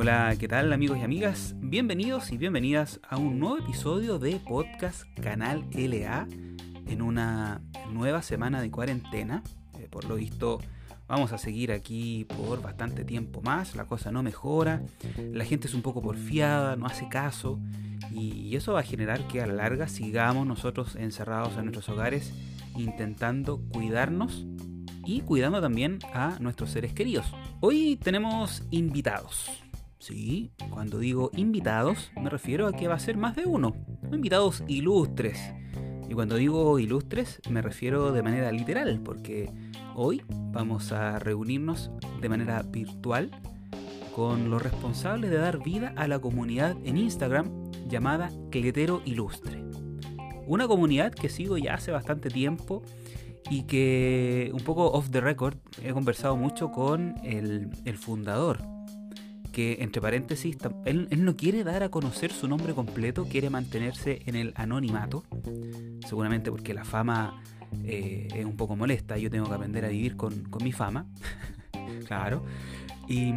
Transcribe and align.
Hola, 0.00 0.34
¿qué 0.38 0.48
tal 0.48 0.72
amigos 0.72 0.96
y 0.96 1.02
amigas? 1.02 1.54
Bienvenidos 1.58 2.32
y 2.32 2.38
bienvenidas 2.38 3.00
a 3.06 3.18
un 3.18 3.38
nuevo 3.38 3.58
episodio 3.58 4.18
de 4.18 4.36
Podcast 4.36 5.02
Canal 5.20 5.66
LA 5.74 6.26
en 6.86 7.02
una 7.02 7.60
nueva 7.90 8.22
semana 8.22 8.62
de 8.62 8.70
cuarentena. 8.70 9.42
Eh, 9.78 9.88
por 9.90 10.06
lo 10.06 10.14
visto 10.14 10.58
vamos 11.06 11.34
a 11.34 11.38
seguir 11.38 11.70
aquí 11.70 12.24
por 12.24 12.62
bastante 12.62 13.04
tiempo 13.04 13.42
más, 13.42 13.76
la 13.76 13.84
cosa 13.84 14.10
no 14.10 14.22
mejora, 14.22 14.80
la 15.18 15.44
gente 15.44 15.68
es 15.68 15.74
un 15.74 15.82
poco 15.82 16.00
porfiada, 16.00 16.76
no 16.76 16.86
hace 16.86 17.06
caso 17.10 17.60
y 18.10 18.56
eso 18.56 18.72
va 18.72 18.80
a 18.80 18.84
generar 18.84 19.28
que 19.28 19.42
a 19.42 19.46
la 19.46 19.52
larga 19.52 19.86
sigamos 19.86 20.46
nosotros 20.46 20.96
encerrados 20.96 21.58
en 21.58 21.66
nuestros 21.66 21.90
hogares 21.90 22.32
intentando 22.74 23.60
cuidarnos 23.70 24.46
y 25.04 25.20
cuidando 25.20 25.60
también 25.60 25.98
a 26.14 26.38
nuestros 26.40 26.70
seres 26.70 26.94
queridos. 26.94 27.26
Hoy 27.60 27.98
tenemos 28.02 28.62
invitados. 28.70 29.50
Sí, 30.00 30.50
cuando 30.70 30.98
digo 30.98 31.30
invitados 31.36 32.10
me 32.20 32.30
refiero 32.30 32.66
a 32.66 32.72
que 32.72 32.88
va 32.88 32.94
a 32.94 32.98
ser 32.98 33.18
más 33.18 33.36
de 33.36 33.44
uno. 33.44 33.74
Invitados 34.10 34.64
ilustres. 34.66 35.38
Y 36.08 36.14
cuando 36.14 36.36
digo 36.36 36.78
ilustres 36.78 37.40
me 37.50 37.62
refiero 37.62 38.10
de 38.10 38.22
manera 38.22 38.50
literal, 38.50 39.00
porque 39.04 39.52
hoy 39.94 40.22
vamos 40.28 40.90
a 40.92 41.18
reunirnos 41.18 41.90
de 42.20 42.28
manera 42.30 42.62
virtual 42.62 43.30
con 44.14 44.50
los 44.50 44.62
responsables 44.62 45.30
de 45.30 45.36
dar 45.36 45.62
vida 45.62 45.92
a 45.96 46.08
la 46.08 46.18
comunidad 46.18 46.76
en 46.84 46.96
Instagram 46.96 47.70
llamada 47.86 48.30
Cletero 48.50 49.02
Ilustre. 49.04 49.62
Una 50.46 50.66
comunidad 50.66 51.12
que 51.12 51.28
sigo 51.28 51.58
ya 51.58 51.74
hace 51.74 51.92
bastante 51.92 52.30
tiempo 52.30 52.82
y 53.50 53.64
que 53.64 54.50
un 54.54 54.60
poco 54.60 54.90
off 54.92 55.10
the 55.10 55.20
record 55.20 55.58
he 55.82 55.92
conversado 55.92 56.36
mucho 56.36 56.72
con 56.72 57.14
el, 57.22 57.70
fundador, 57.98 58.60
que 59.52 59.78
entre 59.80 60.00
paréntesis, 60.00 60.56
él, 60.84 61.08
no 61.18 61.36
quiere 61.36 61.64
dar 61.64 61.82
a 61.82 61.88
conocer 61.88 62.32
su 62.32 62.48
nombre 62.48 62.74
completo, 62.74 63.26
quiere 63.26 63.50
mantenerse 63.50 64.22
en 64.26 64.36
el 64.36 64.52
anonimato, 64.56 65.24
seguramente 66.06 66.50
porque 66.50 66.74
la 66.74 66.84
fama 66.84 67.42
eh, 67.84 68.28
es 68.34 68.44
un 68.44 68.56
poco 68.56 68.76
molesta, 68.76 69.18
yo 69.18 69.30
tengo 69.30 69.48
que 69.48 69.54
aprender 69.54 69.84
a 69.84 69.88
vivir 69.88 70.16
con, 70.16 70.44
mi 70.62 70.72
fama, 70.72 71.06
claro. 72.06 72.44
Y, 73.08 73.32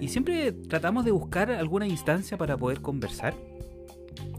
y, 0.00 0.08
siempre 0.08 0.52
tratamos 0.52 1.06
de 1.06 1.10
buscar 1.10 1.50
alguna 1.50 1.86
instancia 1.86 2.36
para 2.36 2.56
poder 2.58 2.82
conversar. 2.82 3.34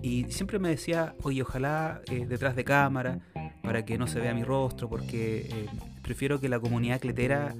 Y 0.03 0.25
siempre 0.25 0.59
me 0.59 0.69
decía, 0.69 1.15
oye, 1.23 1.41
ojalá 1.41 2.01
eh, 2.11 2.25
detrás 2.27 2.55
de 2.55 2.63
cámara, 2.63 3.19
para 3.63 3.85
que 3.85 3.97
no 3.97 4.07
se 4.07 4.19
vea 4.19 4.33
mi 4.33 4.43
rostro, 4.43 4.87
porque 4.87 5.49
eh, 5.51 5.65
prefiero 6.01 6.39
que 6.39 6.47
la 6.47 6.59
comunidad 6.59 6.99
cletera 6.99 7.55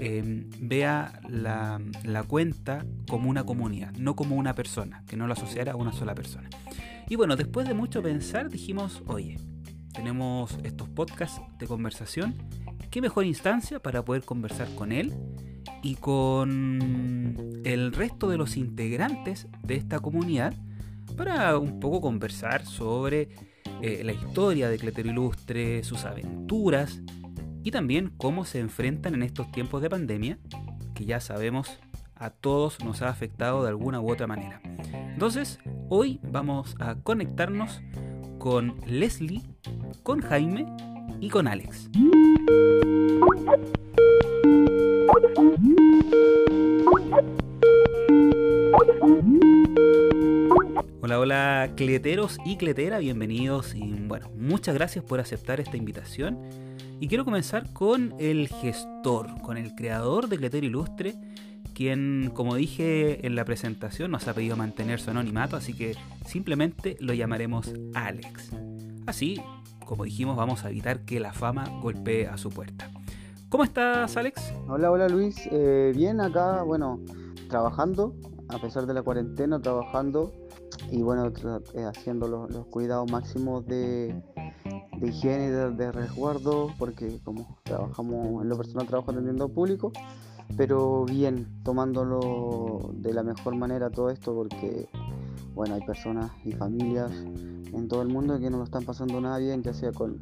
eh, 0.00 0.46
vea 0.60 1.20
la, 1.28 1.80
cuenta 2.26 2.84
como 3.08 3.30
una 3.30 3.44
comunidad, 3.44 3.92
no 3.92 4.16
como 4.16 4.36
una 4.36 4.54
persona, 4.54 5.04
que 5.06 5.16
no 5.16 5.26
la 5.26 5.34
asociara 5.34 5.72
a 5.72 5.76
una 5.76 5.92
sola 5.92 6.14
persona. 6.14 6.48
Y 7.08 7.16
bueno, 7.16 7.36
después 7.36 7.66
de 7.68 7.74
mucho 7.74 8.02
pensar 8.02 8.50
dijimos, 8.50 9.02
oye, 9.06 9.38
tenemos 9.92 10.58
estos 10.64 10.88
podcasts 10.88 11.40
de 11.58 11.66
conversación, 11.66 12.34
qué 12.90 13.00
mejor 13.00 13.24
instancia 13.24 13.80
para 13.80 14.04
poder 14.04 14.24
conversar 14.24 14.68
con 14.74 14.92
él 14.92 15.14
y 15.82 15.94
con 15.94 17.60
el 17.64 17.92
resto 17.92 18.28
de 18.28 18.36
los 18.36 18.56
integrantes 18.56 19.46
de 19.62 19.76
esta 19.76 20.00
comunidad 20.00 20.54
para 21.16 21.58
un 21.58 21.80
poco 21.80 22.00
conversar 22.00 22.66
sobre 22.66 23.28
eh, 23.82 24.02
la 24.04 24.12
historia 24.12 24.68
de 24.68 24.78
Cletero 24.78 25.10
Ilustre, 25.10 25.84
sus 25.84 26.04
aventuras 26.04 27.00
y 27.66 27.72
también 27.72 28.12
cómo 28.16 28.44
se 28.44 28.60
enfrentan 28.60 29.14
en 29.14 29.24
estos 29.24 29.50
tiempos 29.50 29.82
de 29.82 29.90
pandemia, 29.90 30.38
que 30.94 31.04
ya 31.04 31.18
sabemos 31.18 31.80
a 32.14 32.30
todos 32.30 32.78
nos 32.84 33.02
ha 33.02 33.08
afectado 33.08 33.64
de 33.64 33.70
alguna 33.70 34.00
u 34.00 34.08
otra 34.08 34.28
manera. 34.28 34.60
Entonces, 34.94 35.58
hoy 35.88 36.20
vamos 36.22 36.76
a 36.78 36.94
conectarnos 36.94 37.82
con 38.38 38.76
Leslie, 38.86 39.42
con 40.04 40.20
Jaime 40.20 40.64
y 41.20 41.28
con 41.28 41.48
Alex. 41.48 41.90
Hola, 51.00 51.18
hola, 51.18 51.70
cleteros 51.74 52.38
y 52.44 52.58
cletera, 52.58 52.98
bienvenidos 53.00 53.74
y 53.74 53.92
bueno, 54.06 54.30
muchas 54.36 54.76
gracias 54.76 55.04
por 55.04 55.18
aceptar 55.18 55.58
esta 55.58 55.76
invitación. 55.76 56.38
Y 56.98 57.08
quiero 57.08 57.26
comenzar 57.26 57.72
con 57.74 58.14
el 58.18 58.48
gestor, 58.48 59.42
con 59.42 59.58
el 59.58 59.74
creador 59.74 60.28
de 60.28 60.38
Cletero 60.38 60.66
Ilustre, 60.66 61.14
quien, 61.74 62.30
como 62.32 62.54
dije 62.54 63.26
en 63.26 63.36
la 63.36 63.44
presentación, 63.44 64.10
nos 64.10 64.26
ha 64.28 64.32
pedido 64.32 64.56
mantener 64.56 64.98
su 64.98 65.10
anonimato, 65.10 65.56
así 65.56 65.74
que 65.74 65.94
simplemente 66.24 66.96
lo 67.00 67.12
llamaremos 67.12 67.70
Alex. 67.94 68.50
Así, 69.06 69.42
como 69.84 70.04
dijimos, 70.04 70.36
vamos 70.36 70.64
a 70.64 70.70
evitar 70.70 71.00
que 71.00 71.20
la 71.20 71.34
fama 71.34 71.68
golpee 71.82 72.28
a 72.28 72.38
su 72.38 72.48
puerta. 72.48 72.90
¿Cómo 73.50 73.62
estás, 73.62 74.16
Alex? 74.16 74.54
Hola, 74.66 74.90
hola 74.90 75.06
Luis. 75.08 75.36
Eh, 75.52 75.92
bien 75.94 76.22
acá, 76.22 76.62
bueno, 76.62 77.00
trabajando, 77.50 78.16
a 78.48 78.58
pesar 78.58 78.86
de 78.86 78.94
la 78.94 79.02
cuarentena, 79.02 79.60
trabajando 79.60 80.32
y 80.90 81.02
bueno, 81.02 81.26
eh, 81.26 81.84
haciendo 81.84 82.26
los, 82.26 82.66
cuidados 82.68 83.10
máximos 83.10 83.66
de, 83.66 84.20
higiene 85.02 85.46
y 85.46 85.50
de, 85.50 85.92
resguardo, 85.92 86.70
porque 86.78 87.18
como 87.24 87.58
trabajamos 87.62 88.42
en 88.42 88.48
lo 88.48 88.56
personal, 88.56 88.86
trabajo 88.86 89.10
atendiendo 89.10 89.48
público, 89.48 89.92
pero 90.56 91.04
bien, 91.04 91.46
tomándolo 91.62 92.90
de 92.94 93.12
la 93.12 93.22
mejor 93.22 93.56
manera 93.56 93.90
todo 93.90 94.10
esto, 94.10 94.34
porque 94.34 94.88
bueno, 95.54 95.74
hay 95.74 95.82
personas 95.82 96.30
y 96.44 96.52
familias 96.52 97.10
en 97.12 97.88
todo 97.88 98.02
el 98.02 98.08
mundo 98.08 98.38
que 98.38 98.50
no 98.50 98.58
lo 98.58 98.64
están 98.64 98.84
pasando 98.84 99.20
nada 99.20 99.38
bien, 99.38 99.62
ya 99.62 99.74
sea 99.74 99.92
con, 99.92 100.18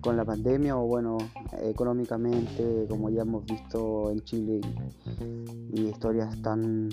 con 0.00 0.16
la 0.16 0.24
pandemia 0.24 0.76
o 0.76 0.86
bueno, 0.86 1.18
económicamente, 1.62 2.86
como 2.88 3.10
ya 3.10 3.22
hemos 3.22 3.44
visto 3.44 4.10
en 4.10 4.20
Chile, 4.20 4.60
y 5.72 5.80
historias 5.82 6.40
tan 6.42 6.88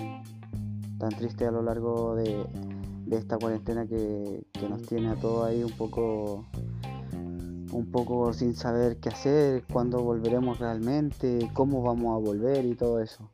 tan 1.01 1.09
triste 1.09 1.47
a 1.47 1.51
lo 1.51 1.63
largo 1.63 2.15
de, 2.15 2.45
esta 3.17 3.37
cuarentena 3.37 3.85
que, 3.87 4.43
nos 4.69 4.81
tiene 4.83 5.09
a 5.09 5.15
todos 5.15 5.47
ahí 5.47 5.63
un 5.63 5.71
poco 5.71 6.45
un 7.71 7.89
poco 7.89 8.33
sin 8.33 8.53
saber 8.53 8.97
qué 8.97 9.09
hacer, 9.09 9.63
cuándo 9.71 9.99
volveremos 9.99 10.59
realmente, 10.59 11.49
cómo 11.53 11.81
vamos 11.81 12.15
a 12.15 12.19
volver 12.19 12.65
y 12.65 12.75
todo 12.75 13.01
eso. 13.01 13.31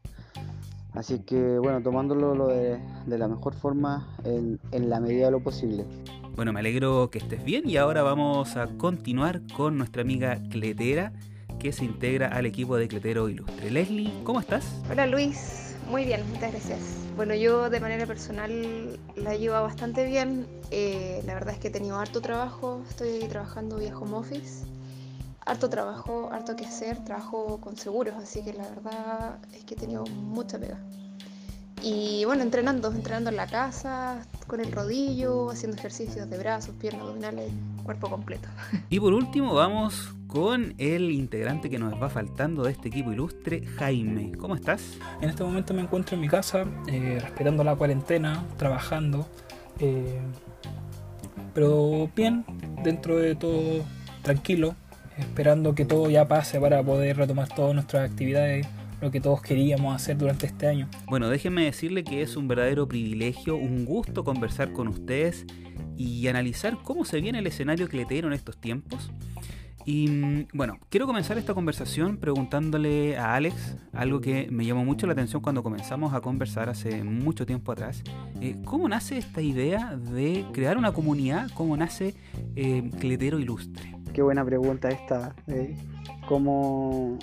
Así 0.93 1.19
que 1.19 1.57
bueno, 1.57 1.81
tomándolo 1.81 2.35
lo 2.35 2.47
de, 2.47 2.79
la 3.07 3.27
mejor 3.27 3.55
forma 3.55 4.15
en, 4.23 4.59
en 4.71 4.89
la 4.89 4.99
medida 4.99 5.25
de 5.25 5.31
lo 5.31 5.39
posible. 5.41 5.85
Bueno, 6.35 6.53
me 6.53 6.59
alegro 6.59 7.09
que 7.09 7.17
estés 7.17 7.43
bien 7.43 7.67
y 7.67 7.77
ahora 7.77 8.03
vamos 8.03 8.57
a 8.57 8.67
continuar 8.77 9.41
con 9.55 9.77
nuestra 9.77 10.03
amiga 10.03 10.39
Cletera 10.51 11.13
que 11.59 11.71
se 11.71 11.85
integra 11.85 12.27
al 12.27 12.45
equipo 12.45 12.77
de 12.77 12.87
Cletero 12.87 13.29
Ilustre. 13.29 13.71
Leslie, 13.71 14.11
¿cómo 14.23 14.39
estás? 14.39 14.81
Hola 14.91 15.07
Luis, 15.07 15.75
muy 15.89 16.05
bien, 16.05 16.21
muchas 16.31 16.51
gracias. 16.51 17.06
Bueno, 17.17 17.33
yo 17.33 17.71
de 17.71 17.79
manera 17.79 18.05
personal 18.05 18.99
la 19.15 19.35
llevo 19.35 19.55
bastante 19.55 20.05
bien. 20.05 20.45
Eh, 20.69 21.23
la 21.25 21.33
verdad 21.33 21.55
es 21.55 21.59
que 21.59 21.69
he 21.69 21.71
tenido 21.71 21.97
harto 21.97 22.21
trabajo, 22.21 22.83
estoy 22.87 23.21
trabajando 23.27 23.77
vía 23.77 23.97
home 23.97 24.17
office. 24.17 24.67
Harto 25.43 25.67
trabajo, 25.67 26.29
harto 26.31 26.55
que 26.55 26.67
hacer, 26.67 27.03
trabajo 27.03 27.59
con 27.59 27.75
seguros, 27.75 28.13
así 28.21 28.43
que 28.43 28.53
la 28.53 28.69
verdad 28.69 29.39
es 29.51 29.63
que 29.63 29.73
he 29.73 29.77
tenido 29.77 30.05
mucha 30.05 30.59
pega. 30.59 30.77
Y 31.83 32.25
bueno, 32.25 32.43
entrenando, 32.43 32.91
entrenando 32.91 33.29
en 33.29 33.35
la 33.35 33.47
casa, 33.47 34.25
con 34.47 34.59
el 34.59 34.71
rodillo, 34.71 35.51
haciendo 35.51 35.77
ejercicios 35.77 36.29
de 36.29 36.37
brazos, 36.37 36.75
piernas, 36.79 37.03
abdominales, 37.03 37.51
cuerpo 37.83 38.09
completo. 38.09 38.47
Y 38.89 38.99
por 38.99 39.13
último 39.13 39.53
vamos 39.53 40.13
con 40.27 40.73
el 40.77 41.11
integrante 41.11 41.69
que 41.69 41.79
nos 41.79 42.01
va 42.01 42.09
faltando 42.09 42.63
de 42.63 42.71
este 42.71 42.89
equipo 42.89 43.11
ilustre, 43.11 43.65
Jaime. 43.77 44.33
¿Cómo 44.37 44.55
estás? 44.55 44.81
En 45.21 45.29
este 45.29 45.43
momento 45.43 45.73
me 45.73 45.81
encuentro 45.81 46.15
en 46.15 46.21
mi 46.21 46.27
casa, 46.27 46.65
eh, 46.87 47.19
respetando 47.21 47.63
la 47.63 47.75
cuarentena, 47.75 48.43
trabajando. 48.57 49.27
Eh, 49.79 50.19
pero 51.53 52.09
bien, 52.15 52.45
dentro 52.83 53.17
de 53.17 53.35
todo 53.35 53.83
tranquilo, 54.21 54.75
esperando 55.17 55.73
que 55.73 55.85
todo 55.85 56.09
ya 56.09 56.27
pase 56.27 56.59
para 56.59 56.83
poder 56.83 57.17
retomar 57.17 57.47
todas 57.47 57.73
nuestras 57.73 58.09
actividades, 58.09 58.67
lo 59.01 59.11
que 59.11 59.21
todos 59.21 59.41
queríamos 59.41 59.95
hacer 59.95 60.17
durante 60.17 60.45
este 60.45 60.67
año. 60.67 60.89
Bueno, 61.07 61.29
déjenme 61.29 61.65
decirle 61.65 62.03
que 62.03 62.21
es 62.21 62.35
un 62.35 62.47
verdadero 62.47 62.87
privilegio, 62.87 63.55
un 63.55 63.85
gusto 63.85 64.23
conversar 64.23 64.73
con 64.73 64.87
ustedes 64.87 65.45
y 65.95 66.27
analizar 66.27 66.77
cómo 66.83 67.05
se 67.05 67.21
viene 67.21 67.39
el 67.39 67.47
escenario 67.47 67.87
cletero 67.87 68.27
en 68.27 68.33
estos 68.33 68.57
tiempos. 68.57 69.11
Y 69.87 70.09
mm, 70.09 70.47
bueno, 70.53 70.79
quiero 70.89 71.07
comenzar 71.07 71.37
esta 71.37 71.53
conversación 71.53 72.17
preguntándole 72.17 73.17
a 73.17 73.35
Alex 73.35 73.77
algo 73.93 74.19
que 74.19 74.49
me 74.51 74.65
llamó 74.65 74.83
mucho 74.83 75.07
la 75.07 75.13
atención 75.13 75.41
cuando 75.41 75.63
comenzamos 75.63 76.13
a 76.13 76.19
conversar 76.19 76.67
hace 76.67 77.05
mucho 77.05 77.45
tiempo 77.45 77.71
atrás. 77.71 78.03
Eh, 78.41 78.57
¿Cómo 78.65 78.89
nace 78.89 79.17
esta 79.17 79.41
idea 79.41 79.95
de 79.95 80.45
crear 80.51 80.77
una 80.77 80.91
comunidad? 80.91 81.49
¿Cómo 81.53 81.77
nace 81.77 82.15
eh, 82.57 82.91
Cletero 82.99 83.39
Ilustre? 83.39 83.95
Qué 84.13 84.21
buena 84.21 84.43
pregunta 84.43 84.89
esta. 84.89 85.33
Eh. 85.47 85.77
¿Cómo, 86.27 87.17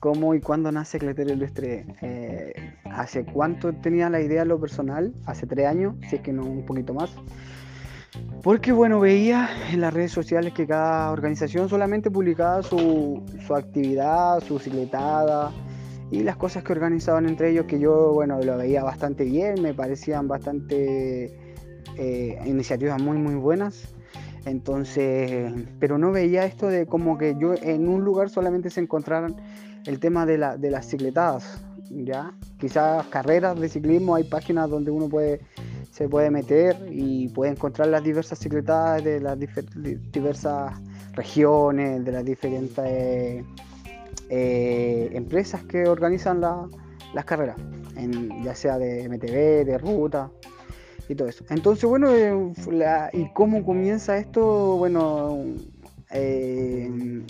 ¿Cómo 0.00 0.34
y 0.34 0.40
cuándo 0.40 0.70
nace 0.70 0.98
Cletero 0.98 1.32
Ilustre? 1.32 1.86
hace 2.84 3.24
cuánto 3.24 3.72
tenía 3.74 4.08
la 4.08 4.20
idea 4.20 4.44
lo 4.44 4.58
personal, 4.58 5.12
hace 5.26 5.46
tres 5.46 5.66
años, 5.66 5.94
si 6.08 6.16
es 6.16 6.22
que 6.22 6.32
no 6.32 6.44
un 6.44 6.64
poquito 6.64 6.94
más. 6.94 7.10
Porque 8.42 8.72
bueno, 8.72 9.00
veía 9.00 9.50
en 9.72 9.80
las 9.80 9.92
redes 9.92 10.12
sociales 10.12 10.52
que 10.54 10.66
cada 10.66 11.10
organización 11.10 11.68
solamente 11.68 12.10
publicaba 12.10 12.62
su, 12.62 13.22
su 13.46 13.54
actividad, 13.54 14.40
su 14.40 14.58
cicletada 14.58 15.52
y 16.10 16.22
las 16.22 16.36
cosas 16.36 16.62
que 16.62 16.72
organizaban 16.72 17.26
entre 17.26 17.50
ellos, 17.50 17.66
que 17.66 17.78
yo 17.78 18.12
bueno, 18.12 18.40
lo 18.40 18.56
veía 18.56 18.84
bastante 18.84 19.24
bien, 19.24 19.60
me 19.60 19.74
parecían 19.74 20.28
bastante 20.28 21.36
eh, 21.96 22.38
iniciativas 22.46 23.02
muy 23.02 23.18
muy 23.18 23.34
buenas. 23.34 23.94
Entonces, 24.44 25.52
pero 25.80 25.98
no 25.98 26.12
veía 26.12 26.44
esto 26.44 26.68
de 26.68 26.86
como 26.86 27.18
que 27.18 27.34
yo 27.36 27.54
en 27.54 27.88
un 27.88 28.04
lugar 28.04 28.30
solamente 28.30 28.70
se 28.70 28.80
encontraran 28.80 29.34
el 29.86 29.98
tema 30.00 30.26
de, 30.26 30.38
la, 30.38 30.56
de 30.56 30.70
las 30.70 30.88
cicletadas, 30.88 31.60
¿ya? 31.90 32.32
Quizás 32.58 33.06
carreras 33.06 33.58
de 33.58 33.68
ciclismo, 33.68 34.14
hay 34.14 34.24
páginas 34.24 34.68
donde 34.68 34.90
uno 34.90 35.08
puede 35.08 35.40
se 35.96 36.10
puede 36.10 36.30
meter 36.30 36.76
y 36.90 37.28
puede 37.28 37.52
encontrar 37.52 37.88
las 37.88 38.04
diversas 38.04 38.38
cicletadas 38.38 39.02
de 39.02 39.18
las 39.18 39.38
diversas 40.12 40.74
regiones, 41.14 42.04
de 42.04 42.12
las 42.12 42.22
diferentes 42.22 43.44
eh, 44.28 45.10
empresas 45.12 45.64
que 45.64 45.88
organizan 45.88 46.42
las 46.42 47.24
carreras, 47.24 47.56
ya 48.44 48.54
sea 48.54 48.76
de 48.76 49.08
MTV, 49.08 49.64
de 49.64 49.78
ruta 49.78 50.30
y 51.08 51.14
todo 51.14 51.28
eso. 51.28 51.46
Entonces, 51.48 51.88
bueno, 51.88 52.10
eh, 52.14 52.52
¿y 53.14 53.32
cómo 53.32 53.64
comienza 53.64 54.18
esto? 54.18 54.76
Bueno, 54.76 55.44
eh, 56.10 57.22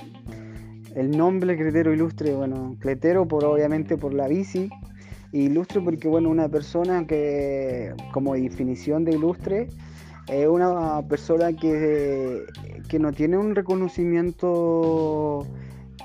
el 0.96 1.10
nombre 1.10 1.56
Cretero 1.58 1.92
Ilustre, 1.92 2.34
bueno, 2.34 2.76
Cletero 2.80 3.28
por 3.28 3.44
obviamente 3.44 3.98
por 3.98 4.14
la 4.14 4.26
bici, 4.28 4.70
ilustre 5.30 5.82
porque, 5.82 6.08
bueno, 6.08 6.30
una 6.30 6.48
persona 6.48 7.06
que, 7.06 7.92
como 8.12 8.34
definición 8.34 9.04
de 9.04 9.12
ilustre, 9.12 9.68
es 10.26 10.48
una 10.48 11.02
persona 11.06 11.52
que, 11.52 12.46
que 12.88 12.98
no 12.98 13.12
tiene 13.12 13.36
un 13.36 13.54
reconocimiento 13.54 15.46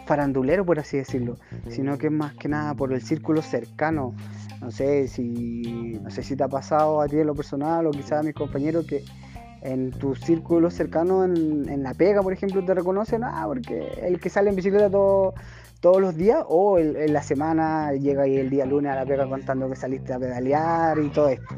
farandulero, 0.05 0.65
por 0.65 0.77
así 0.77 0.97
decirlo, 0.97 1.37
sino 1.69 1.97
que 1.97 2.07
es 2.07 2.13
más 2.13 2.33
que 2.35 2.49
nada 2.49 2.73
por 2.75 2.91
el 2.91 3.01
círculo 3.01 3.41
cercano. 3.41 4.13
No 4.59 4.71
sé 4.71 5.07
si, 5.07 5.99
no 6.03 6.11
sé 6.11 6.21
si 6.21 6.35
te 6.35 6.43
ha 6.43 6.49
pasado 6.49 6.99
a 6.99 7.07
ti 7.07 7.17
en 7.17 7.27
lo 7.27 7.33
personal 7.33 7.87
o 7.87 7.91
quizás 7.91 8.19
a 8.19 8.23
mis 8.23 8.35
compañeros 8.35 8.85
que 8.85 9.03
en 9.61 9.91
tu 9.91 10.15
círculo 10.15 10.69
cercano, 10.71 11.23
en, 11.23 11.83
la 11.83 11.93
pega, 11.93 12.21
por 12.21 12.33
ejemplo, 12.33 12.63
te 12.65 12.73
reconocen, 12.73 13.23
ah, 13.23 13.43
porque 13.45 13.87
el 14.01 14.19
que 14.19 14.29
sale 14.29 14.49
en 14.49 14.55
bicicleta 14.55 14.89
todo 14.89 15.33
todos 15.81 15.99
los 15.99 16.15
días 16.15 16.43
o 16.47 16.77
en 16.77 17.11
la 17.11 17.23
semana 17.23 17.91
llega 17.93 18.23
ahí 18.23 18.37
el 18.37 18.51
día 18.51 18.65
lunes 18.65 18.91
a 18.91 18.95
la 18.95 19.05
pega 19.05 19.27
contando 19.27 19.67
que 19.67 19.75
saliste 19.75 20.13
a 20.13 20.19
pedalear 20.19 20.99
y 20.99 21.09
todo 21.09 21.29
esto. 21.29 21.55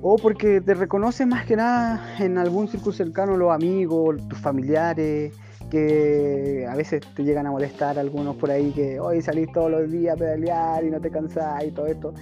O 0.00 0.16
porque 0.16 0.62
te 0.62 0.72
reconoce 0.72 1.26
más 1.26 1.44
que 1.44 1.54
nada 1.54 2.16
en 2.18 2.38
algún 2.38 2.68
círculo 2.68 2.94
cercano 2.94 3.36
los 3.36 3.52
amigos, 3.52 4.26
tus 4.26 4.38
familiares, 4.38 5.34
que 5.70 6.66
a 6.68 6.74
veces 6.74 7.02
te 7.14 7.22
llegan 7.22 7.46
a 7.46 7.50
molestar 7.50 7.98
algunos 7.98 8.36
por 8.36 8.50
ahí 8.50 8.72
que 8.72 8.98
hoy 8.98 9.20
salís 9.20 9.52
todos 9.52 9.70
los 9.70 9.90
días 9.90 10.16
a 10.16 10.18
pedalear 10.18 10.82
y 10.84 10.90
no 10.90 11.00
te 11.00 11.10
cansás 11.10 11.62
y 11.64 11.72
todo 11.72 11.86
esto. 11.86 12.14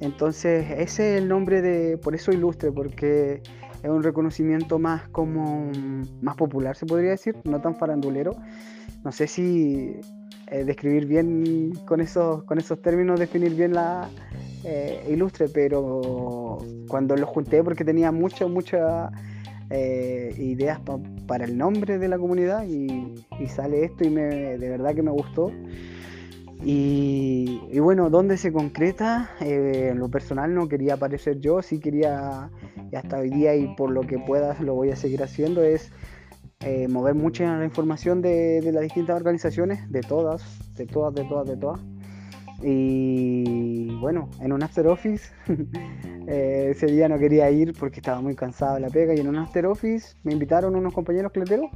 Entonces 0.00 0.64
ese 0.70 1.16
es 1.16 1.22
el 1.22 1.28
nombre 1.28 1.60
de, 1.60 1.98
por 1.98 2.14
eso 2.14 2.32
ilustre, 2.32 2.72
porque 2.72 3.42
es 3.82 3.90
un 3.90 4.02
reconocimiento 4.02 4.78
más 4.78 5.08
como, 5.08 5.70
más 6.20 6.36
popular 6.36 6.76
se 6.76 6.86
podría 6.86 7.10
decir, 7.10 7.36
no 7.44 7.60
tan 7.60 7.76
farandulero. 7.76 8.32
No 9.04 9.12
sé 9.12 9.26
si 9.26 10.00
eh, 10.48 10.64
describir 10.64 11.06
bien 11.06 11.72
con 11.86 12.00
esos, 12.00 12.42
con 12.44 12.58
esos 12.58 12.80
términos, 12.80 13.20
definir 13.20 13.54
bien 13.54 13.74
la 13.74 14.08
eh, 14.64 15.06
ilustre, 15.08 15.48
pero 15.48 16.58
cuando 16.88 17.16
lo 17.16 17.26
junté 17.26 17.62
porque 17.62 17.84
tenía 17.84 18.10
muchas, 18.10 18.48
muchas 18.48 19.10
eh, 19.70 20.34
ideas 20.38 20.80
para 21.26 21.44
el 21.44 21.58
nombre 21.58 21.98
de 21.98 22.08
la 22.08 22.18
comunidad 22.18 22.64
y, 22.66 23.14
sale 23.48 23.84
esto 23.84 24.04
y 24.04 24.10
me, 24.10 24.58
de 24.58 24.68
verdad 24.68 24.94
que 24.94 25.02
me 25.02 25.10
gustó. 25.10 25.52
Y, 26.64 27.78
bueno, 27.78 28.10
¿dónde 28.10 28.36
se 28.36 28.52
concreta? 28.52 29.30
en 29.40 29.98
lo 29.98 30.08
personal 30.08 30.54
no 30.54 30.68
quería 30.68 30.94
aparecer 30.94 31.38
yo, 31.40 31.62
sí 31.62 31.78
quería, 31.78 32.50
hasta 32.92 33.18
hoy 33.18 33.30
día 33.30 33.54
y 33.54 33.74
por 33.76 33.90
lo 33.90 34.02
que 34.02 34.18
pueda 34.18 34.56
lo 34.60 34.74
voy 34.74 34.90
a 34.90 34.96
seguir 34.96 35.22
haciendo, 35.22 35.62
es 35.62 35.92
eh, 36.60 36.88
mover 36.88 37.14
mucha 37.14 37.56
la 37.56 37.64
información 37.64 38.20
de, 38.20 38.60
las 38.72 38.82
distintas 38.82 39.16
organizaciones, 39.16 39.90
de 39.90 40.00
todas, 40.00 40.42
de 40.74 40.86
todas, 40.86 41.14
de 41.14 41.24
todas, 41.24 41.46
de 41.46 41.56
todas. 41.56 41.80
Y 42.60 43.94
bueno, 44.00 44.28
en 44.40 44.52
un 44.52 44.64
after 44.64 44.88
office, 44.88 45.32
eh, 46.26 46.68
ese 46.72 46.86
día 46.86 47.08
no 47.08 47.16
quería 47.18 47.48
ir 47.52 47.74
porque 47.78 48.00
estaba 48.00 48.20
muy 48.20 48.34
cansado 48.34 48.74
de 48.74 48.80
la 48.80 48.88
pega 48.88 49.14
y 49.14 49.20
en 49.20 49.28
un 49.28 49.36
after 49.36 49.66
office 49.66 50.16
me 50.24 50.32
invitaron 50.32 50.74
unos 50.74 50.92
compañeros 50.92 51.30
cleteros. 51.30 51.70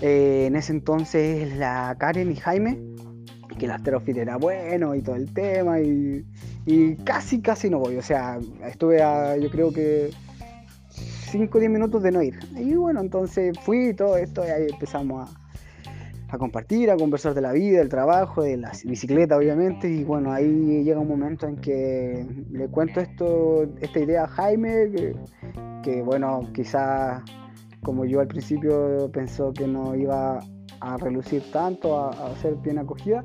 Eh, 0.00 0.46
en 0.46 0.54
ese 0.54 0.72
entonces 0.72 1.56
la 1.56 1.96
Karen 1.98 2.30
y 2.30 2.36
Jaime, 2.36 2.78
que 3.58 3.66
el 3.66 3.72
after 3.72 3.94
office 3.94 4.20
era 4.20 4.36
bueno 4.36 4.94
y 4.94 5.02
todo 5.02 5.16
el 5.16 5.32
tema 5.32 5.80
y, 5.80 6.24
y 6.66 6.96
casi, 6.96 7.40
casi 7.40 7.70
no 7.70 7.78
voy. 7.78 7.96
O 7.96 8.02
sea, 8.02 8.38
estuve 8.66 9.02
a, 9.02 9.36
yo 9.36 9.50
creo 9.50 9.72
que 9.72 10.10
5 11.32 11.56
o 11.56 11.60
10 11.60 11.72
minutos 11.72 12.02
de 12.02 12.12
no 12.12 12.22
ir. 12.22 12.38
Y 12.56 12.74
bueno, 12.74 13.00
entonces 13.00 13.58
fui 13.60 13.88
y 13.88 13.94
todo 13.94 14.16
esto, 14.16 14.46
y 14.46 14.50
ahí 14.50 14.66
empezamos 14.70 15.30
a, 15.30 16.34
a, 16.34 16.38
compartir, 16.38 16.90
a 16.90 16.96
conversar 16.96 17.34
de 17.34 17.40
la 17.40 17.52
vida, 17.52 17.78
del 17.78 17.88
trabajo, 17.88 18.42
de 18.42 18.58
la 18.58 18.72
bicicleta, 18.84 19.36
obviamente. 19.36 19.88
Y 19.88 20.04
bueno, 20.04 20.32
ahí 20.32 20.82
llega 20.84 21.00
un 21.00 21.08
momento 21.08 21.46
en 21.46 21.56
que 21.56 22.26
le 22.50 22.68
cuento 22.68 23.00
esto, 23.00 23.66
esta 23.80 23.98
idea 23.98 24.24
a 24.24 24.28
Jaime, 24.28 24.90
que, 24.90 25.16
que 25.82 26.02
bueno, 26.02 26.48
quizás 26.54 27.22
como 27.82 28.04
yo 28.04 28.20
al 28.20 28.28
principio 28.28 29.10
pensó 29.12 29.52
que 29.52 29.66
no 29.66 29.94
iba 29.96 30.38
a 30.82 30.96
relucir 30.96 31.50
tanto, 31.50 31.98
a, 31.98 32.10
a 32.10 32.36
ser 32.36 32.56
bien 32.56 32.78
acogida 32.78 33.24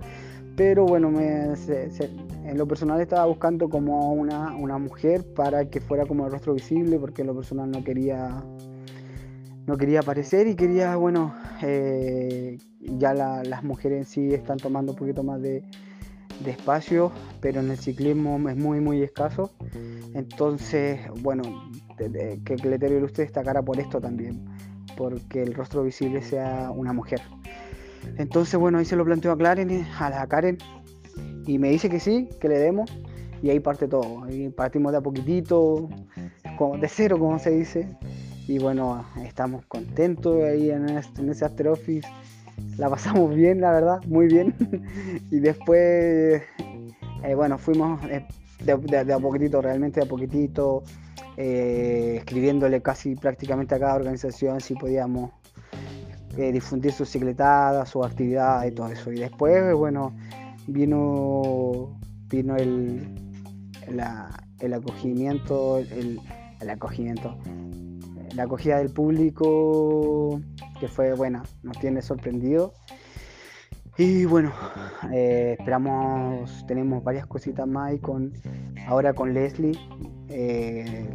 pero 0.57 0.87
bueno, 0.87 1.11
me, 1.11 1.53
en 1.53 2.57
lo 2.57 2.67
personal 2.67 2.99
estaba 2.99 3.27
buscando 3.27 3.69
como 3.69 4.11
una, 4.13 4.55
una, 4.55 4.79
mujer 4.79 5.23
para 5.35 5.69
que 5.69 5.79
fuera 5.79 6.07
como 6.07 6.25
el 6.25 6.31
rostro 6.31 6.55
visible, 6.55 6.97
porque 6.97 7.21
en 7.21 7.27
lo 7.27 7.35
personal 7.35 7.69
no 7.69 7.83
quería, 7.83 8.43
no 9.67 9.77
quería 9.77 9.99
aparecer 9.99 10.47
y 10.47 10.55
quería, 10.55 10.95
bueno, 10.95 11.35
eh, 11.61 12.57
ya 12.79 13.13
las 13.13 13.63
mujeres 13.63 13.99
en 13.99 14.05
sí 14.05 14.33
están 14.33 14.57
tomando 14.57 14.93
un 14.93 14.97
poquito 14.97 15.21
más 15.21 15.39
de, 15.43 15.63
de 16.43 16.51
espacio, 16.51 17.11
pero 17.39 17.59
en 17.59 17.69
el 17.69 17.77
ciclismo 17.77 18.49
es 18.49 18.57
muy, 18.57 18.79
muy 18.79 19.03
escaso. 19.03 19.51
Entonces, 20.15 21.01
bueno, 21.21 21.43
que 21.97 22.55
Cleterio 22.55 22.97
Ilustre 22.97 23.25
destacara 23.25 23.61
por 23.61 23.79
esto 23.79 24.01
también, 24.01 24.43
porque 24.97 25.43
el 25.43 25.53
rostro 25.53 25.83
visible 25.83 26.21
sea 26.21 26.71
una 26.71 26.91
mujer. 26.91 27.21
Entonces, 28.17 28.59
bueno, 28.59 28.79
ahí 28.79 28.85
se 28.85 28.95
lo 28.95 29.05
planteo 29.05 29.31
a, 29.31 29.37
Karen, 29.37 29.85
a 29.99 30.09
la 30.09 30.27
Karen 30.27 30.57
y 31.45 31.57
me 31.57 31.69
dice 31.69 31.89
que 31.89 31.99
sí, 31.99 32.29
que 32.41 32.49
le 32.49 32.57
demos 32.57 32.91
y 33.41 33.49
ahí 33.49 33.59
parte 33.59 33.87
todo. 33.87 34.23
Partimos 34.55 34.91
de 34.91 34.97
a 34.97 35.01
poquitito, 35.01 35.89
de 36.79 36.87
cero, 36.87 37.19
como 37.19 37.39
se 37.39 37.51
dice. 37.51 37.87
Y 38.47 38.59
bueno, 38.59 39.05
estamos 39.23 39.65
contentos 39.65 40.43
ahí 40.43 40.71
en, 40.71 40.89
ese 40.89 41.45
After 41.45 41.67
Office. 41.67 42.07
La 42.77 42.89
pasamos 42.89 43.35
bien, 43.35 43.61
la 43.61 43.71
verdad, 43.71 43.99
muy 44.07 44.27
bien. 44.27 44.55
y 45.31 45.39
después, 45.39 46.41
eh, 47.23 47.35
bueno, 47.35 47.57
fuimos 47.57 48.03
eh, 48.05 48.25
de, 48.63 49.13
a 49.13 49.19
poquitito, 49.19 49.61
realmente 49.61 49.99
de 49.99 50.05
a 50.05 50.09
poquitito, 50.09 50.83
eh, 51.37 52.15
escribiéndole 52.17 52.81
casi 52.81 53.15
prácticamente 53.15 53.75
a 53.75 53.79
cada 53.79 53.95
organización 53.95 54.59
si 54.59 54.75
podíamos 54.75 55.31
difundir 56.35 56.91
sus 56.91 57.09
cicletadas, 57.09 57.89
su 57.89 58.03
actividad 58.03 58.63
y 58.65 58.71
todo 58.71 58.89
eso. 58.89 59.11
Y 59.11 59.15
después, 59.15 59.73
bueno, 59.73 60.15
vino, 60.67 61.97
vino 62.29 62.55
el, 62.55 63.07
el 64.59 64.73
acogimiento, 64.73 65.79
el, 65.79 66.19
el, 66.59 66.69
acogimiento, 66.69 67.37
la 68.35 68.43
acogida 68.43 68.77
del 68.77 68.91
público 68.91 70.39
que 70.79 70.87
fue 70.87 71.13
buena, 71.13 71.43
nos 71.63 71.79
tiene 71.79 72.01
sorprendido. 72.01 72.73
Y 73.97 74.25
bueno, 74.25 74.51
eh, 75.11 75.55
esperamos, 75.57 76.65
tenemos 76.67 77.03
varias 77.03 77.25
cositas 77.25 77.67
más 77.67 77.93
y 77.93 77.99
con, 77.99 78.33
ahora 78.87 79.13
con 79.13 79.33
Leslie. 79.33 79.77
Eh, 80.29 81.09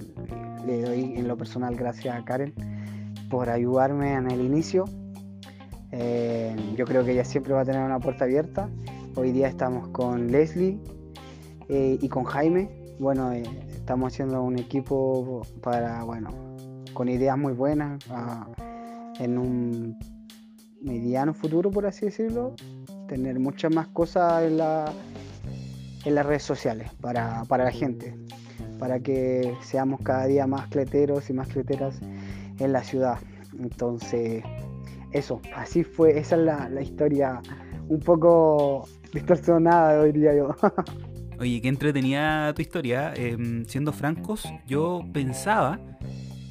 le 0.66 0.83
doy 0.83 1.14
en 1.16 1.28
lo 1.28 1.37
personal 1.37 1.76
gracias 1.76 2.16
a 2.16 2.25
Karen 2.25 2.54
por 3.28 3.50
ayudarme 3.50 4.14
en 4.14 4.31
el 4.31 4.40
inicio 4.40 4.85
eh, 5.92 6.57
yo 6.75 6.87
creo 6.87 7.04
que 7.04 7.12
ella 7.12 7.25
siempre 7.25 7.52
va 7.52 7.61
a 7.61 7.64
tener 7.64 7.83
una 7.83 8.00
puerta 8.00 8.25
abierta. 8.25 8.69
Hoy 9.14 9.31
día 9.31 9.47
estamos 9.47 9.88
con 9.88 10.33
Leslie 10.33 10.78
eh, 11.69 11.99
y 12.00 12.09
con 12.09 12.25
Jaime. 12.25 12.71
Bueno, 12.99 13.31
estamos 13.33 14.12
haciendo 14.12 14.42
un 14.42 14.59
equipo 14.59 15.42
para, 15.62 16.02
bueno, 16.04 16.31
con 16.95 17.09
ideas 17.09 17.37
muy 17.37 17.52
buenas 17.52 18.02
en 19.19 19.38
un 19.38 19.99
mediano 20.81 21.35
futuro, 21.35 21.71
por 21.71 21.87
así 21.87 22.07
decirlo. 22.07 22.54
Tener 23.07 23.38
muchas 23.38 23.75
más 23.75 23.88
cosas 23.88 24.45
en 24.45 24.57
la, 24.57 24.90
en 26.07 26.14
las 26.14 26.25
redes 26.25 26.42
sociales 26.42 26.90
para, 27.02 27.45
para, 27.45 27.64
la 27.64 27.71
gente, 27.71 28.16
para 28.82 28.98
que 28.98 29.56
seamos 29.60 30.00
cada 30.00 30.26
día 30.26 30.44
más 30.48 30.66
cleteros 30.66 31.30
y 31.30 31.32
más 31.32 31.46
cleteras 31.46 32.00
en 32.58 32.72
la 32.72 32.82
ciudad. 32.82 33.16
Entonces, 33.56 34.42
eso, 35.12 35.40
así 35.54 35.84
fue, 35.84 36.18
esa 36.18 36.34
es 36.34 36.42
la, 36.42 36.82
historia 36.82 37.40
un 37.88 38.00
poco 38.00 38.88
distorsionada, 39.14 40.02
diría 40.02 40.34
yo. 40.34 40.56
Oye, 41.38 41.60
qué 41.60 41.68
entretenida 41.68 42.52
tu 42.54 42.62
historia. 42.62 43.14
Em, 43.14 43.64
siendo 43.66 43.92
francos, 43.92 44.52
yo 44.66 45.04
pensaba 45.12 45.78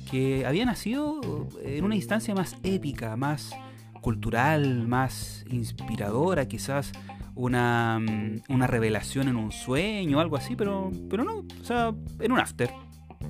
que 0.09 0.45
había 0.45 0.63
nacido 0.63 1.19
en 1.65 1.83
una 1.83 1.97
instancia 1.97 2.33
más 2.33 2.55
épica, 2.63 3.17
más 3.17 3.51
cultural, 3.99 4.87
más 4.87 5.43
inspiradora, 5.49 6.47
quizás 6.47 6.93
una, 7.35 7.99
mm, 7.99 8.53
una 8.53 8.67
revelación 8.67 9.27
en 9.27 9.35
un 9.35 9.51
sueño 9.51 10.19
algo 10.19 10.37
así, 10.37 10.55
pero, 10.55 10.91
pero 11.09 11.23
no, 11.23 11.39
o 11.39 11.63
sea, 11.63 11.93
en 12.19 12.31
un 12.31 12.39
after. 12.39 12.71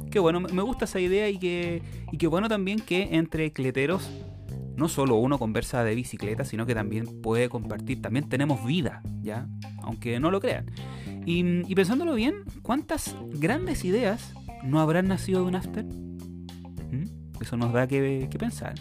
Qué 0.09 0.19
bueno, 0.19 0.39
me 0.39 0.61
gusta 0.61 0.85
esa 0.85 0.99
idea 0.99 1.29
y 1.29 1.37
que, 1.37 1.81
y 2.11 2.17
qué 2.17 2.27
bueno 2.27 2.49
también 2.49 2.79
que 2.79 3.09
entre 3.15 3.51
cleteros 3.51 4.09
no 4.75 4.89
solo 4.89 5.15
uno 5.15 5.37
conversa 5.37 5.83
de 5.83 5.95
bicicleta, 5.95 6.43
sino 6.43 6.65
que 6.65 6.73
también 6.73 7.21
puede 7.21 7.49
compartir, 7.49 8.01
también 8.01 8.27
tenemos 8.29 8.65
vida, 8.65 9.01
¿ya? 9.21 9.47
Aunque 9.83 10.19
no 10.19 10.31
lo 10.31 10.39
crean. 10.39 10.71
Y, 11.25 11.75
pensándolo 11.75 12.15
bien, 12.15 12.43
¿cuántas 12.63 13.15
grandes 13.35 13.85
ideas 13.85 14.33
no 14.63 14.79
habrán 14.79 15.07
nacido 15.07 15.41
de 15.41 15.47
un 15.47 15.55
after? 15.55 15.85
¿Mm? 15.85 17.03
Eso 17.39 17.57
nos 17.57 17.73
da 17.73 17.87
que, 17.87 18.27
pensar. 18.39 18.73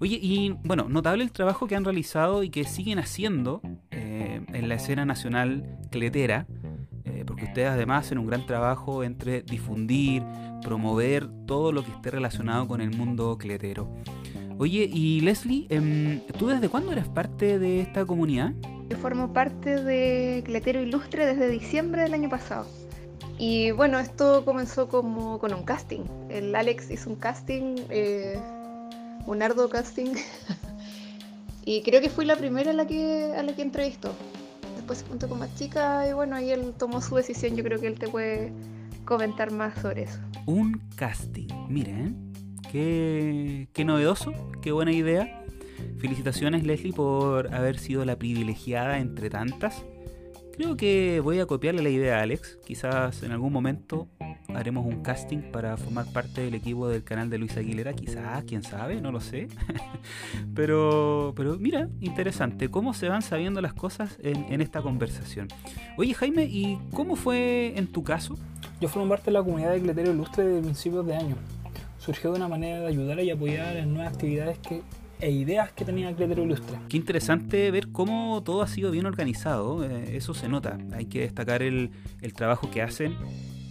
Oye, 0.00 0.18
y 0.20 0.56
bueno, 0.64 0.88
notable 0.88 1.24
el 1.24 1.32
trabajo 1.32 1.66
que 1.66 1.76
han 1.76 1.84
realizado 1.84 2.42
y 2.42 2.50
que 2.50 2.64
siguen 2.64 2.98
haciendo 2.98 3.60
eh, 3.90 4.44
en 4.52 4.68
la 4.68 4.74
escena 4.74 5.04
nacional 5.04 5.78
cletera, 5.90 6.46
eh, 7.04 7.24
porque 7.26 7.44
ustedes 7.44 7.68
además 7.68 8.06
hacen 8.06 8.18
un 8.18 8.26
gran 8.26 8.46
trabajo 8.46 9.04
entre 9.04 9.42
difundir, 9.42 10.22
promover 10.62 11.28
todo 11.46 11.72
lo 11.72 11.84
que 11.84 11.90
esté 11.90 12.10
relacionado 12.10 12.66
con 12.66 12.80
el 12.80 12.90
mundo 12.90 13.36
cletero. 13.38 13.88
Oye, 14.58 14.88
y 14.92 15.20
Leslie, 15.20 15.66
em, 15.68 16.20
¿tú 16.38 16.46
desde 16.46 16.68
cuándo 16.68 16.92
eres 16.92 17.08
parte 17.08 17.58
de 17.58 17.80
esta 17.80 18.04
comunidad? 18.04 18.52
Yo 18.88 18.96
formo 18.98 19.32
parte 19.32 19.82
de 19.82 20.42
Cletero 20.44 20.80
Ilustre 20.80 21.26
desde 21.26 21.48
diciembre 21.48 22.02
del 22.02 22.14
año 22.14 22.28
pasado. 22.28 22.66
Y 23.38 23.72
bueno, 23.72 23.98
esto 23.98 24.44
comenzó 24.44 24.88
como 24.88 25.38
con 25.40 25.52
un 25.52 25.64
casting. 25.64 26.02
El 26.28 26.54
Alex 26.54 26.90
hizo 26.90 27.10
un 27.10 27.16
casting, 27.16 27.76
eh, 27.90 28.38
un 29.26 29.42
arduo 29.42 29.68
casting. 29.68 30.14
y 31.64 31.82
creo 31.82 32.00
que 32.00 32.10
fui 32.10 32.24
la 32.24 32.36
primera 32.36 32.70
a 32.70 32.74
la 32.74 32.86
que, 32.86 33.34
a 33.36 33.42
la 33.42 33.54
que 33.54 33.62
entrevistó. 33.62 34.14
Después 34.76 34.98
se 34.98 35.06
juntó 35.06 35.28
con 35.28 35.38
más 35.38 35.54
chicas 35.54 36.08
y 36.08 36.12
bueno, 36.12 36.36
ahí 36.36 36.50
él 36.50 36.74
tomó 36.78 37.00
su 37.00 37.16
decisión. 37.16 37.56
Yo 37.56 37.64
creo 37.64 37.80
que 37.80 37.86
él 37.86 37.98
te 37.98 38.08
puede 38.08 38.52
comentar 39.04 39.50
más 39.50 39.78
sobre 39.80 40.02
eso. 40.02 40.18
Un 40.46 40.80
casting, 40.96 41.48
miren, 41.68 42.32
qué, 42.70 43.68
qué 43.72 43.84
novedoso, 43.84 44.32
qué 44.60 44.72
buena 44.72 44.92
idea. 44.92 45.44
Felicitaciones 45.98 46.64
Leslie 46.64 46.92
por 46.92 47.54
haber 47.54 47.78
sido 47.78 48.04
la 48.04 48.16
privilegiada 48.16 48.98
entre 48.98 49.30
tantas. 49.30 49.84
Creo 50.56 50.76
que 50.76 51.18
voy 51.18 51.40
a 51.40 51.46
copiarle 51.46 51.82
la 51.82 51.88
idea 51.88 52.20
a 52.20 52.22
Alex. 52.22 52.60
Quizás 52.64 53.24
en 53.24 53.32
algún 53.32 53.52
momento 53.52 54.06
haremos 54.54 54.86
un 54.86 55.02
casting 55.02 55.50
para 55.50 55.76
formar 55.76 56.06
parte 56.12 56.42
del 56.42 56.54
equipo 56.54 56.86
del 56.86 57.02
canal 57.02 57.28
de 57.28 57.38
Luis 57.38 57.56
Aguilera. 57.56 57.92
Quizás, 57.92 58.44
quién 58.44 58.62
sabe, 58.62 59.00
no 59.00 59.10
lo 59.10 59.20
sé. 59.20 59.48
pero, 60.54 61.32
pero 61.34 61.56
mira, 61.58 61.88
interesante. 62.00 62.70
¿Cómo 62.70 62.94
se 62.94 63.08
van 63.08 63.22
sabiendo 63.22 63.60
las 63.60 63.74
cosas 63.74 64.16
en, 64.22 64.60
esta 64.60 64.80
conversación? 64.80 65.48
Oye, 65.96 66.14
Jaime, 66.14 66.44
¿y 66.44 66.78
cómo 66.92 67.16
fue 67.16 67.72
en 67.76 67.88
tu 67.88 68.04
caso? 68.04 68.38
Yo 68.80 68.88
formo 68.88 69.08
parte 69.08 69.26
de 69.26 69.32
la 69.32 69.42
comunidad 69.42 69.72
de 69.72 69.80
Cletero 69.80 70.12
Ilustre 70.12 70.44
desde 70.44 70.62
principios 70.62 71.04
de 71.04 71.16
año. 71.16 71.34
Surgió 71.98 72.30
de 72.30 72.36
una 72.36 72.46
manera 72.46 72.78
de 72.78 72.86
ayudar 72.86 73.18
y 73.18 73.30
apoyar 73.30 73.76
en 73.76 73.92
nuevas 73.92 74.12
actividades 74.12 74.58
que 74.58 74.82
e 75.20 75.30
ideas 75.30 75.72
que 75.72 75.84
tenía 75.84 76.14
Cletero 76.14 76.42
Ilustre. 76.42 76.78
Qué 76.88 76.96
interesante 76.96 77.70
ver 77.70 77.88
cómo 77.88 78.42
todo 78.42 78.62
ha 78.62 78.66
sido 78.66 78.90
bien 78.90 79.06
organizado, 79.06 79.84
eh, 79.84 80.16
eso 80.16 80.34
se 80.34 80.48
nota. 80.48 80.78
Hay 80.92 81.06
que 81.06 81.20
destacar 81.20 81.62
el, 81.62 81.90
trabajo 82.34 82.70
que 82.70 82.82
hacen, 82.82 83.16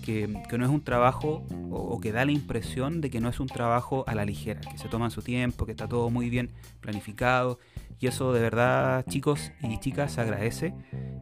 que, 0.03 0.27
no 0.27 0.65
es 0.65 0.71
un 0.71 0.81
trabajo 0.81 1.45
o, 1.69 1.99
que 1.99 2.11
da 2.11 2.25
la 2.25 2.31
impresión 2.31 3.01
de 3.01 3.09
que 3.09 3.19
no 3.19 3.29
es 3.29 3.39
un 3.39 3.47
trabajo 3.47 4.03
a 4.07 4.15
la 4.15 4.25
ligera, 4.25 4.61
que 4.61 4.77
se 4.77 4.87
toman 4.87 5.11
su 5.11 5.21
tiempo, 5.21 5.65
que 5.65 5.71
está 5.71 5.87
todo 5.87 6.09
muy 6.09 6.29
bien 6.29 6.51
planificado. 6.81 7.59
Y 7.99 8.07
eso 8.07 8.33
de 8.33 8.41
verdad, 8.41 9.05
chicos 9.07 9.51
y 9.61 9.79
chicas, 9.79 10.13
se 10.13 10.21
agradece. 10.21 10.73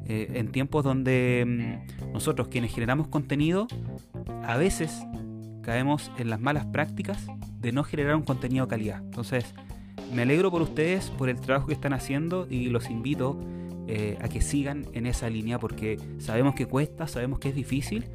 Eh, 0.07 0.31
en 0.33 0.51
tiempos 0.51 0.83
donde 0.83 1.45
mm, 1.47 2.11
nosotros 2.11 2.47
quienes 2.47 2.73
generamos 2.73 3.07
contenido, 3.07 3.67
a 4.43 4.57
veces 4.57 5.03
caemos 5.61 6.11
en 6.17 6.29
las 6.29 6.39
malas 6.39 6.65
prácticas 6.65 7.27
de 7.59 7.71
no 7.71 7.83
generar 7.83 8.15
un 8.15 8.23
contenido 8.23 8.65
de 8.65 8.69
calidad. 8.69 9.01
Entonces, 9.03 9.53
me 10.13 10.23
alegro 10.23 10.51
por 10.51 10.61
ustedes, 10.61 11.09
por 11.09 11.29
el 11.29 11.39
trabajo 11.39 11.67
que 11.67 11.73
están 11.73 11.93
haciendo 11.93 12.47
y 12.49 12.65
los 12.67 12.89
invito 12.89 13.37
eh, 13.87 14.17
a 14.21 14.27
que 14.27 14.41
sigan 14.41 14.85
en 14.93 15.05
esa 15.05 15.29
línea 15.29 15.59
porque 15.59 15.99
sabemos 16.19 16.55
que 16.55 16.65
cuesta, 16.65 17.07
sabemos 17.07 17.39
que 17.39 17.49
es 17.49 17.55
difícil, 17.55 18.05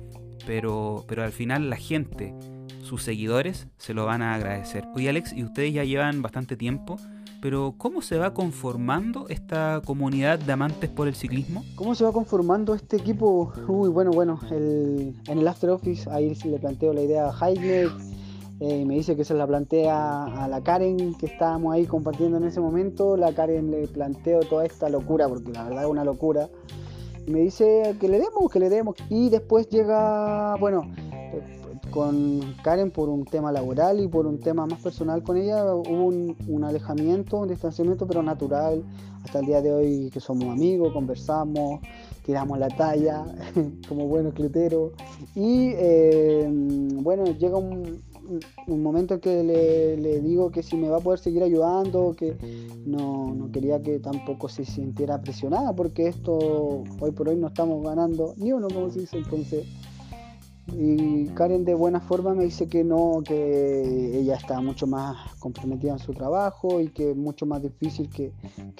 pero, 0.46 1.04
pero 1.08 1.24
al 1.24 1.32
final 1.32 1.70
la 1.70 1.76
gente, 1.76 2.34
sus 2.82 3.02
seguidores, 3.02 3.66
se 3.78 3.94
lo 3.94 4.06
van 4.06 4.22
a 4.22 4.34
agradecer. 4.34 4.84
Oye 4.94 5.08
Alex, 5.08 5.32
y 5.32 5.44
ustedes 5.44 5.72
ya 5.72 5.84
llevan 5.84 6.22
bastante 6.22 6.56
tiempo, 6.56 6.96
pero 7.40 7.74
¿cómo 7.76 8.02
se 8.02 8.18
va 8.18 8.34
conformando 8.34 9.28
esta 9.28 9.82
comunidad 9.84 10.38
de 10.38 10.52
amantes 10.52 10.90
por 10.90 11.08
el 11.08 11.14
ciclismo? 11.14 11.64
¿Cómo 11.74 11.94
se 11.94 12.04
va 12.04 12.12
conformando 12.12 12.74
este 12.74 12.96
equipo? 12.96 13.52
Uy, 13.68 13.88
bueno, 13.88 14.10
bueno, 14.10 14.40
en 14.50 15.14
el 15.26 15.48
After 15.48 15.70
Office 15.70 16.08
ahí 16.10 16.34
le 16.44 16.58
planteo 16.58 16.92
la 16.92 17.02
idea 17.02 17.28
a 17.28 17.32
Jaime 17.32 17.86
eh, 18.58 18.86
me 18.86 18.94
dice 18.94 19.16
que 19.16 19.24
se 19.24 19.34
la 19.34 19.46
plantea 19.46 20.24
a 20.24 20.48
la 20.48 20.62
Karen 20.62 21.14
que 21.14 21.26
estábamos 21.26 21.74
ahí 21.74 21.84
compartiendo 21.84 22.38
en 22.38 22.44
ese 22.44 22.60
momento. 22.60 23.16
La 23.16 23.34
Karen 23.34 23.70
le 23.70 23.86
planteo 23.86 24.40
toda 24.40 24.64
esta 24.64 24.88
locura, 24.88 25.28
porque 25.28 25.52
la 25.52 25.64
verdad 25.64 25.84
es 25.84 25.90
una 25.90 26.04
locura. 26.04 26.48
Me 27.26 27.40
dice 27.40 27.96
que 28.00 28.08
le 28.08 28.18
demos, 28.18 28.50
que 28.50 28.58
le 28.58 28.70
demos. 28.70 28.96
Y 29.10 29.28
después 29.28 29.68
llega, 29.68 30.56
bueno, 30.56 30.90
con 31.90 32.40
Karen 32.62 32.90
por 32.90 33.08
un 33.10 33.24
tema 33.24 33.52
laboral 33.52 34.00
y 34.00 34.08
por 34.08 34.26
un 34.26 34.38
tema 34.38 34.66
más 34.66 34.80
personal 34.80 35.22
con 35.22 35.36
ella 35.36 35.64
hubo 35.74 36.06
un, 36.06 36.64
alejamiento, 36.64 37.38
un 37.38 37.48
distanciamiento, 37.48 38.06
pero 38.06 38.22
natural. 38.22 38.84
Hasta 39.24 39.40
el 39.40 39.46
día 39.46 39.60
de 39.60 39.72
hoy 39.72 40.10
que 40.10 40.20
somos 40.20 40.44
amigos, 40.44 40.92
conversamos, 40.92 41.80
tiramos 42.24 42.58
la 42.58 42.68
talla 42.68 43.24
como 43.88 44.06
buenos 44.06 44.34
cliteros. 44.34 44.92
Y 45.34 45.72
eh, 45.74 46.48
bueno, 46.48 47.24
llega 47.24 47.56
un, 47.58 48.02
un 48.66 48.82
momento 48.82 49.14
en 49.14 49.20
que 49.20 49.42
le, 49.42 50.20
digo 50.20 50.50
que 50.50 50.62
si 50.62 50.76
me 50.76 50.88
va 50.88 50.98
a 50.98 51.00
poder 51.00 51.18
seguir 51.18 51.42
ayudando, 51.42 52.14
que 52.16 52.36
no, 52.84 53.48
quería 53.52 53.82
que 53.82 53.98
tampoco 53.98 54.48
se 54.48 54.64
sintiera 54.64 55.20
presionada, 55.20 55.74
porque 55.74 56.08
esto 56.08 56.84
hoy 57.00 57.10
por 57.12 57.28
hoy 57.28 57.36
no 57.36 57.48
estamos 57.48 57.84
ganando 57.84 58.34
ni 58.36 58.52
uno, 58.52 58.68
como 58.68 58.90
se 58.90 59.00
dice, 59.00 59.18
entonces. 59.18 59.66
Y 60.72 61.26
Karen 61.26 61.64
de 61.64 61.74
buena 61.74 62.00
forma 62.00 62.34
me 62.34 62.42
dice 62.42 62.68
que 62.68 62.82
no, 62.82 63.22
que 63.24 64.18
ella 64.18 64.34
está 64.34 64.60
mucho 64.60 64.88
más 64.88 65.32
comprometida 65.38 65.92
en 65.92 66.00
su 66.00 66.12
trabajo 66.12 66.80
y 66.80 66.88
que 66.88 67.12
es 67.12 67.16
mucho 67.16 67.46
más 67.46 67.62
difícil 67.62 68.10
que, 68.10 68.32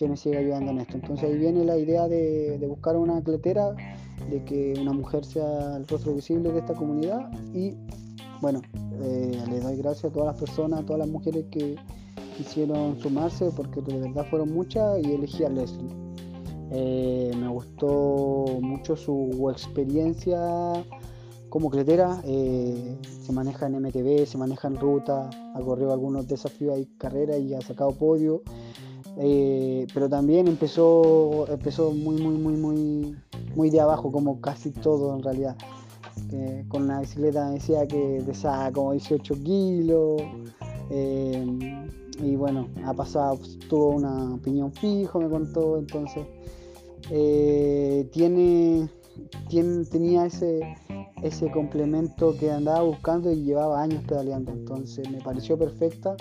me 0.09 0.17
siga 0.17 0.41
ayudando 0.41 0.73
en 0.73 0.81
esto. 0.81 0.97
Entonces 0.97 1.31
ahí 1.31 1.39
viene 1.39 1.65
la 1.65 1.79
idea 1.79 2.09
de, 2.09 2.59
de 2.59 2.67
buscar 2.67 2.97
una 2.97 3.19
atletera, 3.19 3.77
de 4.29 4.45
que 4.45 4.75
una 4.81 4.93
mujer 4.93 5.25
sea 5.25 5.77
el 5.77 5.87
rostro 5.87 6.13
visible 6.13 6.51
de 6.51 6.59
esta 6.59 6.75
comunidad 6.75 7.31
y 7.55 7.77
bueno, 8.41 8.61
eh, 9.01 9.43
le 9.49 9.61
doy 9.61 9.77
gracias 9.77 10.07
a 10.07 10.13
todas 10.13 10.27
las 10.27 10.41
personas, 10.41 10.81
a 10.81 10.83
todas 10.85 11.01
las 11.01 11.09
mujeres 11.09 11.47
que 11.51 11.77
quisieron 12.37 12.99
sumarse, 13.01 13.51
porque 13.57 13.81
de 13.81 13.99
verdad 13.99 14.27
fueron 14.29 14.53
muchas 14.53 14.99
y 15.03 15.13
elegí 15.13 15.45
a 15.45 15.49
Leslie. 15.49 15.95
Eh, 16.71 17.31
me 17.39 17.49
gustó 17.49 18.59
mucho 18.61 18.97
su 18.97 19.49
experiencia 19.51 20.85
como 21.49 21.71
cletera, 21.71 22.21
eh, 22.25 22.99
se 23.23 23.33
maneja 23.33 23.67
en 23.67 23.77
MTV, 23.77 24.27
se 24.27 24.37
maneja 24.37 24.69
en 24.69 24.77
ruta, 24.77 25.31
ha 25.55 25.61
corrido 25.61 25.93
algunos 25.93 26.27
desafíos 26.27 26.79
y 26.79 26.87
carreras 26.99 27.39
y 27.41 27.55
ha 27.55 27.61
sacado 27.61 27.93
podio. 27.93 28.43
pero 29.95 30.09
también 30.11 30.47
empezó 30.47 31.47
empezó 31.49 31.91
muy 31.93 32.21
muy 32.21 32.37
muy 32.37 32.57
muy 32.57 33.17
muy 33.55 33.71
de 33.71 33.81
abajo 33.81 34.13
como 34.13 34.43
casi 34.43 34.71
todo 34.71 35.15
en 35.17 35.23
realidad 35.23 35.57
con 36.69 36.83
una 36.85 37.01
bicicleta 37.01 37.51
decía 37.51 37.87
que 37.87 38.23
pesaba 38.27 38.71
como 38.73 38.93
18 38.93 39.35
kilos. 39.43 40.23
Eh, 40.91 41.45
y 42.23 42.37
bueno, 42.37 42.69
ha 42.85 42.95
pasado, 42.95 43.37
pues, 43.37 43.59
tuvo 43.69 43.89
una 43.91 44.35
opinión 44.35 44.73
fijo, 44.73 45.21
me 45.21 45.29
contó, 45.29 45.79
entonces 45.79 46.27
eh, 47.11 48.09
tiene, 48.13 48.89
tiene, 49.49 49.85
tenía 49.85 50.27
ese, 50.27 50.61
ese 51.23 51.51
complemento 51.51 52.37
que 52.39 52.51
andaba 52.51 52.83
buscando 52.83 53.31
y 53.31 53.43
llevaba 53.43 53.83
años 53.83 54.03
pedaleando, 54.07 54.53
entonces 54.53 55.11
me 55.11 55.19
pareció 55.19 55.59
perfecta 55.59 56.17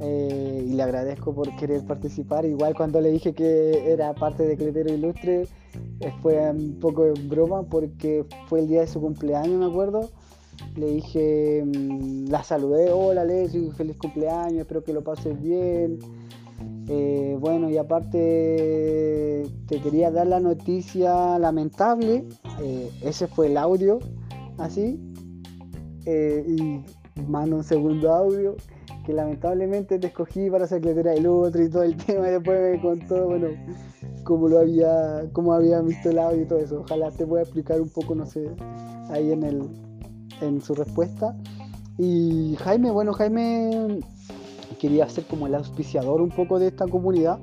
eh, 0.00 0.64
y 0.66 0.72
le 0.72 0.82
agradezco 0.82 1.32
por 1.34 1.54
querer 1.56 1.84
participar. 1.84 2.44
Igual 2.44 2.74
cuando 2.74 3.00
le 3.00 3.10
dije 3.10 3.34
que 3.34 3.92
era 3.92 4.14
parte 4.14 4.44
de 4.44 4.56
Cletero 4.56 4.92
Ilustre, 4.92 5.46
fue 6.22 6.50
un 6.50 6.78
poco 6.80 7.04
de 7.04 7.12
broma 7.12 7.62
porque 7.62 8.24
fue 8.48 8.60
el 8.60 8.68
día 8.68 8.80
de 8.80 8.86
su 8.86 9.00
cumpleaños, 9.00 9.58
me 9.58 9.66
acuerdo. 9.66 10.10
Le 10.76 10.86
dije, 10.86 11.64
mm, 11.64 12.28
la 12.28 12.42
saludé, 12.44 12.92
hola 12.92 13.24
Leslie, 13.24 13.72
feliz 13.72 13.96
cumpleaños, 13.96 14.60
espero 14.60 14.84
que 14.84 14.92
lo 14.92 15.02
pases 15.02 15.40
bien. 15.40 15.98
Eh, 16.88 17.36
bueno, 17.40 17.70
y 17.70 17.76
aparte 17.76 19.46
te 19.66 19.80
quería 19.80 20.10
dar 20.10 20.26
la 20.26 20.40
noticia 20.40 21.38
lamentable, 21.38 22.24
ese 23.02 23.26
fue 23.26 23.46
el 23.46 23.56
audio, 23.56 23.98
así, 24.58 25.00
y 26.06 26.84
mando 27.26 27.56
un 27.56 27.64
segundo 27.64 28.12
audio 28.12 28.54
que 29.04 29.12
lamentablemente 29.12 29.98
te 29.98 30.06
escogí 30.08 30.50
para 30.50 30.66
ser 30.66 30.80
cletera 30.80 31.12
del 31.12 31.26
otro 31.26 31.62
y 31.62 31.68
todo 31.68 31.82
el 31.82 31.96
tema 32.04 32.28
y 32.28 32.32
después 32.32 32.72
me 32.72 32.80
contó, 32.80 33.26
bueno, 33.26 33.48
cómo 34.24 34.48
lo 34.48 34.58
había, 34.58 35.28
cómo 35.32 35.52
había 35.52 35.80
visto 35.80 36.10
el 36.10 36.18
audio 36.18 36.42
y 36.42 36.46
todo 36.46 36.58
eso. 36.58 36.80
Ojalá 36.80 37.10
te 37.10 37.26
pueda 37.26 37.42
explicar 37.42 37.80
un 37.80 37.90
poco, 37.90 38.14
no 38.14 38.26
sé, 38.26 38.50
ahí 39.10 39.30
en 39.30 39.42
el, 39.44 39.68
en 40.40 40.60
su 40.60 40.74
respuesta. 40.74 41.36
Y 41.98 42.56
Jaime, 42.58 42.90
bueno, 42.90 43.12
Jaime 43.12 44.00
quería 44.80 45.08
ser 45.08 45.24
como 45.26 45.46
el 45.46 45.54
auspiciador 45.54 46.20
un 46.20 46.30
poco 46.30 46.58
de 46.58 46.68
esta 46.68 46.86
comunidad 46.86 47.38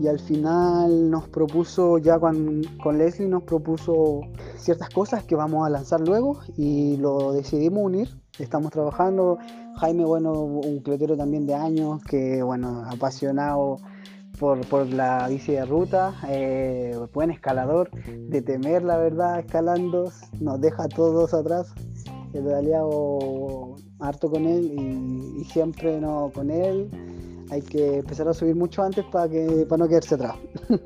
y 0.00 0.06
al 0.06 0.20
final 0.20 1.10
nos 1.10 1.28
propuso, 1.28 1.98
ya 1.98 2.18
con, 2.20 2.62
con 2.82 2.98
Leslie 2.98 3.26
nos 3.26 3.42
propuso 3.42 4.20
ciertas 4.56 4.90
cosas 4.90 5.24
que 5.24 5.34
vamos 5.34 5.66
a 5.66 5.70
lanzar 5.70 6.00
luego 6.00 6.38
y 6.56 6.96
lo 6.98 7.32
decidimos 7.32 7.82
unir. 7.84 8.08
Estamos 8.38 8.70
trabajando, 8.70 9.38
Jaime, 9.78 10.04
bueno, 10.04 10.32
un 10.32 10.78
cletero 10.80 11.16
también 11.16 11.46
de 11.46 11.54
años, 11.54 12.00
que 12.04 12.40
bueno, 12.42 12.84
apasionado 12.88 13.78
por, 14.38 14.86
la 14.88 15.28
bici 15.28 15.52
de 15.52 15.64
ruta, 15.64 16.14
eh, 16.28 16.96
buen 17.12 17.30
escalador, 17.30 17.90
de 17.90 18.42
temer 18.42 18.82
la 18.82 18.96
verdad, 18.96 19.40
escalando, 19.40 20.12
nos 20.40 20.60
deja 20.60 20.84
a 20.84 20.88
todos 20.88 21.34
atrás. 21.34 21.72
He 22.32 22.40
pedaleado 22.40 23.76
harto 24.00 24.30
con 24.30 24.44
él 24.44 24.72
y, 24.76 25.40
y 25.40 25.44
siempre 25.44 26.00
no 26.00 26.30
con 26.34 26.50
él 26.50 26.90
hay 27.50 27.62
que 27.62 27.98
empezar 27.98 28.28
a 28.28 28.34
subir 28.34 28.54
mucho 28.54 28.82
antes 28.82 29.04
para 29.06 29.28
que 29.28 29.66
para 29.68 29.82
no 29.82 29.88
quedarse 29.88 30.14
atrás. 30.14 30.36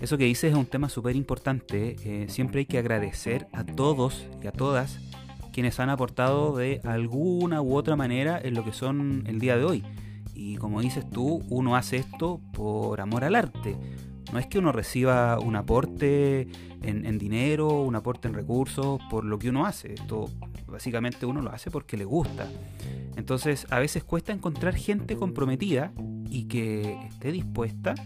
Eso 0.00 0.16
que 0.16 0.24
dices 0.24 0.52
es 0.52 0.56
un 0.56 0.66
tema 0.66 0.88
súper 0.88 1.16
importante. 1.16 1.96
Eh, 2.04 2.26
siempre 2.28 2.60
hay 2.60 2.66
que 2.66 2.78
agradecer 2.78 3.48
a 3.52 3.64
todos 3.64 4.26
y 4.42 4.46
a 4.46 4.52
todas 4.52 4.98
quienes 5.52 5.80
han 5.80 5.90
aportado 5.90 6.56
de 6.56 6.80
alguna 6.84 7.60
u 7.62 7.74
otra 7.74 7.96
manera 7.96 8.40
en 8.40 8.54
lo 8.54 8.64
que 8.64 8.72
son 8.72 9.24
el 9.26 9.40
día 9.40 9.56
de 9.56 9.64
hoy. 9.64 9.84
Y 10.38 10.56
como 10.56 10.80
dices 10.80 11.04
tú, 11.10 11.42
uno 11.50 11.74
hace 11.74 11.96
esto 11.96 12.40
por 12.52 13.00
amor 13.00 13.24
al 13.24 13.34
arte. 13.34 13.76
No 14.32 14.38
es 14.38 14.46
que 14.46 14.60
uno 14.60 14.70
reciba 14.70 15.36
un 15.40 15.56
aporte 15.56 16.46
en, 16.80 17.18
dinero, 17.18 17.82
un 17.82 17.96
aporte 17.96 18.28
en 18.28 18.34
recursos 18.34 19.00
por 19.10 19.24
lo 19.24 19.40
que 19.40 19.48
uno 19.48 19.66
hace. 19.66 19.94
Esto 19.94 20.30
básicamente 20.68 21.26
uno 21.26 21.42
lo 21.42 21.50
hace 21.50 21.72
porque 21.72 21.96
le 21.96 22.04
gusta. 22.04 22.48
Entonces 23.16 23.66
a 23.70 23.80
veces 23.80 24.04
cuesta 24.04 24.32
encontrar 24.32 24.76
gente 24.76 25.16
comprometida 25.16 25.90
y 26.30 26.44
que 26.44 26.96
esté 27.08 27.32
dispuesta 27.32 27.96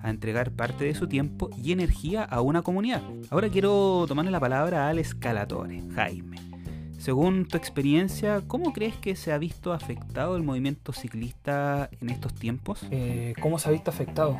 a 0.00 0.08
entregar 0.08 0.50
parte 0.52 0.86
de 0.86 0.94
su 0.94 1.08
tiempo 1.08 1.50
y 1.62 1.72
energía 1.72 2.24
a 2.24 2.40
una 2.40 2.62
comunidad. 2.62 3.02
Ahora 3.28 3.50
quiero 3.50 4.06
tomarle 4.08 4.30
la 4.30 4.40
palabra 4.40 4.88
al 4.88 4.98
escalatore, 4.98 5.82
Jaime. 5.94 6.51
Según 7.02 7.46
tu 7.46 7.56
experiencia, 7.56 8.42
¿cómo 8.46 8.72
crees 8.72 8.94
que 8.94 9.16
se 9.16 9.32
ha 9.32 9.38
visto 9.38 9.72
afectado 9.72 10.36
el 10.36 10.44
movimiento 10.44 10.92
ciclista 10.92 11.90
en 12.00 12.10
estos 12.10 12.32
tiempos? 12.32 12.78
Eh, 12.92 13.34
¿Cómo 13.40 13.58
se 13.58 13.68
ha 13.68 13.72
visto 13.72 13.90
afectado? 13.90 14.38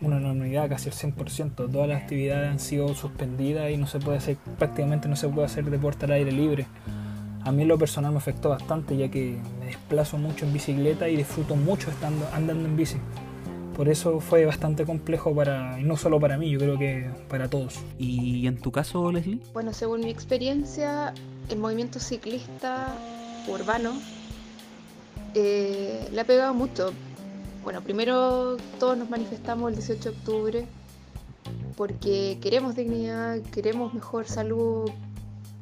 Una 0.00 0.16
enormidad, 0.16 0.68
casi 0.68 0.88
el 0.88 0.94
100%. 0.96 1.70
Todas 1.70 1.88
las 1.88 2.02
actividades 2.02 2.50
han 2.50 2.58
sido 2.58 2.92
suspendidas 2.96 3.70
y 3.70 3.76
no 3.76 3.86
se 3.86 4.00
puede 4.00 4.18
hacer, 4.18 4.38
prácticamente 4.58 5.06
no 5.06 5.14
se 5.14 5.28
puede 5.28 5.46
hacer 5.46 5.70
deporte 5.70 6.06
al 6.06 6.10
aire 6.10 6.32
libre. 6.32 6.66
A 7.44 7.52
mí 7.52 7.64
lo 7.64 7.78
personal 7.78 8.10
me 8.10 8.18
afectó 8.18 8.48
bastante 8.48 8.96
ya 8.96 9.08
que 9.08 9.38
me 9.60 9.66
desplazo 9.66 10.18
mucho 10.18 10.46
en 10.46 10.52
bicicleta 10.52 11.08
y 11.08 11.14
disfruto 11.16 11.54
mucho 11.54 11.92
estando 11.92 12.28
andando 12.32 12.66
en 12.66 12.76
bici. 12.76 12.96
Por 13.76 13.88
eso 13.88 14.18
fue 14.18 14.44
bastante 14.46 14.84
complejo 14.84 15.32
para, 15.32 15.80
y 15.80 15.84
no 15.84 15.96
solo 15.96 16.18
para 16.18 16.36
mí, 16.36 16.50
yo 16.50 16.58
creo 16.58 16.76
que 16.76 17.08
para 17.28 17.48
todos. 17.48 17.78
¿Y 18.00 18.48
en 18.48 18.56
tu 18.56 18.72
caso, 18.72 19.12
Leslie? 19.12 19.38
Bueno, 19.52 19.72
según 19.72 20.00
mi 20.00 20.10
experiencia, 20.10 21.14
el 21.50 21.58
movimiento 21.58 21.98
ciclista 21.98 22.94
urbano 23.48 23.92
eh, 25.34 26.08
le 26.12 26.20
ha 26.20 26.24
pegado 26.24 26.54
mucho. 26.54 26.92
Bueno, 27.62 27.82
primero 27.82 28.56
todos 28.78 28.96
nos 28.96 29.10
manifestamos 29.10 29.70
el 29.70 29.76
18 29.76 30.02
de 30.02 30.16
octubre 30.16 30.66
porque 31.76 32.38
queremos 32.40 32.76
dignidad, 32.76 33.40
queremos 33.52 33.92
mejor 33.94 34.26
salud, 34.26 34.90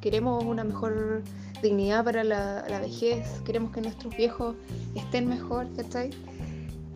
queremos 0.01 0.45
una 0.45 0.65
mejor 0.65 1.23
dignidad 1.63 2.05
para 2.05 2.25
la, 2.25 2.81
vejez, 2.81 3.27
queremos 3.45 3.73
que 3.73 3.81
nuestros 3.81 4.17
viejos 4.17 4.57
estén 4.95 5.29
mejor, 5.29 5.67
¿cachai? 5.77 6.11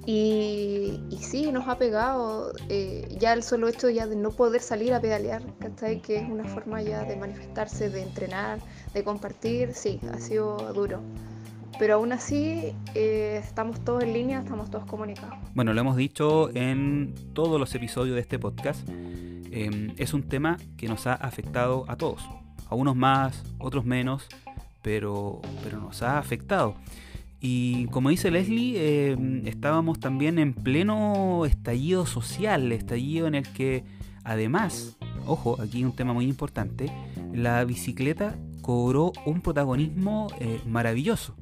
Y, 0.04 0.98
sí, 1.20 1.52
nos 1.52 1.68
ha 1.68 1.78
pegado 1.78 2.52
eh, 2.68 3.16
ya 3.20 3.32
el 3.32 3.42
solo 3.42 3.68
hecho 3.68 3.88
ya 3.88 4.06
de 4.06 4.16
no 4.16 4.30
poder 4.30 4.60
salir 4.60 4.92
a 4.94 5.00
pedalear, 5.00 5.42
¿cachai? 5.60 6.02
Que 6.02 6.16
es 6.16 6.28
una 6.28 6.44
forma 6.44 6.82
ya 6.82 7.04
de 7.04 7.16
manifestarse, 7.16 7.88
de 7.88 8.02
entrenar, 8.02 8.58
de 8.94 9.04
compartir, 9.04 9.74
sí, 9.74 10.00
ha 10.12 10.18
sido 10.18 10.72
duro. 10.72 11.00
Pero 11.78 11.94
aún 11.94 12.12
así 12.12 12.74
eh, 12.94 13.40
estamos 13.42 13.82
todos 13.84 14.02
en 14.02 14.12
línea, 14.12 14.40
estamos 14.40 14.70
todos 14.70 14.84
comunicados. 14.86 15.38
Bueno, 15.54 15.72
lo 15.72 15.80
hemos 15.80 15.96
dicho 15.96 16.50
en 16.54 17.14
todos 17.32 17.58
los 17.58 17.74
episodios 17.74 18.16
de 18.16 18.20
este 18.20 18.38
podcast. 18.38 18.86
Em, 18.88 19.94
es 19.98 20.14
un 20.14 20.22
tema 20.24 20.56
que 20.76 20.88
nos 20.88 21.06
ha 21.06 21.14
afectado 21.14 21.84
a 21.88 21.96
todos, 21.96 22.28
a 22.68 22.74
unos 22.74 22.96
más, 22.96 23.44
otros 23.58 23.84
menos, 23.84 24.26
pero, 24.82 25.40
pero 25.62 25.78
nos 25.78 26.02
ha 26.02 26.18
afectado. 26.18 26.74
Y 27.44 27.86
como 27.86 28.10
dice 28.10 28.30
Leslie, 28.30 28.74
eh, 28.76 29.42
estábamos 29.46 29.98
también 29.98 30.38
en 30.38 30.54
pleno 30.54 31.44
estallido 31.44 32.06
social, 32.06 32.70
estallido 32.70 33.26
en 33.26 33.34
el 33.34 33.52
que 33.52 33.82
además, 34.22 34.96
ojo, 35.26 35.60
aquí 35.60 35.84
un 35.84 35.90
tema 35.90 36.12
muy 36.12 36.26
importante, 36.26 36.86
la 37.34 37.64
bicicleta 37.64 38.38
cobró 38.60 39.12
un 39.26 39.40
protagonismo 39.40 40.28
eh, 40.38 40.60
maravilloso. 40.68 41.34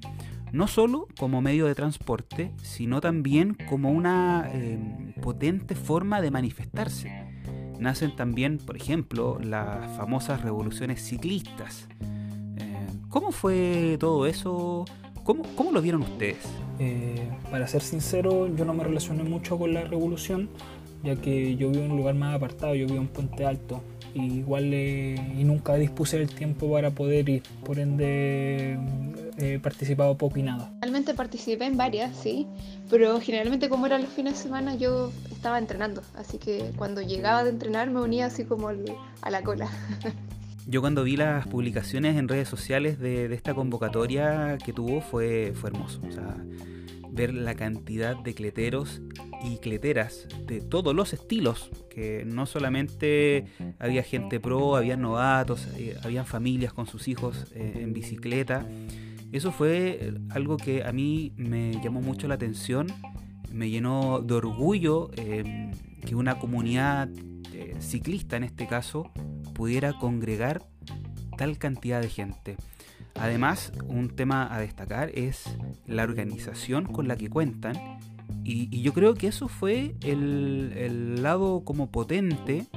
No 0.52 0.68
solo 0.68 1.06
como 1.18 1.42
medio 1.42 1.66
de 1.66 1.74
transporte, 1.74 2.50
sino 2.62 3.02
también 3.02 3.54
como 3.68 3.90
una 3.90 4.48
eh, 4.54 5.12
potente 5.20 5.74
forma 5.74 6.22
de 6.22 6.30
manifestarse. 6.30 7.12
Nacen 7.78 8.16
también, 8.16 8.56
por 8.56 8.74
ejemplo, 8.74 9.38
las 9.38 9.94
famosas 9.98 10.40
revoluciones 10.40 11.02
ciclistas, 11.02 11.88
¿Cómo 13.10 13.32
fue 13.32 13.96
todo 13.98 14.24
eso? 14.24 14.84
¿Cómo, 15.30 15.44
cómo 15.54 15.70
lo 15.70 15.80
vieron 15.80 16.02
ustedes? 16.02 16.38
Eh, 16.80 17.30
para 17.52 17.68
ser 17.68 17.82
sincero, 17.82 18.52
yo 18.52 18.64
no 18.64 18.74
me 18.74 18.82
relacioné 18.82 19.22
mucho 19.22 19.56
con 19.56 19.72
la 19.72 19.84
revolución, 19.84 20.48
ya 21.04 21.14
que 21.14 21.54
yo 21.54 21.70
vivo 21.70 21.84
en 21.84 21.92
un 21.92 21.98
lugar 21.98 22.16
más 22.16 22.34
apartado, 22.34 22.74
yo 22.74 22.84
vivo 22.86 22.98
en 22.98 23.06
Puente 23.06 23.46
Alto. 23.46 23.80
Y 24.12 24.38
igual 24.38 24.74
y 24.74 25.44
nunca 25.44 25.76
dispuse 25.76 26.16
el 26.16 26.28
tiempo 26.34 26.72
para 26.72 26.90
poder 26.90 27.28
ir, 27.28 27.44
por 27.64 27.78
ende 27.78 28.76
he 29.38 29.60
participado 29.60 30.18
poco 30.18 30.36
y 30.40 30.42
nada. 30.42 30.72
Realmente 30.80 31.14
participé 31.14 31.66
en 31.66 31.76
varias, 31.76 32.16
sí, 32.16 32.48
pero 32.90 33.20
generalmente 33.20 33.68
como 33.68 33.86
eran 33.86 34.02
los 34.02 34.10
fines 34.10 34.32
de 34.32 34.40
semana 34.40 34.74
yo 34.74 35.12
estaba 35.30 35.60
entrenando, 35.60 36.02
así 36.16 36.38
que 36.38 36.72
cuando 36.76 37.02
llegaba 37.02 37.44
de 37.44 37.50
entrenar 37.50 37.88
me 37.88 38.00
unía 38.00 38.26
así 38.26 38.42
como 38.42 38.68
a 38.68 39.30
la 39.30 39.42
cola. 39.44 39.70
Yo 40.70 40.80
cuando 40.80 41.02
vi 41.02 41.16
las 41.16 41.48
publicaciones 41.48 42.16
en 42.16 42.28
redes 42.28 42.48
sociales 42.48 43.00
de, 43.00 43.34
esta 43.34 43.54
convocatoria 43.54 44.56
que 44.64 44.72
tuvo 44.72 45.00
fue, 45.00 45.52
fue 45.52 45.70
hermoso. 45.70 46.00
Ver 47.10 47.34
la 47.34 47.56
cantidad 47.56 48.14
de 48.14 48.34
cleteros 48.34 49.02
y 49.42 49.58
cleteras 49.58 50.28
de 50.46 50.60
todos 50.60 50.94
los 50.94 51.12
estilos, 51.12 51.72
que 51.90 52.24
no 52.24 52.46
solamente 52.46 53.46
había 53.80 54.04
gente 54.04 54.38
pro, 54.38 54.76
había 54.76 54.96
novatos, 54.96 55.66
eh, 55.76 55.96
habían 56.04 56.24
familias 56.24 56.72
con 56.72 56.86
sus 56.86 57.08
hijos 57.08 57.46
eh, 57.52 57.80
en 57.80 57.92
bicicleta. 57.92 58.64
Eso 59.32 59.50
fue 59.50 60.14
algo 60.28 60.56
que 60.56 60.84
a 60.84 60.92
mí 60.92 61.32
me 61.36 61.82
llamó 61.82 62.00
mucho 62.00 62.28
la 62.28 62.34
atención, 62.34 62.86
me 63.52 63.70
llenó 63.70 64.20
de 64.20 64.34
orgullo 64.34 65.10
eh, 65.16 65.72
que 66.06 66.14
una 66.14 66.38
comunidad 66.38 67.08
ciclista 67.80 68.36
en 68.36 68.44
este 68.44 68.66
caso 68.66 69.10
pudiera 69.60 69.92
congregar 69.92 70.62
tal 71.36 71.58
cantidad 71.58 72.00
de 72.00 72.08
gente. 72.08 72.56
Además, 73.14 73.74
un 73.88 74.08
tema 74.08 74.48
a 74.50 74.58
destacar 74.58 75.10
es 75.12 75.54
la 75.86 76.04
organización 76.04 76.86
con 76.86 77.08
la 77.08 77.16
que 77.16 77.28
cuentan 77.28 77.76
y, 78.42 78.80
yo 78.80 78.94
creo 78.94 79.12
que 79.12 79.26
eso 79.26 79.48
fue 79.48 79.96
el, 80.00 81.22
lado 81.22 81.62
como 81.62 81.90
potente 81.90 82.68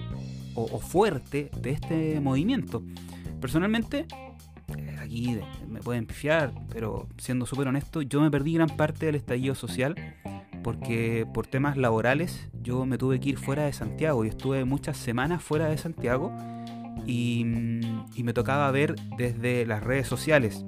o, 0.56 0.78
fuerte 0.82 1.52
de 1.58 1.70
este 1.70 2.20
movimiento. 2.20 2.84
Personalmente, 3.40 4.06
eh, 4.78 4.98
aquí 5.00 5.40
me 5.70 5.80
pueden 5.80 6.06
pifiar, 6.06 6.52
pero 6.68 7.08
siendo 7.18 7.46
súper 7.46 7.70
honesto, 7.70 8.02
yo 8.02 8.20
me 8.20 8.30
perdí 8.30 8.56
gran 8.56 8.68
parte 8.68 9.06
del 9.06 9.16
estallido 9.16 9.56
social 9.56 9.96
porque 10.64 11.28
por 11.34 11.48
temas 11.48 11.78
laborales 11.78 12.50
yo 12.62 12.86
me 12.86 12.98
tuve 12.98 13.20
que 13.20 13.30
ir 13.30 13.38
fuera 13.38 13.66
de 13.66 13.74
Santiago 13.74 14.26
y 14.26 14.30
estuve 14.30 14.66
muchas 14.66 14.98
semanas 14.98 15.44
fuera 15.44 15.68
de 15.68 15.78
Santiago 15.78 16.36
y, 17.06 17.46
y 18.16 18.24
me 18.24 18.34
tocaba 18.34 18.72
ver 18.72 18.96
desde 19.18 19.66
las 19.66 19.84
redes 19.84 20.08
sociales, 20.08 20.64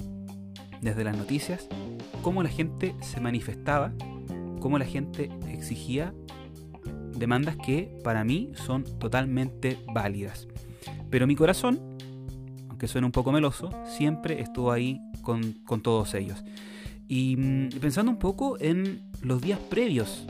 desde 0.82 1.04
las 1.04 1.18
noticias, 1.18 1.68
cómo 2.22 2.44
la 2.44 2.50
gente 2.50 2.96
se 3.02 3.22
manifestaba, 3.22 3.94
cómo 4.60 4.78
la 4.78 4.86
gente 4.86 5.30
exigía 5.48 6.14
demandas 7.18 7.56
que 7.58 7.98
para 8.04 8.24
mí 8.24 8.52
son 8.56 8.84
totalmente 9.00 9.80
válidas. 9.94 10.48
Pero 11.10 11.28
mi 11.28 11.36
corazón, 11.36 11.80
aunque 12.70 12.88
suene 12.88 13.06
un 13.06 13.12
poco 13.12 13.32
meloso, 13.32 13.70
siempre 13.86 14.42
estuvo 14.42 14.72
ahí 14.72 15.00
con, 15.22 15.54
todos 15.82 16.14
ellos. 16.14 16.44
Y 17.08 17.38
mm, 17.38 17.70
pensando 17.80 18.12
un 18.12 18.20
poco 18.20 18.58
en 18.60 19.12
los 19.22 19.42
días 19.42 19.60
previos 19.70 20.26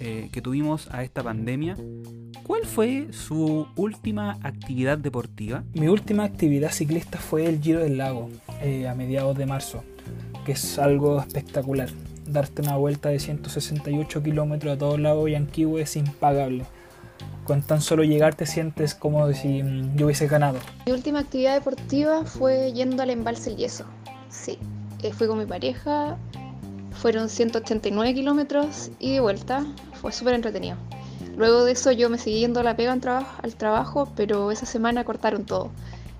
eh, 0.00 0.28
que 0.32 0.42
tuvimos 0.42 0.88
a 0.90 1.02
esta 1.02 1.22
pandemia, 1.22 1.76
¿cuál 2.42 2.64
fue 2.64 3.08
su 3.12 3.66
última 3.76 4.38
actividad 4.42 4.98
deportiva? 4.98 5.64
Mi 5.74 5.88
última 5.88 6.24
actividad 6.24 6.70
ciclista 6.70 7.18
fue 7.18 7.46
el 7.46 7.60
Giro 7.60 7.80
del 7.80 7.98
Lago, 7.98 8.30
eh, 8.62 8.88
a 8.88 8.94
mediados 8.94 9.36
de 9.36 9.46
marzo, 9.46 9.84
que 10.44 10.52
es 10.52 10.78
algo 10.78 11.20
espectacular 11.20 11.88
darte 12.26 12.62
una 12.62 12.76
vuelta 12.76 13.08
de 13.08 13.18
168 13.18 14.22
kilómetros 14.22 14.74
a 14.74 14.78
todos 14.78 14.98
lados 15.00 15.28
y 15.28 15.32
Yanquiwe 15.32 15.82
es 15.82 15.96
impagable. 15.96 16.64
Con 17.44 17.62
tan 17.62 17.80
solo 17.80 18.02
llegar 18.02 18.34
te 18.34 18.46
sientes 18.46 18.94
como 18.94 19.32
si 19.32 19.62
mm, 19.62 19.96
yo 19.96 20.06
hubiese 20.06 20.26
ganado. 20.26 20.58
Mi 20.86 20.92
última 20.92 21.20
actividad 21.20 21.54
deportiva 21.54 22.24
fue 22.24 22.72
yendo 22.72 23.02
al 23.02 23.10
embalse 23.10 23.50
El 23.50 23.56
Yeso. 23.56 23.84
Sí, 24.28 24.58
eh, 25.02 25.12
fui 25.12 25.28
con 25.28 25.38
mi 25.38 25.46
pareja, 25.46 26.18
fueron 26.96 27.28
189 27.28 28.14
kilómetros 28.14 28.90
y 28.98 29.14
de 29.14 29.20
vuelta, 29.20 29.64
fue 30.00 30.12
súper 30.12 30.34
entretenido. 30.34 30.76
Luego 31.36 31.64
de 31.64 31.72
eso 31.72 31.92
yo 31.92 32.08
me 32.08 32.18
seguí 32.18 32.40
yendo 32.40 32.60
a 32.60 32.62
la 32.62 32.76
pega 32.76 32.92
al 32.92 33.54
trabajo, 33.56 34.10
pero 34.16 34.50
esa 34.50 34.66
semana 34.66 35.04
cortaron 35.04 35.44
todo. 35.44 35.70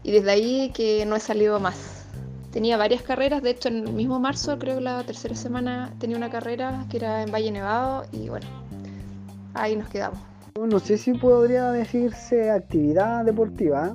Y 0.03 0.13
desde 0.13 0.31
ahí 0.31 0.71
que 0.75 1.05
no 1.07 1.17
he 1.17 1.21
salido 1.21 1.59
más 1.59 1.97
tenía 2.57 2.79
varias 2.79 3.03
carreras, 3.03 3.43
de 3.43 3.51
hecho 3.51 3.69
en 3.69 3.87
el 3.87 3.93
mismo 3.93 4.19
marzo, 4.19 4.59
creo 4.59 4.77
que 4.77 4.81
la 4.81 5.05
tercera 5.05 5.35
semana, 5.35 5.93
tenía 5.99 6.17
una 6.17 6.31
carrera 6.31 6.87
que 6.89 6.97
era 6.97 7.23
en 7.23 7.31
Valle 7.31 7.51
Nevado 7.51 8.07
y 8.13 8.31
bueno, 8.31 8.47
ahí 9.53 9.77
nos 9.77 9.91
quedamos. 9.91 10.19
No 10.59 10.79
sé 10.79 10.97
si 10.97 11.13
podría 11.13 11.71
decirse 11.71 12.51
actividad 12.51 13.27
deportiva. 13.27 13.95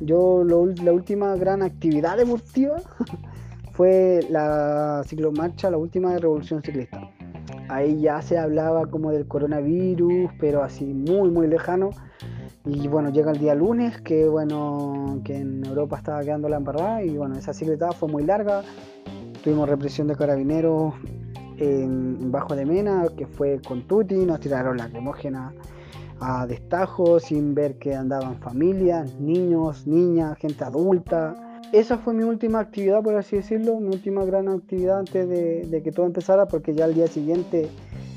Yo 0.00 0.44
la 0.44 0.92
última 0.92 1.34
gran 1.34 1.64
actividad 1.64 2.16
deportiva 2.16 2.80
fue 3.76 4.20
la 4.30 5.02
ciclomarcha, 5.06 5.70
la 5.70 5.76
última 5.76 6.16
Revolución 6.16 6.62
Ciclista. 6.62 7.10
Ahí 7.68 8.00
ya 8.00 8.22
se 8.22 8.38
hablaba 8.38 8.86
como 8.86 9.10
del 9.10 9.28
coronavirus, 9.28 10.30
pero 10.40 10.62
así 10.62 10.84
muy 10.84 11.30
muy 11.30 11.46
lejano. 11.46 11.90
Y 12.64 12.88
bueno, 12.88 13.10
llega 13.10 13.32
el 13.32 13.38
día 13.38 13.54
lunes, 13.54 14.00
que 14.00 14.26
bueno, 14.26 15.20
que 15.24 15.36
en 15.36 15.64
Europa 15.64 15.98
estaba 15.98 16.22
quedando 16.22 16.48
la 16.48 16.56
embarrada 16.56 17.02
y 17.02 17.16
bueno, 17.16 17.36
esa 17.36 17.52
cicletada 17.52 17.92
fue 17.92 18.08
muy 18.08 18.24
larga. 18.24 18.62
Tuvimos 19.44 19.68
represión 19.68 20.08
de 20.08 20.16
carabineros 20.16 20.94
en 21.58 22.32
Bajo 22.32 22.56
de 22.56 22.64
Mena, 22.64 23.06
que 23.16 23.26
fue 23.26 23.60
con 23.60 23.86
Tuti, 23.86 24.16
nos 24.16 24.40
tiraron 24.40 24.78
lacrimógena 24.78 25.52
a 26.18 26.46
destajo 26.46 27.20
sin 27.20 27.54
ver 27.54 27.78
que 27.78 27.94
andaban 27.94 28.36
familias, 28.40 29.14
niños, 29.20 29.86
niñas, 29.86 30.38
gente 30.38 30.64
adulta. 30.64 31.45
Esa 31.72 31.98
fue 31.98 32.14
mi 32.14 32.22
última 32.22 32.60
actividad, 32.60 33.02
por 33.02 33.16
así 33.16 33.36
decirlo, 33.36 33.78
mi 33.80 33.88
última 33.88 34.24
gran 34.24 34.48
actividad 34.48 35.00
antes 35.00 35.28
de, 35.28 35.82
que 35.82 35.92
todo 35.92 36.06
empezara, 36.06 36.46
porque 36.46 36.74
ya 36.74 36.84
al 36.84 36.94
día 36.94 37.06
siguiente 37.06 37.68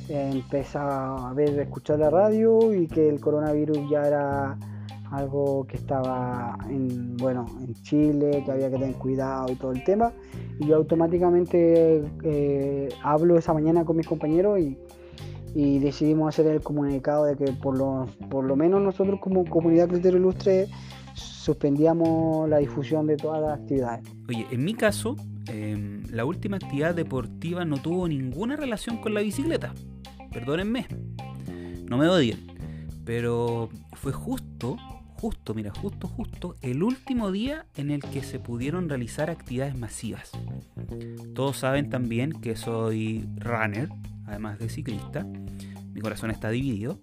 empezaba 0.07 1.29
a 1.29 1.33
ver, 1.33 1.59
escuchar 1.59 1.99
la 1.99 2.09
radio 2.09 2.73
y 2.73 2.87
que 2.87 3.09
el 3.09 3.19
coronavirus 3.19 3.77
ya 3.89 4.07
era 4.07 4.57
algo 5.11 5.65
que 5.67 5.77
estaba 5.77 6.57
en, 6.69 7.17
bueno, 7.17 7.45
en 7.61 7.73
Chile, 7.81 8.43
que 8.45 8.51
había 8.51 8.69
que 8.69 8.77
tener 8.77 8.95
cuidado 8.95 9.51
y 9.51 9.55
todo 9.55 9.71
el 9.71 9.83
tema. 9.83 10.13
Y 10.59 10.67
yo 10.67 10.75
automáticamente 10.75 12.03
eh, 12.23 12.89
hablo 13.03 13.37
esa 13.37 13.53
mañana 13.53 13.83
con 13.85 13.97
mis 13.97 14.07
compañeros 14.07 14.59
y, 14.59 14.77
decidimos 15.79 16.29
hacer 16.29 16.45
el 16.45 16.61
comunicado 16.61 17.25
de 17.25 17.35
que 17.35 17.51
por 17.51 17.75
lo, 17.75 18.05
por 18.29 18.45
lo 18.45 18.55
menos 18.55 18.81
nosotros 18.81 19.19
como 19.19 19.43
comunidad 19.45 19.89
Criterio 19.89 20.19
Ilustre 20.19 20.67
suspendíamos 21.19 22.49
la 22.49 22.57
difusión 22.57 23.07
de 23.07 23.17
todas 23.17 23.41
las 23.41 23.59
actividades. 23.59 24.05
Oye, 24.27 24.47
en 24.51 24.63
mi 24.63 24.73
caso, 24.73 25.15
em, 25.47 26.03
la 26.11 26.25
última 26.25 26.57
actividad 26.57 26.95
deportiva 26.95 27.65
no 27.65 27.77
tuvo 27.77 28.07
ninguna 28.07 28.55
relación 28.55 28.97
con 28.97 29.13
la 29.13 29.21
bicicleta 29.21 29.73
perdónenme, 30.31 30.87
no 31.87 31.97
me 31.97 32.07
odien, 32.07 32.39
pero 33.05 33.69
fue 33.93 34.11
justo, 34.11 34.77
justo, 35.15 35.53
mira, 35.53 35.71
justo, 35.71 36.07
justo 36.07 36.55
el 36.61 36.83
último 36.83 37.31
día 37.31 37.65
en 37.75 37.91
el 37.91 38.01
que 38.01 38.21
se 38.21 38.39
pudieron 38.39 38.89
realizar 38.89 39.29
actividades 39.29 39.77
masivas. 39.77 40.31
Todos 41.33 41.57
saben 41.57 41.89
también 41.89 42.33
que 42.33 42.55
soy 42.55 43.27
runner, 43.37 43.89
además 44.27 44.59
de 44.59 44.69
ciclista, 44.69 45.25
mi 45.93 46.01
corazón 46.01 46.31
está 46.31 46.49
dividido, 46.49 46.99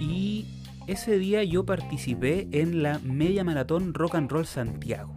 y 0.00 0.46
ese 0.86 1.18
día 1.18 1.44
yo 1.44 1.64
participé 1.64 2.48
en 2.52 2.82
la 2.82 2.98
media 2.98 3.44
maratón 3.44 3.94
Rock 3.94 4.16
and 4.16 4.30
Roll 4.30 4.46
Santiago. 4.46 5.16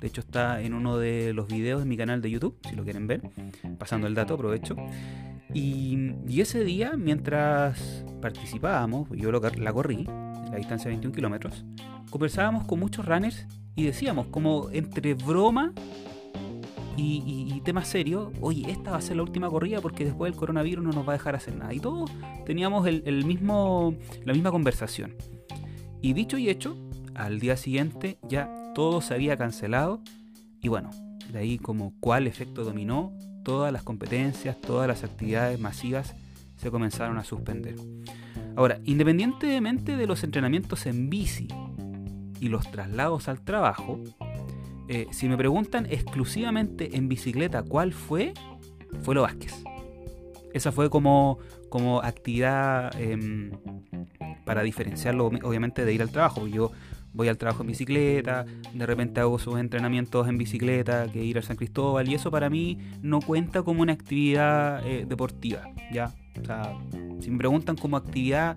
De 0.00 0.06
hecho 0.06 0.22
está 0.22 0.62
en 0.62 0.72
uno 0.72 0.96
de 0.96 1.34
los 1.34 1.48
videos 1.48 1.80
de 1.80 1.86
mi 1.86 1.96
canal 1.96 2.22
de 2.22 2.30
YouTube, 2.30 2.56
si 2.68 2.74
lo 2.74 2.84
quieren 2.84 3.06
ver. 3.06 3.22
Pasando 3.78 4.06
el 4.06 4.14
dato, 4.14 4.34
aprovecho. 4.34 4.76
Y, 5.52 6.40
ese 6.40 6.64
día, 6.64 6.94
mientras 6.96 8.04
participábamos, 8.22 9.08
yo 9.10 9.30
la 9.30 9.72
corrí, 9.72 10.04
la 10.04 10.56
distancia 10.56 10.88
de 10.88 10.96
21 10.96 11.14
kilómetros, 11.14 11.64
conversábamos 12.08 12.64
con 12.64 12.80
muchos 12.80 13.04
runners 13.04 13.46
y 13.76 13.84
decíamos, 13.84 14.28
como 14.28 14.70
entre 14.70 15.14
broma 15.14 15.72
y, 17.02 17.60
tema 17.64 17.84
serio, 17.84 18.32
oye, 18.40 18.70
esta 18.70 18.90
va 18.90 18.98
a 18.98 19.00
ser 19.00 19.16
la 19.16 19.22
última 19.22 19.48
corrida 19.48 19.80
porque 19.80 20.04
después 20.04 20.32
el 20.32 20.38
coronavirus 20.38 20.84
no 20.84 20.92
nos 20.92 21.06
va 21.06 21.12
a 21.12 21.16
dejar 21.16 21.34
hacer 21.34 21.56
nada. 21.56 21.72
Y 21.72 21.80
todos 21.80 22.10
teníamos 22.44 22.86
el, 22.86 23.24
mismo, 23.24 23.94
la 24.24 24.32
misma 24.32 24.50
conversación. 24.50 25.14
Y 26.02 26.12
dicho 26.12 26.38
y 26.38 26.48
hecho, 26.48 26.76
al 27.14 27.40
día 27.40 27.56
siguiente 27.56 28.18
ya 28.28 28.72
todo 28.74 29.00
se 29.00 29.14
había 29.14 29.36
cancelado. 29.36 30.02
Y 30.62 30.68
bueno, 30.68 30.90
de 31.32 31.38
ahí 31.38 31.58
como 31.58 31.94
cuál 32.00 32.26
efecto 32.26 32.64
dominó, 32.64 33.16
todas 33.44 33.72
las 33.72 33.82
competencias, 33.82 34.60
todas 34.60 34.86
las 34.86 35.04
actividades 35.04 35.58
masivas 35.58 36.14
se 36.56 36.70
comenzaron 36.70 37.18
a 37.18 37.24
suspender. 37.24 37.76
Ahora, 38.56 38.80
independientemente 38.84 39.96
de 39.96 40.06
los 40.06 40.22
entrenamientos 40.24 40.86
en 40.86 41.08
bici 41.08 41.48
y 42.40 42.48
los 42.48 42.70
traslados 42.70 43.28
al 43.28 43.40
trabajo, 43.40 44.00
eh, 44.92 45.06
si 45.12 45.28
me 45.28 45.36
preguntan 45.36 45.86
exclusivamente 45.88 46.96
en 46.96 47.08
bicicleta 47.08 47.62
cuál 47.62 47.92
fue, 47.92 48.34
fue 49.02 49.14
lo 49.14 49.22
Vázquez. 49.22 49.62
Esa 50.52 50.72
fue 50.72 50.90
como, 50.90 51.38
como 51.68 52.02
actividad 52.02 52.90
em, 53.00 53.52
para 54.44 54.62
diferenciarlo 54.62 55.26
obviamente 55.44 55.84
de 55.84 55.94
ir 55.94 56.02
al 56.02 56.10
trabajo. 56.10 56.48
Yo 56.48 56.72
voy 57.12 57.28
al 57.28 57.38
trabajo 57.38 57.62
en 57.62 57.68
bicicleta, 57.68 58.44
de 58.74 58.84
repente 58.84 59.20
hago 59.20 59.38
sus 59.38 59.60
entrenamientos 59.60 60.26
en 60.26 60.38
bicicleta, 60.38 61.06
que 61.06 61.22
ir 61.22 61.36
al 61.36 61.44
San 61.44 61.54
Cristóbal, 61.54 62.08
y 62.08 62.14
eso 62.14 62.32
para 62.32 62.50
mí 62.50 62.76
no 63.00 63.20
cuenta 63.20 63.62
como 63.62 63.82
una 63.82 63.92
actividad 63.92 64.84
eh, 64.84 65.06
deportiva, 65.08 65.70
¿ya? 65.92 66.12
O 66.40 66.44
sea, 66.44 66.76
si 67.20 67.30
me 67.30 67.38
preguntan 67.38 67.76
como 67.76 67.96
actividad 67.96 68.56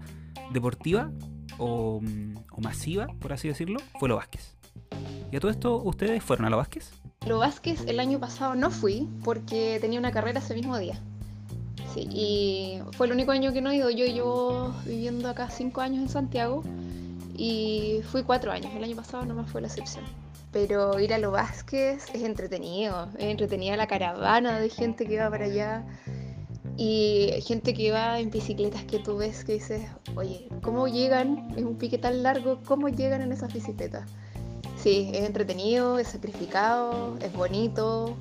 deportiva 0.52 1.12
o, 1.60 2.02
masiva, 2.58 3.06
por 3.20 3.34
así 3.34 3.48
decirlo, 3.48 3.80
fue 4.00 4.10
lo 4.10 4.16
Vázquez. 4.16 4.53
¿Y 5.34 5.36
a 5.36 5.40
todo 5.40 5.50
esto 5.50 5.82
ustedes 5.84 6.22
fueron 6.22 6.46
a 6.46 6.52
lo 6.52 6.58
Vázquez? 6.58 6.92
Lo 7.26 7.40
Vázquez 7.40 7.86
el 7.88 8.00
año 8.00 8.20
pasado 8.20 8.54
no 8.54 8.70
fui 8.70 9.10
porque 9.24 9.80
tenía 9.82 9.98
una 9.98 10.12
carrera 10.12 10.38
ese 10.38 10.54
mismo 10.54 10.78
día. 10.78 11.02
Sí, 11.92 12.08
y 12.12 12.80
fue 12.96 13.08
el 13.08 13.14
único 13.14 13.32
año 13.32 13.52
que 13.52 13.60
no 13.60 13.72
he 13.72 13.78
ido. 13.78 13.90
Yo 13.90 14.06
llevo 14.06 14.76
viviendo 14.86 15.28
acá 15.28 15.50
cinco 15.50 15.82
años 15.82 16.04
en 16.04 16.10
Santiago 16.10 16.62
y 17.36 18.02
fui 18.12 18.22
cuatro 18.22 18.52
años, 18.52 18.72
el 18.76 18.84
año 18.84 18.96
pasado 18.96 19.26
no 19.26 19.34
me 19.34 19.44
fue 19.44 19.62
la 19.62 19.70
excepción. 19.70 20.06
Pero 20.52 21.00
ir 21.00 21.12
a 21.16 21.18
los 21.18 21.32
Vázquez 21.32 22.06
es 22.14 22.22
entretenido, 22.22 23.08
es 23.18 23.26
entretenida 23.26 23.76
la 23.76 23.88
caravana 23.88 24.60
de 24.60 24.70
gente 24.70 25.08
que 25.08 25.20
va 25.20 25.32
para 25.32 25.46
allá 25.46 25.84
y 26.78 27.32
gente 27.44 27.74
que 27.74 27.92
va 27.92 28.20
en 28.20 28.30
bicicletas 28.30 28.84
que 28.84 29.00
tú 29.00 29.18
ves 29.18 29.44
que 29.44 29.54
dices, 29.54 29.82
oye, 30.16 30.48
¿cómo 30.62 30.88
llegan? 30.88 31.56
Es 31.58 31.64
un 31.64 31.80
pique 31.80 31.98
tan 31.98 32.22
largo, 32.22 32.60
¿cómo 32.68 32.88
llegan 32.88 33.24
en 33.24 33.32
esas 33.32 33.52
bicicletas? 33.52 34.08
Sí, 34.84 35.12
es 35.14 35.26
entretenido, 35.26 35.98
es 35.98 36.10
sacrificado, 36.10 37.18
es 37.22 37.32
bonito, 37.32 38.18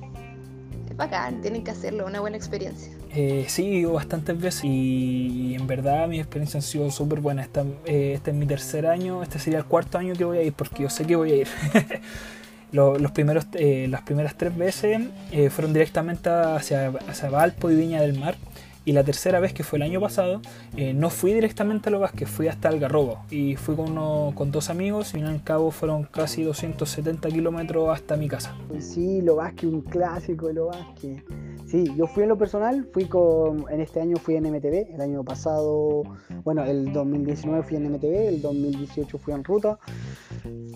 es 0.89 0.95
bacán, 0.95 1.41
tienen 1.41 1.61
que 1.65 1.71
hacerlo, 1.71 2.05
una 2.05 2.21
buena 2.21 2.37
experiencia. 2.37 2.89
Eh, 3.13 3.43
sí, 3.49 3.83
bastantes 3.83 4.39
veces 4.39 4.61
y 4.63 5.55
en 5.55 5.67
verdad 5.67 6.07
mi 6.07 6.19
experiencia 6.21 6.59
han 6.59 6.61
sido 6.61 6.89
súper 6.89 7.19
buena. 7.19 7.49
Eh, 7.85 8.13
este 8.15 8.31
es 8.31 8.37
mi 8.37 8.45
tercer 8.45 8.87
año, 8.87 9.21
este 9.21 9.39
sería 9.39 9.59
el 9.59 9.65
cuarto 9.65 9.97
año 9.97 10.13
que 10.13 10.23
voy 10.23 10.37
a 10.37 10.41
ir 10.41 10.53
porque 10.53 10.83
yo 10.83 10.89
sé 10.89 11.03
que 11.05 11.17
voy 11.17 11.33
a 11.33 11.35
ir. 11.35 11.47
los 12.71 13.11
primeros, 13.11 13.45
eh, 13.55 13.87
las 13.89 14.03
primeras 14.03 14.37
tres 14.37 14.55
veces 14.55 15.01
fueron 15.49 15.73
directamente 15.73 16.29
hacia, 16.29 16.93
hacia 17.09 17.29
Valpo 17.29 17.71
y 17.71 17.75
Viña 17.75 17.99
del 17.99 18.17
Mar. 18.17 18.37
Y 18.85 18.91
la 18.91 19.03
tercera 19.03 19.39
vez, 19.39 19.53
que 19.53 19.63
fue 19.63 19.77
el 19.77 19.83
año 19.83 20.01
pasado, 20.01 20.41
eh, 20.75 20.93
no 20.93 21.09
fui 21.09 21.33
directamente 21.33 21.89
a 21.89 21.97
Vázquez, 21.97 22.29
fui 22.29 22.47
hasta 22.47 22.67
Algarrobo. 22.67 23.19
Y 23.29 23.55
fui 23.55 23.75
con, 23.75 23.91
uno, 23.91 24.33
con 24.35 24.51
dos 24.51 24.69
amigos 24.69 25.13
y 25.13 25.21
al 25.21 25.43
cabo 25.43 25.71
fueron 25.71 26.03
casi 26.03 26.43
270 26.43 27.29
kilómetros 27.29 27.89
hasta 27.89 28.17
mi 28.17 28.27
casa. 28.27 28.55
Sí, 28.79 29.21
Vázquez, 29.21 29.69
un 29.69 29.81
clásico 29.81 30.47
de 30.47 30.59
Vázquez. 30.59 31.23
Sí, 31.65 31.85
yo 31.97 32.07
fui 32.07 32.23
en 32.23 32.29
lo 32.29 32.37
personal, 32.37 32.87
fui 32.93 33.05
con, 33.05 33.65
en 33.69 33.81
este 33.81 34.01
año 34.01 34.17
fui 34.17 34.35
en 34.35 34.43
MTV, 34.43 34.93
el 34.93 35.01
año 35.01 35.23
pasado, 35.23 36.03
bueno, 36.43 36.63
el 36.65 36.93
2019 36.93 37.63
fui 37.63 37.77
en 37.77 37.91
MTV, 37.91 38.27
el 38.27 38.41
2018 38.41 39.17
fui 39.17 39.33
en 39.33 39.43
ruta. 39.43 39.79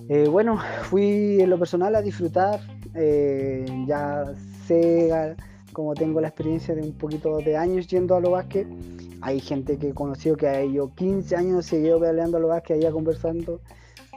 Eh, 0.09 0.27
bueno, 0.27 0.59
fui 0.83 1.41
en 1.41 1.49
lo 1.49 1.59
personal 1.59 1.93
a 1.95 2.01
disfrutar, 2.01 2.61
eh, 2.95 3.65
ya 3.85 4.23
sé 4.65 5.35
como 5.77 5.93
tengo 5.93 6.19
la 6.19 6.29
experiencia 6.29 6.73
de 6.73 6.81
un 6.81 6.93
poquito 6.93 7.37
de 7.37 7.55
años 7.55 7.85
yendo 7.85 8.15
a 8.15 8.19
lo 8.19 8.31
básquet, 8.31 8.67
hay 9.21 9.39
gente 9.39 9.77
que 9.77 9.89
he 9.89 9.93
conocido 9.93 10.35
que 10.35 10.47
ha 10.47 10.65
yo 10.65 10.89
15 10.95 11.35
años 11.35 11.67
seguido 11.67 11.99
peleando 11.99 12.37
a 12.37 12.39
lo 12.39 12.47
básquet 12.47 12.77
allá 12.77 12.91
conversando, 12.91 13.61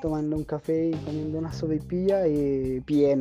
tomando 0.01 0.37
un 0.37 0.45
café 0.45 0.89
y 0.89 0.93
comiendo 0.93 1.39
una 1.39 1.53
sopipilla 1.53 2.27
y 2.27 2.81
bien, 2.87 3.21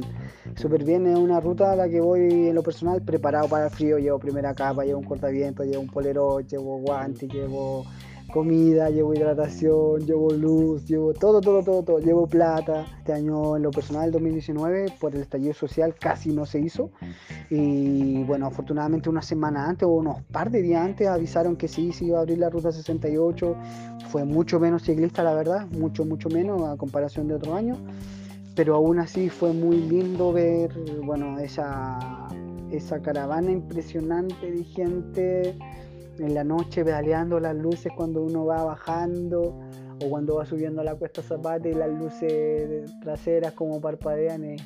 súper 0.56 0.86
bien, 0.86 1.06
es 1.08 1.18
una 1.18 1.42
ruta 1.42 1.74
a 1.74 1.76
la 1.76 1.90
que 1.90 2.00
voy 2.00 2.48
en 2.48 2.56
lo 2.56 2.64
personal 2.64 3.02
preparado 3.02 3.50
para 3.50 3.66
el 3.66 3.72
frío, 3.72 3.98
llevo 4.00 4.20
primera 4.20 4.54
capa, 4.54 4.86
llevo 4.86 5.00
un 5.00 5.06
cortaviento, 5.06 5.66
llevo 5.66 5.82
un 5.82 5.90
polero, 5.90 6.40
llevo 6.40 6.78
guantes, 6.78 7.30
llevo 7.30 7.84
comida, 8.30 8.90
llevo 8.90 9.14
hidratación, 9.14 10.06
llevo 10.06 10.32
luz, 10.32 10.86
llevo 10.86 11.14
todo, 11.14 11.42
todo, 11.42 11.64
todo, 11.64 11.84
todo, 11.84 12.00
llevo 12.00 12.28
plata. 12.28 12.86
Este 13.00 13.14
año 13.14 13.58
en 13.58 13.64
lo 13.64 13.72
personal, 13.72 14.12
2019, 14.12 14.94
por 15.00 15.14
el 15.14 15.22
estallido 15.22 15.54
social 15.54 15.96
casi 15.96 16.32
no 16.32 16.46
se 16.46 16.60
hizo. 16.60 16.92
Y 17.50 18.24
bueno, 18.24 18.48
afortunadamente 18.48 19.10
una 19.10 19.22
semana 19.22 19.68
antes 19.68 19.88
o 19.88 19.92
unos 19.92 20.22
par 20.32 20.52
de 20.52 20.62
días 20.62 20.86
antes 20.86 21.08
avisaron 21.08 21.56
que 21.56 21.68
sí, 21.68 21.92
se 21.92 22.06
iba 22.06 22.20
a 22.20 22.22
abrir 22.22 22.38
la 22.38 22.50
ruta 22.50 22.72
68. 22.72 23.56
Fue 24.10 24.24
mucho 24.26 24.60
menos 24.60 24.84
ciclista, 24.84 25.24
la 25.24 25.34
verdad, 25.34 25.68
mucho, 25.68 26.06
mucho 26.06 26.30
menos 26.30 26.62
a 26.64 26.78
comparación 26.78 27.28
de 27.28 27.36
otros 27.36 27.56
años. 27.56 27.78
Pero 28.56 28.76
aún 28.76 29.00
así 29.00 29.30
fue 29.30 29.54
muy 29.54 29.78
lindo 29.78 30.34
ver, 30.34 30.72
bueno, 31.04 31.40
esa, 31.40 32.28
esa 32.72 33.02
caravana 33.02 33.52
impresionante 33.52 34.52
de 34.52 34.64
gente 34.64 35.56
en 36.20 36.34
la 36.34 36.44
noche 36.44 36.84
pedaleando 36.84 37.40
las 37.40 37.56
luces 37.56 37.94
cuando 37.96 38.22
uno 38.22 38.46
va 38.46 38.64
bajando 38.64 39.58
o 40.04 40.10
cuando 40.10 40.36
va 40.36 40.46
subiendo 40.46 40.84
la 40.84 40.96
cuesta 40.96 41.22
Zapata 41.22 41.70
y 41.70 41.74
las 41.74 41.90
luces 41.90 42.92
traseras 43.02 43.54
como 43.54 43.82
parpadean 43.82 44.44
es, 44.44 44.62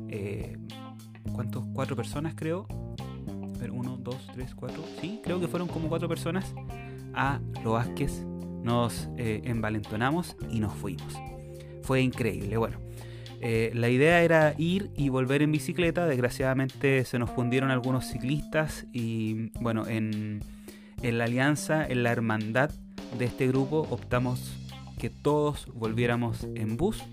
eh, 0.10 0.58
¿cuántos? 1.34 1.64
Cuatro 1.74 1.96
personas 1.96 2.34
creo. 2.36 2.68
A 3.56 3.60
ver, 3.60 3.72
uno, 3.72 3.98
dos, 3.98 4.28
tres, 4.34 4.56
cuatro. 4.56 4.84
Sí, 5.00 5.22
creo 5.24 5.40
que 5.40 5.48
fueron 5.48 5.68
como 5.68 5.88
cuatro 5.90 6.10
personas 6.10 6.54
a 7.14 7.40
los 7.64 7.74
Vázquez 7.74 8.26
nos 8.64 9.10
eh, 9.18 9.42
envalentonamos 9.46 10.36
y 10.50 10.60
nos 10.60 10.74
fuimos. 10.74 11.14
Fue 11.84 12.02
increíble. 12.02 12.58
Bueno, 12.58 12.78
eh, 13.42 13.72
la 13.74 13.90
idea 13.90 14.22
era 14.22 14.54
ir 14.58 14.92
y 14.96 15.10
volver 15.10 15.42
en 15.42 15.52
bicicleta. 15.52 16.06
Desgraciadamente 16.08 17.06
se 17.06 17.20
nos 17.20 17.30
fundieron 17.30 17.72
algunos 17.72 18.06
ciclistas 18.06 18.86
y 18.92 19.52
bueno, 19.62 19.88
en, 19.88 20.42
la 21.02 21.24
alianza, 21.24 21.88
en 21.88 22.04
la 22.04 22.12
hermandad 22.12 22.72
de 23.18 23.26
este 23.26 23.48
grupo, 23.48 23.88
optamos 23.90 24.56
que 24.98 25.10
todos 25.10 25.68
volviéramos 25.74 26.48
en 26.56 26.76
bus. 26.76 27.04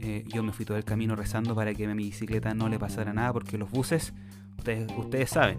Eh, 0.00 0.24
yo 0.28 0.42
me 0.42 0.52
fui 0.52 0.64
todo 0.64 0.76
el 0.76 0.84
camino 0.84 1.16
rezando 1.16 1.54
para 1.54 1.74
que 1.74 1.84
a 1.86 1.94
mi 1.94 2.04
bicicleta 2.04 2.54
no 2.54 2.68
le 2.68 2.78
pasara 2.78 3.12
nada 3.12 3.32
porque 3.32 3.58
los 3.58 3.70
buses, 3.70 4.14
ustedes, 4.56 4.86
ustedes 4.96 5.30
saben, 5.30 5.58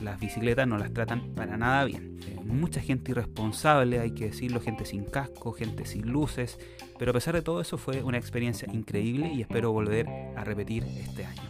las 0.00 0.18
bicicletas 0.18 0.66
no 0.66 0.78
las 0.78 0.92
tratan 0.92 1.34
para 1.34 1.56
nada 1.56 1.84
bien. 1.84 2.18
Eh, 2.26 2.40
mucha 2.44 2.80
gente 2.80 3.12
irresponsable, 3.12 4.00
hay 4.00 4.12
que 4.12 4.26
decirlo, 4.26 4.60
gente 4.60 4.84
sin 4.84 5.04
casco, 5.04 5.52
gente 5.52 5.84
sin 5.84 6.08
luces, 6.08 6.58
pero 6.98 7.10
a 7.10 7.14
pesar 7.14 7.34
de 7.34 7.42
todo 7.42 7.60
eso 7.60 7.78
fue 7.78 8.02
una 8.02 8.18
experiencia 8.18 8.68
increíble 8.72 9.32
y 9.32 9.42
espero 9.42 9.72
volver 9.72 10.08
a 10.36 10.44
repetir 10.44 10.84
este 10.84 11.24
año. 11.24 11.42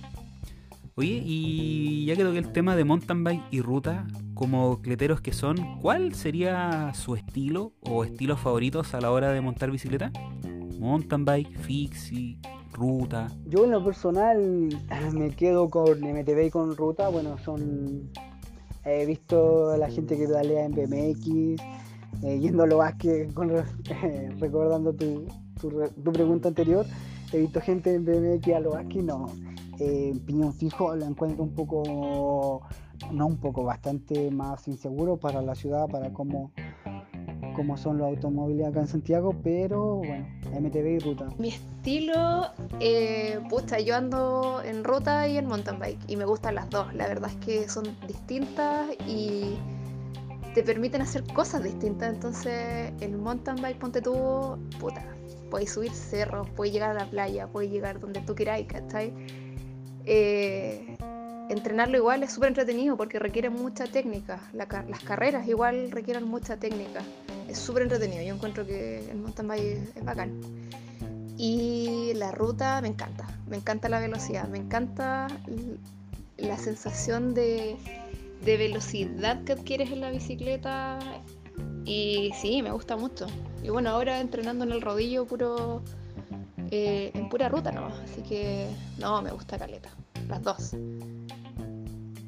Oye, 0.99 1.23
y 1.25 2.07
ya 2.07 2.17
que 2.17 2.23
el 2.23 2.53
tema 2.53 2.75
de 2.75 2.83
mountain 2.83 3.23
bike 3.23 3.45
y 3.53 3.61
ruta, 3.61 4.05
como 4.35 4.83
cleteros 4.83 5.21
que 5.21 5.33
son, 5.33 5.79
¿cuál 5.79 6.13
sería 6.15 6.93
su 6.93 7.15
estilo 7.15 7.73
o 7.83 8.03
estilos 8.03 8.41
favoritos 8.41 8.95
a 8.95 9.01
la 9.01 9.13
hora 9.13 9.31
de 9.31 9.41
montar 9.41 9.71
bicicleta? 9.71 10.11
Mountain 10.81 11.25
bike, 11.25 11.57
fixie, 11.59 12.41
ruta. 12.73 13.29
Yo 13.47 13.65
en 13.65 13.71
lo 13.71 13.85
personal 13.85 14.69
me 15.13 15.31
quedo 15.31 15.71
con 15.71 16.01
MTB 16.01 16.47
y 16.47 16.51
con 16.51 16.77
ruta, 16.77 17.09
bueno, 17.09 17.39
son 17.45 18.11
He 18.85 19.07
visto 19.07 19.71
a 19.71 19.77
la 19.77 19.91
gente 19.91 20.17
que 20.17 20.27
pedalea 20.27 20.65
en 20.65 20.73
BMX, 20.73 21.63
eh, 22.23 22.39
yendo 22.39 22.63
a 22.63 22.67
lo 22.67 22.79
Vázquez, 22.79 23.33
recordando 24.41 24.93
tu, 24.95 25.27
tu, 25.61 26.13
pregunta 26.13 26.49
anterior. 26.49 26.87
He 27.33 27.39
visto 27.39 27.61
gente 27.61 27.95
en 27.95 28.05
BMX 28.05 28.55
a 28.55 28.61
lo 28.61 28.71
Vázquez, 28.71 29.05
no. 29.05 29.27
Eh, 29.79 30.13
piñón 30.27 30.53
fijo 30.55 30.95
la 30.97 31.07
encuentro 31.07 31.45
un 31.45 31.55
poco, 31.55 32.63
no 33.13 33.27
un 33.27 33.37
poco, 33.37 33.63
bastante 33.65 34.31
más 34.31 34.67
inseguro 34.67 35.17
para 35.17 35.41
la 35.43 35.55
ciudad, 35.55 35.89
para 35.89 36.13
cómo 36.13 36.51
como 37.55 37.77
son 37.77 37.99
los 37.99 38.09
automóviles 38.09 38.67
acá 38.67 38.81
en 38.81 38.87
Santiago, 38.87 39.35
pero 39.43 39.97
bueno, 39.97 40.27
MTV 40.61 40.87
y 40.87 40.99
ruta. 40.99 41.29
Mi 41.39 41.49
estilo, 41.49 42.47
eh, 42.81 43.41
yo 43.85 43.97
ando 43.97 44.63
en 44.65 44.85
ruta 44.85 45.29
y 45.29 45.39
en 45.39 45.47
mountain 45.47 45.79
bike 45.79 45.99
y 46.07 46.17
me 46.17 46.25
gustan 46.25 46.55
las 46.55 46.69
dos. 46.71 46.95
La 46.95 47.07
verdad 47.07 47.31
es 47.31 47.37
que 47.45 47.69
son 47.69 47.85
distintas 48.07 48.89
y 49.07 49.57
te 50.55 50.63
permiten 50.63 51.03
hacer 51.03 51.25
cosas 51.35 51.63
distintas. 51.63 52.15
Entonces, 52.15 52.93
en 53.01 53.23
mountain 53.23 53.61
bike, 53.61 53.79
ponte 53.79 54.03
tú, 54.03 54.59
puta, 54.81 55.05
puedes 55.51 55.73
subir 55.73 55.93
cerros, 55.93 56.49
puedes 56.51 56.73
llegar 56.73 56.91
a 56.91 56.95
la 56.95 57.11
playa, 57.11 57.47
puedes 57.49 57.71
llegar 57.71 58.01
donde 58.01 58.21
tú 58.21 58.35
queráis, 58.35 58.67
¿cachai? 58.67 59.13
Eh, 60.05 60.97
entrenarlo 61.49 61.97
igual 61.97 62.23
es 62.23 62.33
súper 62.33 62.49
entretenido 62.49 62.97
porque 62.97 63.19
requiere 63.19 63.51
mucha 63.51 63.87
técnica. 63.87 64.41
las 64.53 65.03
carreras 65.03 65.47
igual 65.49 65.91
requieren 65.91 66.25
mucha 66.25 66.57
técnica 66.57 67.03
es 67.49 67.59
súper 67.59 67.83
entretenido. 67.83 68.23
Yo 68.23 68.35
encuentro 68.35 68.67
que 68.67 69.11
el 69.11 69.19
mountain 69.19 69.49
bike 69.49 69.97
es 69.97 70.05
bacán. 70.05 70.41
Y 71.37 72.13
la 72.15 72.33
ruta 72.33 72.81
me 72.81 72.89
encanta, 72.89 73.27
me 73.47 73.57
encanta 73.57 73.89
la 73.89 74.01
velocidad, 74.01 74.49
me 74.49 74.59
encanta 74.59 75.29
la 76.37 76.59
sensación 76.59 77.33
de, 77.33 77.77
velocidad 78.45 79.43
que 79.45 79.53
adquieres 79.53 79.91
en 79.91 80.01
la 80.01 80.11
bicicleta. 80.11 80.99
Y 81.85 82.33
sí, 82.41 82.63
me 82.63 82.71
gusta 82.71 82.97
mucho. 82.97 83.27
Y 83.63 83.71
bueno, 83.71 83.91
ahora 83.91 84.21
entrenando 84.21 84.65
en 84.65 84.73
el 84.73 84.83
rodillo 84.83 85.27
puro 85.27 85.83
eh, 86.71 87.13
en 87.15 87.29
pura 87.31 87.49
ruta 87.49 87.73
no, 87.73 87.87
así 87.87 88.21
que 88.23 88.69
no, 88.99 89.23
me 89.23 89.31
gusta 89.31 89.59
caleta, 89.59 89.89
las 90.29 90.43
dos. 90.43 90.77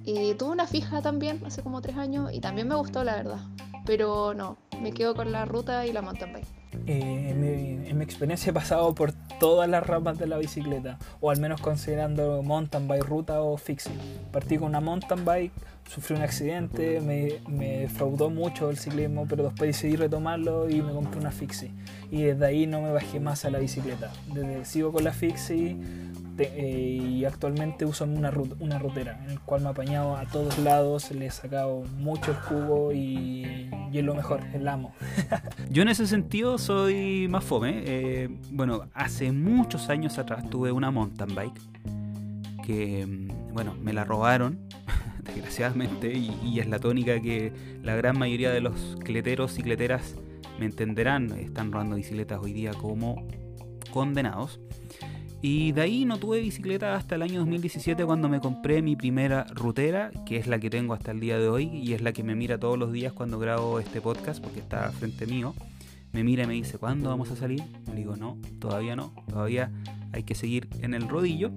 Y 0.04 0.34
tuve 0.34 0.50
una 0.50 0.66
fija 0.66 1.02
también 1.02 1.40
hace 1.44 1.62
como 1.62 1.80
tres 1.80 1.96
años 1.96 2.32
y 2.32 2.40
también 2.40 2.66
me 2.68 2.74
gustó 2.74 3.04
la 3.04 3.16
verdad. 3.16 3.40
Pero 3.86 4.34
no, 4.34 4.56
me 4.80 4.92
quedo 4.92 5.14
con 5.14 5.30
la 5.32 5.44
ruta 5.44 5.86
y 5.86 5.92
la 5.92 6.02
mountain 6.02 6.32
bike. 6.32 6.46
Eh, 6.86 7.28
en, 7.30 7.40
mi, 7.40 7.88
en, 7.88 7.98
mi, 7.98 8.04
experiencia 8.04 8.50
he 8.50 8.52
pasado 8.52 8.94
por 8.94 9.12
todas 9.40 9.68
las 9.68 9.86
ramas 9.86 10.18
de 10.18 10.26
la 10.26 10.38
bicicleta, 10.38 10.98
o 11.20 11.30
al 11.30 11.40
menos 11.40 11.60
considerando 11.60 12.42
mountain 12.42 12.86
bike, 12.86 13.04
ruta 13.04 13.42
o 13.42 13.56
fixie. 13.56 13.92
Partí 14.32 14.56
con 14.56 14.68
una 14.68 14.80
mountain 14.80 15.24
bike, 15.24 15.52
sufrí 15.90 16.14
un 16.14 16.22
accidente, 16.22 17.00
me, 17.00 17.40
me 17.48 17.80
defraudó 17.80 18.30
mucho 18.30 18.70
el 18.70 18.78
ciclismo, 18.78 19.26
pero 19.28 19.42
después 19.44 19.70
decidí 19.70 19.96
retomarlo 19.96 20.70
y 20.70 20.82
me 20.82 20.92
compré 20.92 21.18
una 21.18 21.32
fixie. 21.32 21.72
Y 22.12 22.22
desde 22.22 22.46
ahí 22.46 22.66
no 22.68 22.80
me 22.80 22.92
bajé 22.92 23.18
más 23.18 23.44
a 23.44 23.50
la 23.50 23.58
bicicleta. 23.58 24.12
Desde, 24.32 24.64
sigo 24.64 24.92
con 24.92 25.02
la 25.02 25.12
fixie 25.12 25.76
eh, 26.38 27.08
y 27.10 27.24
actualmente 27.24 27.84
uso 27.86 28.04
una, 28.04 28.32
una 28.60 28.78
rutera, 28.78 29.20
en 29.24 29.30
el 29.30 29.40
cual 29.40 29.62
me 29.62 29.66
he 29.66 29.70
apañado 29.70 30.16
a 30.16 30.26
todos 30.26 30.60
lados, 30.60 31.10
le 31.10 31.26
he 31.26 31.30
sacado 31.30 31.82
mucho 31.98 32.30
el 32.30 32.36
jugo 32.36 32.92
y, 32.92 33.68
y 33.90 33.98
es 33.98 34.04
lo 34.04 34.14
mejor, 34.14 34.44
el 34.54 34.68
amo. 34.68 34.94
Yo 35.70 35.82
en 35.82 35.88
ese 35.88 36.06
sentido 36.06 36.58
soy 36.58 37.26
más 37.28 37.42
fome. 37.42 37.82
Eh, 37.84 38.28
bueno, 38.52 38.84
hace 38.94 39.32
muchos 39.32 39.88
años 39.88 40.18
atrás 40.18 40.48
tuve 40.48 40.70
una 40.70 40.92
mountain 40.92 41.34
bike 41.34 41.60
que, 42.64 43.04
mm, 43.04 43.52
bueno, 43.52 43.74
me 43.74 43.92
la 43.92 44.04
robaron, 44.04 44.60
desgraciadamente, 45.22 46.12
y, 46.12 46.34
y, 46.42 46.60
es 46.60 46.68
la 46.68 46.78
tónica 46.78 47.20
que 47.20 47.52
la 47.82 47.94
gran 47.96 48.18
mayoría 48.18 48.50
de 48.50 48.60
los 48.60 48.96
cleteros 49.04 49.58
y 49.58 49.62
cleteras 49.62 50.16
me 50.58 50.66
entenderán, 50.66 51.32
están 51.32 51.72
robando 51.72 51.96
bicicletas 51.96 52.40
hoy 52.42 52.52
día 52.52 52.72
como 52.72 53.26
condenados. 53.90 54.60
Y 55.42 55.72
de 55.72 55.80
ahí 55.80 56.04
no 56.04 56.18
tuve 56.18 56.40
bicicleta 56.40 56.94
hasta 56.94 57.14
el 57.14 57.22
año 57.22 57.40
2017 57.40 58.04
cuando 58.04 58.28
me 58.28 58.40
compré 58.40 58.82
mi 58.82 58.94
primera 58.94 59.44
rutera, 59.54 60.10
que 60.26 60.36
es 60.36 60.46
la 60.46 60.58
que 60.58 60.68
tengo 60.68 60.92
hasta 60.92 61.12
el 61.12 61.20
día 61.20 61.38
de 61.38 61.48
hoy 61.48 61.70
y 61.72 61.94
es 61.94 62.02
la 62.02 62.12
que 62.12 62.22
me 62.22 62.34
mira 62.34 62.58
todos 62.58 62.78
los 62.78 62.92
días 62.92 63.14
cuando 63.14 63.38
grabo 63.38 63.80
este 63.80 64.02
podcast 64.02 64.42
porque 64.42 64.60
está 64.60 64.90
frente 64.90 65.26
mío. 65.26 65.54
Me 66.12 66.24
mira 66.24 66.44
y 66.44 66.46
me 66.46 66.54
dice, 66.54 66.76
¿cuándo 66.76 67.08
vamos 67.08 67.30
a 67.30 67.36
salir? 67.36 67.62
Le 67.88 67.94
digo, 67.94 68.16
no, 68.16 68.36
todavía 68.58 68.96
no, 68.96 69.14
todavía 69.28 69.70
hay 70.12 70.24
que 70.24 70.34
seguir 70.34 70.68
en 70.82 70.92
el 70.92 71.08
rodillo. 71.08 71.52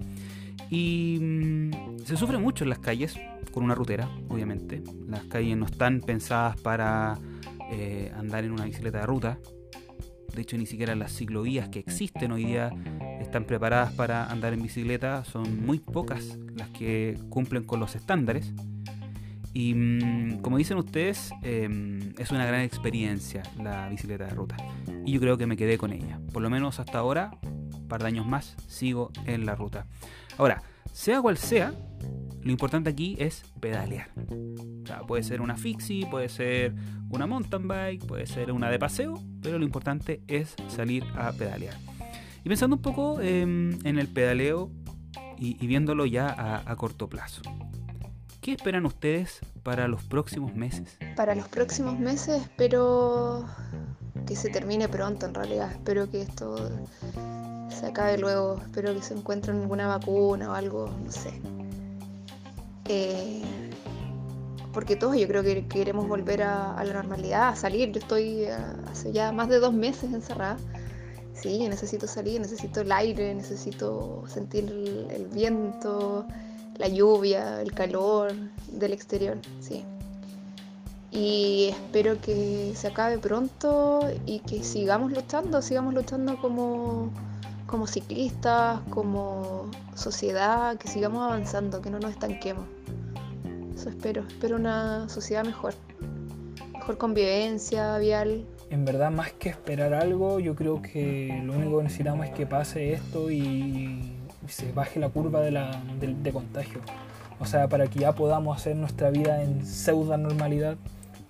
Y 0.70 1.18
mmm, 1.22 2.00
se 2.06 2.18
sufre 2.18 2.38
mucho 2.38 2.64
en 2.64 2.70
las 2.70 2.80
calles 2.80 3.16
con 3.52 3.64
una 3.64 3.76
rutera, 3.76 4.10
obviamente. 4.30 4.84
Las 5.08 5.24
calles 5.26 5.58
no 5.58 5.66
están 5.66 6.02
pensadas 6.02 6.60
para 6.60 7.18
eh, 7.72 8.12
andar 8.16 8.44
en 8.44 8.52
una 8.52 8.66
bicicleta 8.66 9.00
de 9.00 9.06
ruta, 9.06 9.38
de 10.34 10.42
hecho, 10.42 10.58
ni 10.58 10.66
siquiera 10.66 10.96
las 10.96 11.16
ciclovías 11.16 11.70
que 11.70 11.80
existen 11.80 12.32
hoy 12.32 12.46
día 12.46 12.72
están 13.20 13.46
preparadas 13.46 13.94
para 13.94 14.26
andar 14.26 14.54
en 14.54 14.64
bicicleta. 14.64 15.24
Son 15.26 15.64
muy 15.66 15.78
pocas 15.78 16.38
las 16.56 16.70
que 16.70 17.20
cumplen 17.30 17.64
con 17.64 17.80
los 17.80 17.96
estándares. 17.96 18.52
Y 19.54 19.76
mmm, 19.76 20.42
como 20.42 20.58
dicen 20.58 20.78
ustedes, 20.78 21.32
eh, 21.44 21.70
es 22.18 22.32
una 22.32 22.48
gran 22.48 22.62
experiencia 22.62 23.44
la 23.62 23.88
bicicleta 23.90 24.26
de 24.26 24.32
ruta. 24.32 24.58
Y 25.06 25.12
yo 25.12 25.20
creo 25.20 25.38
que 25.38 25.46
me 25.46 25.56
quedé 25.56 25.78
con 25.78 25.94
ella. 25.94 26.20
Por 26.32 26.42
lo 26.42 26.50
menos 26.50 26.80
hasta 26.80 26.98
ahora, 26.98 27.38
un 27.46 27.88
par 27.88 28.02
de 28.02 28.08
años 28.08 28.26
más, 28.26 28.56
sigo 28.68 29.12
en 29.26 29.46
la 29.46 29.54
ruta. 29.54 29.86
Ahora, 30.38 30.62
sea 30.92 31.22
cual 31.22 31.38
sea, 31.38 31.74
lo 32.42 32.52
importante 32.52 32.90
aquí 32.90 33.16
es 33.20 33.44
pedalear. 33.60 34.10
O 34.84 34.86
sea, 34.86 35.02
puede 35.02 35.24
ser 35.24 35.42
una 35.42 35.56
fixie, 35.56 36.06
puede 36.08 36.30
ser 36.30 36.74
una 37.10 37.26
mountain 37.26 37.68
bike, 37.68 38.06
puede 38.06 38.26
ser 38.26 38.52
una 38.52 38.70
de 38.70 38.80
paseo, 38.80 39.22
pero 39.42 39.58
lo 39.58 39.66
importante 39.66 40.22
es 40.28 40.56
salir 40.68 41.04
a 41.16 41.32
pedalear. 41.32 41.76
Y 42.44 42.50
pensando 42.50 42.76
un 42.76 42.82
poco 42.82 43.22
eh, 43.22 43.42
en 43.42 43.98
el 44.00 44.08
pedaleo 44.10 44.72
y, 45.38 45.64
y 45.64 45.68
viéndolo 45.68 46.06
ya 46.06 46.28
a, 46.28 46.70
a, 46.70 46.76
corto 46.76 47.08
plazo. 47.08 47.42
¿Qué 48.42 48.52
esperan 48.52 48.86
ustedes 48.86 49.40
para 49.64 49.88
los 49.88 50.04
próximos 50.04 50.54
meses? 50.54 50.98
Para 51.16 51.36
los 51.36 51.48
próximos 51.48 51.98
meses 51.98 52.42
espero 52.42 53.46
que 54.28 54.36
se 54.36 54.50
termine 54.50 54.90
pronto 54.90 55.26
en 55.26 55.34
realidad. 55.34 55.72
Espero 55.72 56.10
que 56.10 56.22
esto 56.22 56.56
se 57.84 57.90
acabe 57.90 58.18
luego. 58.18 58.60
Espero 58.62 58.94
que 58.94 59.02
se 59.02 59.14
encuentre 59.14 59.52
alguna 59.52 59.88
vacuna 59.88 60.52
o 60.52 60.54
algo, 60.54 60.90
no 61.04 61.12
sé. 61.12 61.34
Eh, 62.86 63.42
porque 64.72 64.96
todos 64.96 65.18
yo 65.18 65.28
creo 65.28 65.44
que 65.44 65.68
queremos 65.68 66.08
volver 66.08 66.44
a, 66.44 66.82
la 66.82 66.94
normalidad, 66.94 67.50
a 67.50 67.56
salir. 67.58 67.92
Yo 67.92 68.00
estoy 68.00 68.46
hace 68.90 69.12
ya 69.12 69.34
más 69.34 69.50
de 69.50 69.60
dos 69.60 69.74
meses 69.74 70.14
encerrada. 70.14 70.58
Sí, 71.34 71.68
necesito 71.68 72.08
salir, 72.08 72.40
necesito 72.40 72.80
el 72.80 72.92
aire, 72.94 73.36
necesito 73.36 74.24
sentir 74.28 74.64
el, 74.64 75.08
el 75.12 75.26
viento, 75.28 76.26
la 76.78 76.88
lluvia, 76.88 77.62
el 77.62 77.74
calor 77.74 78.32
del 78.72 78.94
exterior, 78.94 79.38
sí. 79.60 79.84
Y 81.12 81.68
espero 81.72 82.20
que 82.22 82.72
se 82.76 82.88
acabe 82.88 83.18
pronto 83.18 84.08
y 84.26 84.40
que 84.40 84.64
sigamos 84.64 85.12
luchando, 85.12 85.62
sigamos 85.62 85.94
luchando 85.94 86.38
como, 86.38 87.12
como 87.74 87.88
ciclistas, 87.88 88.82
como 88.92 89.66
sociedad, 89.96 90.78
que 90.78 90.88
sigamos 90.88 91.24
avanzando, 91.24 91.82
que 91.82 91.90
no 91.90 91.98
nos 91.98 92.12
estanquemos. 92.12 92.66
Eso 93.76 93.90
espero, 93.90 94.22
espero 94.28 94.58
una 94.58 95.10
sociedad 95.10 95.44
mejor, 95.44 95.74
mejor 96.72 97.00
convivencia 97.00 97.98
vial. 97.98 98.46
En 98.70 98.86
verdad, 98.86 99.10
más 99.10 99.32
que 99.32 99.50
esperar 99.50 99.96
algo, 99.96 100.40
yo 100.40 100.54
creo 100.54 100.84
que 100.84 101.42
lo 101.44 101.54
único 101.54 101.78
que 101.78 101.86
necesitamos 101.86 102.28
es 102.28 102.34
que 102.34 102.46
pase 102.46 102.94
esto 102.94 103.32
y 103.32 104.20
se 104.48 104.72
baje 104.72 105.00
la 105.00 105.10
curva 105.10 105.42
de, 105.42 105.50
la, 105.50 105.82
contagio. 106.32 106.80
O 107.40 107.48
sea, 107.48 107.68
para 107.70 107.88
que 107.88 108.02
ya 108.02 108.12
podamos 108.12 108.56
hacer 108.56 108.76
nuestra 108.76 109.10
vida 109.10 109.42
en 109.42 109.66
pseudo 109.66 110.16
normalidad, 110.16 110.78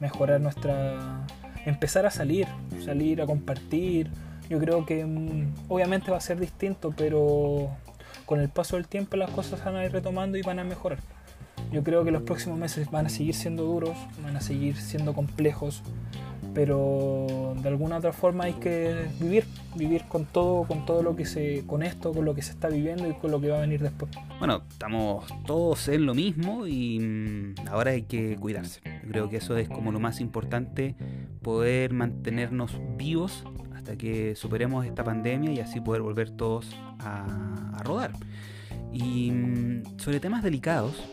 mejorar 0.01 0.41
nuestra... 0.41 1.25
empezar 1.65 2.05
a 2.05 2.11
salir, 2.11 2.47
salir 2.83 3.21
a 3.21 3.25
compartir. 3.25 4.11
Yo 4.49 4.59
creo 4.59 4.85
que 4.85 5.05
mmm, 5.05 5.53
obviamente 5.69 6.11
va 6.11 6.17
a 6.17 6.21
ser 6.21 6.39
distinto, 6.39 6.93
pero 6.95 7.69
con 8.25 8.39
el 8.39 8.49
paso 8.49 8.75
del 8.75 8.87
tiempo 8.87 9.17
las 9.17 9.29
cosas 9.31 9.63
van 9.63 9.75
a 9.75 9.85
ir 9.85 9.91
retomando 9.91 10.37
y 10.37 10.41
van 10.41 10.59
a 10.59 10.63
mejorar. 10.63 10.99
Yo 11.71 11.83
creo 11.83 12.03
que 12.03 12.11
los 12.11 12.23
próximos 12.23 12.57
meses 12.57 12.91
van 12.91 13.07
a 13.07 13.09
seguir 13.09 13.35
siendo 13.35 13.63
duros, 13.63 13.97
van 14.23 14.35
a 14.35 14.41
seguir 14.41 14.75
siendo 14.75 15.13
complejos, 15.13 15.81
pero 16.53 17.55
de 17.61 17.67
alguna 17.67 17.97
otra 17.97 18.13
forma 18.13 18.45
hay 18.45 18.53
que 18.53 19.07
vivir, 19.19 19.45
vivir 19.75 20.03
con 20.07 20.25
todo, 20.25 20.65
con 20.65 20.85
todo 20.85 21.01
lo 21.01 21.15
que 21.15 21.25
se, 21.25 21.63
con 21.65 21.83
esto, 21.83 22.13
con 22.13 22.25
lo 22.25 22.35
que 22.35 22.41
se 22.41 22.51
está 22.51 22.69
viviendo 22.69 23.07
y 23.09 23.13
con 23.13 23.31
lo 23.31 23.41
que 23.41 23.49
va 23.49 23.57
a 23.57 23.61
venir 23.61 23.81
después. 23.81 24.11
Bueno, 24.37 24.61
estamos 24.69 25.25
todos 25.45 25.87
en 25.87 26.05
lo 26.05 26.13
mismo 26.13 26.67
y 26.67 26.99
mm, 26.99 27.67
ahora 27.69 27.91
hay 27.91 28.03
que 28.03 28.35
cuidarse. 28.37 28.81
Yo 29.03 29.09
creo 29.09 29.29
que 29.29 29.37
eso 29.37 29.57
es 29.57 29.67
como 29.67 29.91
lo 29.91 29.99
más 29.99 30.21
importante, 30.21 30.95
poder 31.41 31.93
mantenernos 31.93 32.77
vivos 32.97 33.45
hasta 33.83 33.97
que 33.97 34.33
superemos 34.33 34.85
esta 34.85 35.03
pandemia 35.03 35.51
y 35.51 35.59
así 35.59 35.81
poder 35.81 36.01
volver 36.01 36.29
todos 36.29 36.73
a, 36.99 37.81
rodar. 37.83 38.13
Y 38.93 39.29
mm, 39.29 39.99
sobre 39.99 40.21
temas 40.21 40.41
delicados, 40.41 41.03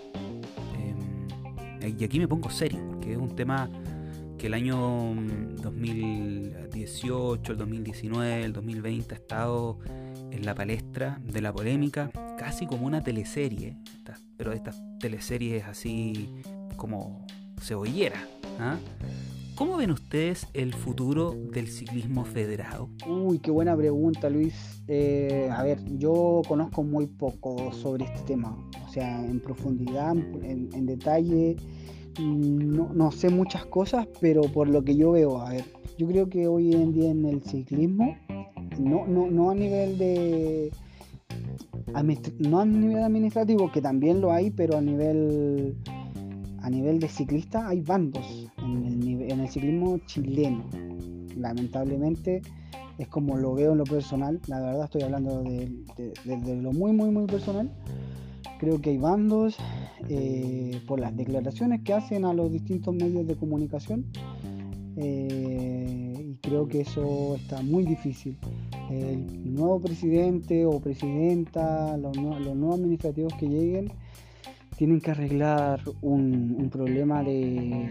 eh, 1.80 1.92
y 1.98 2.04
aquí 2.04 2.20
me 2.20 2.28
pongo 2.28 2.48
serio, 2.48 2.78
porque 2.88 3.14
es 3.14 3.18
un 3.18 3.34
tema 3.34 3.68
que 4.38 4.46
el 4.46 4.54
año 4.54 5.16
2018, 5.60 7.52
el 7.52 7.58
2019, 7.58 8.44
el 8.44 8.52
2020 8.52 9.14
ha 9.16 9.18
estado 9.18 9.80
en 10.30 10.46
la 10.46 10.54
palestra 10.54 11.20
de 11.24 11.40
la 11.40 11.52
polémica, 11.52 12.12
casi 12.38 12.68
como 12.68 12.86
una 12.86 13.02
teleserie, 13.02 13.78
pero 14.36 14.52
estas 14.52 14.80
teleseries 15.00 15.64
así 15.64 16.40
como 16.76 17.26
cebollera. 17.60 18.22
¿ah? 18.60 18.76
¿Cómo 19.60 19.76
ven 19.76 19.90
ustedes 19.90 20.46
el 20.54 20.72
futuro 20.72 21.34
del 21.52 21.68
ciclismo 21.68 22.24
federado? 22.24 22.88
Uy, 23.06 23.40
qué 23.40 23.50
buena 23.50 23.76
pregunta, 23.76 24.30
Luis. 24.30 24.82
Eh, 24.88 25.50
a 25.52 25.62
ver, 25.62 25.78
yo 25.98 26.40
conozco 26.48 26.82
muy 26.82 27.06
poco 27.06 27.70
sobre 27.70 28.06
este 28.06 28.20
tema, 28.20 28.56
o 28.82 28.88
sea, 28.88 29.22
en 29.22 29.38
profundidad, 29.38 30.12
en, 30.16 30.70
en 30.72 30.86
detalle 30.86 31.56
no, 32.18 32.88
no, 32.94 33.12
sé 33.12 33.28
muchas 33.28 33.66
cosas, 33.66 34.08
pero 34.18 34.40
por 34.40 34.66
lo 34.66 34.82
que 34.82 34.96
yo 34.96 35.12
veo, 35.12 35.42
a 35.42 35.50
ver, 35.50 35.66
yo 35.98 36.06
creo 36.06 36.30
que 36.30 36.48
hoy 36.48 36.72
en 36.72 36.94
día 36.94 37.10
en 37.10 37.26
el 37.26 37.42
ciclismo, 37.42 38.16
no, 38.78 39.06
no, 39.06 39.30
no 39.30 39.50
a 39.50 39.54
nivel 39.54 39.98
de 39.98 40.70
no 42.38 42.60
a 42.60 42.64
nivel 42.64 43.02
administrativo, 43.02 43.70
que 43.70 43.82
también 43.82 44.22
lo 44.22 44.32
hay, 44.32 44.50
pero 44.50 44.78
a 44.78 44.80
nivel 44.80 45.76
a 46.62 46.70
nivel 46.70 46.98
de 47.00 47.08
ciclista 47.08 47.68
hay 47.68 47.80
bandos 47.80 48.50
en 48.58 49.40
el, 49.40 49.48
ciclismo 49.48 49.98
chileno. 50.06 50.64
Lamentablemente 51.36 52.42
es 52.98 53.08
como 53.08 53.36
lo 53.36 53.54
veo 53.54 53.72
en 53.72 53.78
lo 53.78 53.84
personal, 53.84 54.40
la 54.46 54.60
verdad 54.60 54.84
estoy 54.84 55.02
hablando 55.02 55.42
de, 55.42 55.70
lo 56.62 56.72
muy, 56.72 56.92
muy, 56.92 57.10
muy 57.10 57.26
personal 57.26 57.70
creo 58.60 58.78
que 58.78 58.90
hay 58.90 58.98
bandos 58.98 59.56
eh, 60.10 60.82
por 60.86 61.00
las 61.00 61.16
declaraciones 61.16 61.80
que 61.82 61.94
hacen 61.94 62.26
a 62.26 62.34
los 62.34 62.52
distintos 62.52 62.94
medios 62.94 63.26
de 63.26 63.34
comunicación 63.34 64.04
eh, 64.96 66.14
y 66.18 66.34
creo 66.42 66.68
que 66.68 66.82
eso 66.82 67.36
está 67.36 67.62
muy 67.62 67.84
difícil. 67.84 68.36
El 68.90 69.54
nuevo 69.54 69.80
presidente 69.80 70.66
o 70.66 70.78
presidenta, 70.78 71.96
los 71.96 72.16
nuevos 72.18 72.74
administrativos 72.74 73.32
que 73.34 73.48
lleguen, 73.48 73.92
tienen 74.80 74.98
que 74.98 75.10
arreglar 75.10 75.82
un, 76.00 76.70
problema 76.72 77.22
de, 77.22 77.84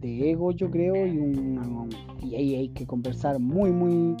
ego, 0.00 0.52
yo 0.52 0.70
creo, 0.70 1.04
y, 1.04 1.18
un, 1.18 1.88
y 2.22 2.36
ahí 2.36 2.54
hay 2.54 2.68
que 2.68 2.86
conversar 2.86 3.40
muy, 3.40 3.72
muy, 3.72 4.14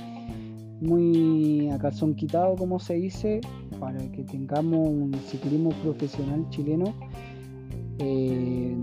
muy 0.80 1.70
a 1.70 1.78
calzón 1.78 2.16
quitado, 2.16 2.56
como 2.56 2.80
se 2.80 2.94
dice, 2.94 3.40
para 3.78 4.00
que 4.10 4.24
tengamos 4.24 4.88
un 4.88 5.14
ciclismo 5.28 5.70
profesional 5.84 6.44
chileno 6.50 6.92
eh, 8.00 8.74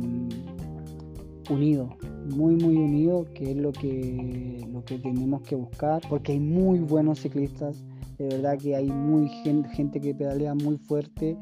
unido, 1.49 1.89
muy 2.37 2.55
muy 2.55 2.77
unido, 2.77 3.25
que 3.33 3.51
es 3.51 3.57
lo 3.57 3.73
que, 3.73 4.65
lo 4.71 4.85
que 4.85 4.97
tenemos 4.97 5.41
que 5.41 5.55
buscar, 5.55 6.01
porque 6.07 6.31
hay 6.31 6.39
muy 6.39 6.79
buenos 6.79 7.19
ciclistas, 7.19 7.83
de 8.17 8.29
verdad 8.29 8.57
que 8.57 8.77
hay 8.77 8.87
muy 8.87 9.27
gente 9.27 9.99
que 9.99 10.15
pedalea 10.15 10.55
muy 10.55 10.77
fuerte 10.77 11.37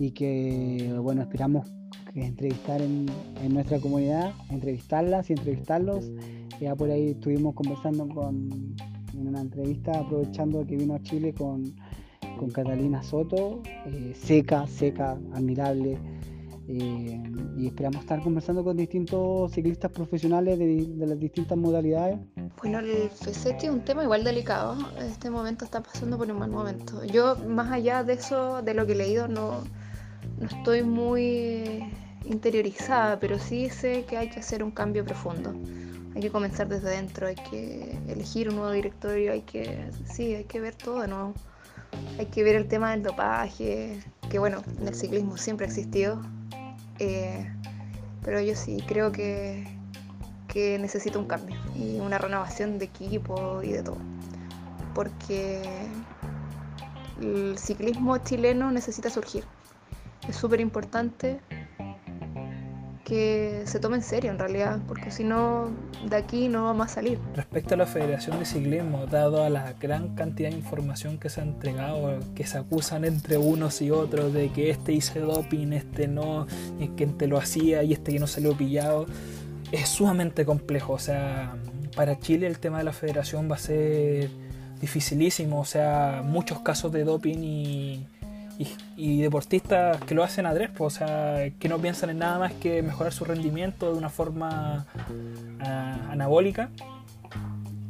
y 0.00 0.10
que 0.12 0.92
bueno 0.98 1.22
esperamos 1.22 1.70
entrevistar 2.14 2.80
en, 2.82 3.06
en 3.44 3.54
nuestra 3.54 3.78
comunidad, 3.78 4.32
entrevistarlas 4.50 5.30
y 5.30 5.34
entrevistarlos. 5.34 6.10
Ya 6.60 6.74
por 6.74 6.90
ahí 6.90 7.10
estuvimos 7.10 7.54
conversando 7.54 8.08
con 8.08 8.74
en 9.12 9.28
una 9.28 9.40
entrevista 9.40 9.98
aprovechando 9.98 10.66
que 10.66 10.76
vino 10.76 10.94
a 10.94 11.02
Chile 11.02 11.34
con, 11.34 11.74
con 12.38 12.50
Catalina 12.50 13.02
Soto, 13.02 13.62
eh, 13.86 14.12
seca, 14.14 14.66
seca, 14.66 15.18
admirable. 15.34 15.98
eh, 16.70 17.20
y 17.56 17.66
esperamos 17.66 18.00
estar 18.02 18.22
conversando 18.22 18.62
con 18.62 18.76
distintos 18.76 19.50
ciclistas 19.52 19.90
profesionales 19.90 20.58
de, 20.58 20.86
de 20.86 21.06
las 21.06 21.18
distintas 21.18 21.58
modalidades. 21.58 22.18
Bueno, 22.58 22.78
el 22.78 23.10
FECETI 23.10 23.66
es 23.66 23.72
un 23.72 23.80
tema 23.80 24.04
igual 24.04 24.22
delicado. 24.22 24.76
En 24.96 25.06
este 25.06 25.30
momento 25.30 25.64
está 25.64 25.82
pasando 25.82 26.16
por 26.16 26.30
un 26.30 26.38
mal 26.38 26.50
momento. 26.50 27.04
Yo, 27.04 27.36
más 27.48 27.72
allá 27.72 28.04
de 28.04 28.12
eso, 28.14 28.62
de 28.62 28.74
lo 28.74 28.86
que 28.86 28.92
he 28.92 28.96
leído, 28.96 29.26
no, 29.26 29.64
no 30.38 30.46
estoy 30.46 30.82
muy 30.82 31.92
interiorizada, 32.24 33.18
pero 33.18 33.38
sí 33.38 33.68
sé 33.70 34.04
que 34.04 34.16
hay 34.16 34.30
que 34.30 34.40
hacer 34.40 34.62
un 34.62 34.70
cambio 34.70 35.04
profundo. 35.04 35.54
Hay 36.14 36.22
que 36.22 36.30
comenzar 36.30 36.68
desde 36.68 36.90
dentro, 36.90 37.26
hay 37.26 37.36
que 37.36 37.98
elegir 38.08 38.48
un 38.48 38.56
nuevo 38.56 38.72
directorio, 38.72 39.32
hay 39.32 39.42
que, 39.42 39.90
sí, 40.04 40.34
hay 40.34 40.44
que 40.44 40.60
ver 40.60 40.74
todo 40.74 41.02
de 41.02 41.08
nuevo. 41.08 41.34
Hay 42.18 42.26
que 42.26 42.42
ver 42.42 42.56
el 42.56 42.68
tema 42.68 42.90
del 42.92 43.02
dopaje, 43.02 44.00
que 44.28 44.38
bueno, 44.38 44.62
en 44.80 44.88
el 44.88 44.94
ciclismo 44.94 45.36
siempre 45.36 45.66
ha 45.66 45.68
existido. 45.68 46.20
Eh, 46.98 47.50
pero 48.22 48.40
yo 48.40 48.54
sí 48.54 48.82
creo 48.86 49.12
que, 49.12 49.66
que 50.48 50.78
necesita 50.78 51.18
un 51.18 51.26
cambio 51.26 51.56
y 51.74 52.00
una 52.00 52.18
renovación 52.18 52.78
de 52.78 52.86
equipo 52.86 53.62
y 53.62 53.72
de 53.72 53.82
todo. 53.82 53.98
Porque 54.94 55.62
el 57.20 57.56
ciclismo 57.58 58.18
chileno 58.18 58.70
necesita 58.70 59.10
surgir. 59.10 59.44
Es 60.30 60.36
súper 60.36 60.60
importante 60.60 61.40
que 63.04 63.62
se 63.64 63.80
tome 63.80 63.96
en 63.96 64.04
serio 64.04 64.30
en 64.30 64.38
realidad, 64.38 64.78
porque 64.86 65.10
si 65.10 65.24
no, 65.24 65.72
de 66.08 66.14
aquí 66.14 66.46
no 66.46 66.66
vamos 66.66 66.86
a 66.86 66.88
salir. 66.88 67.18
Respecto 67.34 67.74
a 67.74 67.76
la 67.76 67.86
Federación 67.86 68.38
de 68.38 68.44
Ciclismo, 68.44 69.06
dado 69.06 69.42
a 69.42 69.50
la 69.50 69.72
gran 69.72 70.14
cantidad 70.14 70.50
de 70.50 70.54
información 70.54 71.18
que 71.18 71.30
se 71.30 71.40
ha 71.40 71.42
entregado, 71.42 72.20
que 72.36 72.46
se 72.46 72.58
acusan 72.58 73.04
entre 73.04 73.38
unos 73.38 73.82
y 73.82 73.90
otros 73.90 74.32
de 74.32 74.52
que 74.52 74.70
este 74.70 74.92
hizo 74.92 75.18
doping, 75.18 75.72
este 75.72 76.06
no, 76.06 76.46
y 76.78 76.86
que 76.90 77.02
este 77.02 77.26
lo 77.26 77.36
hacía 77.36 77.82
y 77.82 77.92
este 77.92 78.12
que 78.12 78.20
no 78.20 78.28
salió 78.28 78.56
pillado, 78.56 79.06
es 79.72 79.88
sumamente 79.88 80.44
complejo. 80.44 80.92
O 80.92 81.00
sea, 81.00 81.56
para 81.96 82.20
Chile 82.20 82.46
el 82.46 82.60
tema 82.60 82.78
de 82.78 82.84
la 82.84 82.92
federación 82.92 83.50
va 83.50 83.56
a 83.56 83.58
ser 83.58 84.30
dificilísimo. 84.80 85.58
O 85.58 85.64
sea, 85.64 86.22
muchos 86.24 86.60
casos 86.60 86.92
de 86.92 87.02
doping 87.02 87.38
y, 87.38 88.06
y, 88.96 89.20
deportistas 89.22 89.98
que 90.04 90.14
lo 90.14 90.22
hacen 90.22 90.46
a 90.46 90.54
tres, 90.54 90.70
pues, 90.76 90.94
o 90.94 90.98
sea, 90.98 91.50
que 91.58 91.68
no 91.68 91.78
piensan 91.78 92.10
en 92.10 92.18
nada 92.18 92.38
más 92.38 92.52
que 92.52 92.82
mejorar 92.82 93.12
su 93.12 93.24
rendimiento 93.24 93.92
de 93.92 93.98
una 93.98 94.10
forma 94.10 94.86
ah, 95.60 95.98
anabólica, 96.10 96.70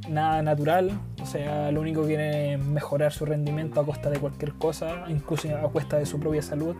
nada 0.08 0.42
natural, 0.42 0.92
o 1.20 1.26
sea, 1.26 1.70
lo 1.72 1.80
único 1.80 2.02
que 2.02 2.08
quieren 2.08 2.60
es 2.60 2.64
mejorar 2.64 3.12
su 3.12 3.24
rendimiento 3.24 3.80
a 3.80 3.86
costa 3.86 4.10
de 4.10 4.18
cualquier 4.18 4.52
cosa, 4.54 5.04
incluso 5.08 5.48
a 5.56 5.70
cuesta 5.70 5.98
de 5.98 6.06
su 6.06 6.20
propia 6.20 6.42
salud. 6.42 6.76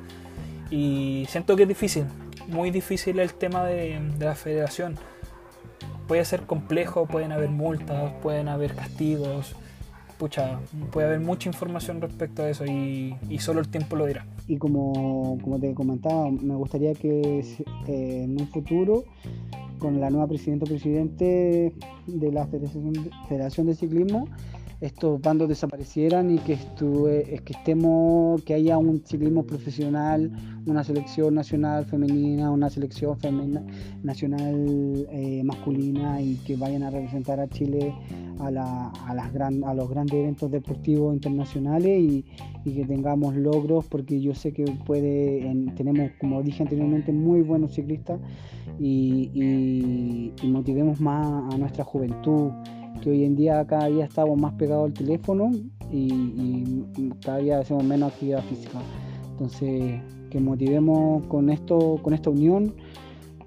Y 0.70 1.26
siento 1.28 1.57
que 1.57 1.62
es 1.62 1.68
difícil, 1.68 2.05
muy 2.47 2.70
difícil 2.70 3.18
el 3.18 3.34
tema 3.34 3.64
de 3.64 4.01
la 4.20 4.36
federación. 4.36 4.97
Puede 6.07 6.24
ser 6.24 6.43
complejo, 6.43 7.07
pueden 7.07 7.32
haber 7.32 7.51
multas, 7.51 8.12
pueden 8.22 8.49
haber 8.49 8.74
castigos, 8.74 9.55
pucha, 10.20 10.60
puede 10.92 11.06
haber 11.06 11.20
mucha 11.20 11.48
información 11.48 12.02
respecto 12.02 12.42
a 12.42 12.50
eso 12.50 12.66
y, 12.66 13.16
solo 13.38 13.60
el 13.60 13.68
tiempo 13.68 13.96
lo 13.96 14.04
dirá. 14.04 14.26
Y 14.46 14.58
como, 14.58 15.38
como 15.42 15.58
te 15.58 15.72
comentaba, 15.72 16.30
me 16.30 16.54
gustaría 16.56 16.92
que 16.92 17.40
eh, 17.40 18.24
en 18.24 18.38
un 18.38 18.46
futuro, 18.48 19.04
con 19.78 19.98
la 19.98 20.10
nueva 20.10 20.28
presidenta 20.28 20.66
o 20.66 20.68
presidente 20.68 21.72
de 22.18 22.32
la 22.32 22.46
Federación 22.46 23.66
de, 23.66 23.74
Ciclismo, 23.74 24.26
estos 24.80 25.20
bandos 25.20 25.48
desaparecieran 25.48 26.30
y 26.30 26.38
que, 26.38 26.54
estuve, 26.54 27.40
que 27.44 27.52
estemos, 27.52 28.42
que 28.42 28.54
haya 28.54 28.78
un 28.78 29.02
ciclismo 29.04 29.44
profesional, 29.44 30.32
una 30.66 30.82
selección 30.84 31.34
nacional 31.34 31.84
femenina, 31.84 32.50
una 32.50 32.70
selección 32.70 33.18
femena, 33.18 33.62
nacional 34.02 35.06
eh, 35.11 35.42
masculina 35.44 36.22
y 36.22 36.36
que 36.46 36.56
vayan 36.56 36.82
a 36.82 36.90
representar 36.90 37.40
a 37.40 37.48
Chile 37.48 37.94
a, 38.38 38.50
la, 38.50 38.88
a, 38.88 39.74
los 39.74 39.90
grandes 39.90 40.14
eventos 40.14 40.50
deportivos 40.50 41.14
internacionales 41.14 42.00
y, 42.00 42.24
y, 42.64 42.74
que 42.74 42.86
tengamos 42.86 43.36
logros 43.36 43.84
porque 43.86 44.18
yo 44.18 44.34
sé 44.34 44.52
que 44.52 44.64
puede, 44.86 45.46
en, 45.46 45.74
tenemos, 45.74 46.11
como 46.18 46.42
dije 46.42 46.62
anteriormente, 46.62 47.12
muy 47.12 47.42
buenos 47.42 47.74
ciclistas 47.74 48.18
y, 48.78 50.32
y 50.42 50.46
motivemos 50.46 51.00
más 51.02 51.54
a 51.54 51.58
nuestra 51.58 51.84
juventud 51.84 51.99
que 53.01 53.11
hoy 53.11 53.24
en 53.24 53.36
día 53.36 53.66
cada 53.66 53.86
día 53.86 54.05
estamos 54.05 54.38
más 54.38 54.55
pegados 54.55 54.86
al 54.86 54.92
teléfono 54.92 55.51
y, 55.90 56.12
y, 56.96 57.12
cada 57.24 57.38
día 57.38 57.59
hacemos 57.59 57.84
menos 57.84 58.12
actividad 58.12 58.42
física. 58.44 58.78
Entonces, 59.32 60.01
que 60.30 60.40
motivemos 60.40 61.26
con 61.26 61.51
esto, 61.51 61.98
con 62.03 62.14
esta 62.14 62.30
unión 62.30 62.74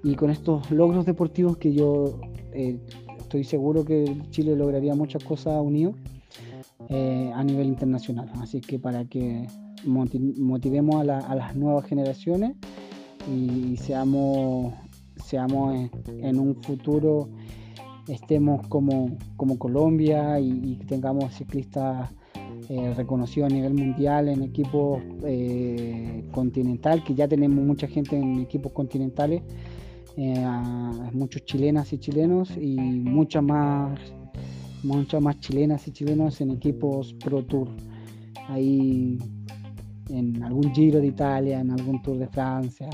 y 0.02 0.14
con 0.14 0.30
estos 0.30 0.70
logros 0.70 1.06
deportivos 1.06 1.56
que 1.56 1.72
yo 1.72 2.20
eh, 2.52 2.78
estoy 3.18 3.44
seguro 3.44 3.84
que 3.84 4.22
Chile 4.30 4.54
lograría 4.54 4.94
muchas 4.94 5.24
cosas 5.24 5.60
unidos 5.62 5.96
eh, 6.88 7.32
a 7.34 7.42
nivel 7.42 7.68
internacional. 7.68 8.30
Así 8.40 8.60
que 8.60 8.78
para 8.78 9.04
que 9.06 9.46
motivemos 9.84 10.96
a, 10.96 11.04
la, 11.04 11.18
a 11.18 11.34
las 11.34 11.56
nuevas 11.56 11.86
generaciones 11.86 12.56
y 13.32 13.76
seamos, 13.78 14.74
seamos 15.24 15.74
en, 15.74 15.90
en 16.24 16.38
un 16.38 16.56
futuro 16.62 17.28
estemos 18.08 18.66
como, 18.68 19.16
como 19.36 19.58
Colombia 19.58 20.38
y, 20.40 20.76
tengamos 20.86 21.34
ciclistas 21.34 22.10
eh, 22.68 22.92
reconocidos 22.94 23.50
a 23.50 23.54
nivel 23.54 23.74
mundial 23.74 24.28
en 24.28 24.42
equipos 24.42 25.02
eh, 25.24 26.24
continental, 26.32 27.02
que 27.04 27.14
ya 27.14 27.28
tenemos 27.28 27.64
mucha 27.64 27.86
gente 27.86 28.16
en 28.16 28.40
equipos 28.40 28.72
continentales, 28.72 29.42
eh, 30.16 30.46
muchos 31.12 31.44
chilenas 31.44 31.92
y 31.92 31.98
chilenos 31.98 32.50
y 32.56 32.76
muchas 32.76 33.42
más, 33.42 33.98
muchas 34.82 35.20
más 35.22 35.40
chilenas 35.40 35.86
y 35.88 35.92
chilenos 35.92 36.40
en 36.40 36.50
equipos 36.50 37.14
Pro 37.14 37.44
Tour. 37.44 37.68
Ahí 38.48 39.18
en 40.10 40.42
algún 40.42 40.74
Giro 40.74 41.00
de 41.00 41.06
Italia, 41.06 41.60
en 41.60 41.70
algún 41.70 42.02
Tour 42.02 42.18
de 42.18 42.28
Francia, 42.28 42.88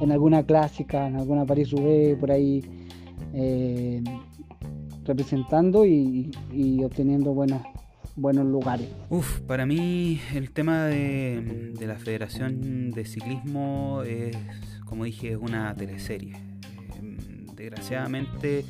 en 0.00 0.12
alguna 0.12 0.44
clásica, 0.44 1.06
en 1.06 1.16
alguna 1.16 1.46
París-Roubaix, 1.46 2.18
por 2.18 2.30
ahí. 2.30 2.62
Eh, 3.32 4.02
representando 5.04 5.84
y, 5.86 6.30
obteniendo 6.84 7.32
buenos, 7.32 7.62
buenos 8.16 8.46
lugares. 8.46 8.88
Uf, 9.08 9.40
para 9.40 9.66
mí 9.66 10.20
el 10.34 10.50
tema 10.50 10.86
de, 10.86 11.74
la 11.80 11.96
Federación 11.96 12.90
de 12.90 13.04
Ciclismo 13.04 14.02
es, 14.02 14.36
como 14.84 15.04
dije, 15.04 15.32
es 15.32 15.38
una 15.38 15.74
teleserie. 15.74 16.34
Eh, 16.34 17.16
desgraciadamente, 17.54 18.64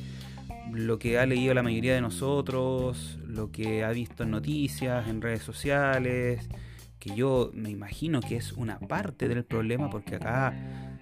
lo 0.71 0.99
que 0.99 1.19
ha 1.19 1.25
leído 1.25 1.53
la 1.53 1.63
mayoría 1.63 1.93
de 1.93 2.01
nosotros, 2.01 3.19
lo 3.25 3.51
que 3.51 3.83
ha 3.83 3.91
visto 3.91 4.23
en 4.23 4.31
noticias, 4.31 5.07
en 5.07 5.21
redes 5.21 5.43
sociales, 5.43 6.47
que 6.99 7.15
yo 7.15 7.49
me 7.53 7.71
imagino 7.71 8.19
que 8.21 8.35
es 8.35 8.53
una 8.53 8.79
parte 8.79 9.27
del 9.27 9.43
problema, 9.43 9.89
porque 9.89 10.15
acá 10.15 10.53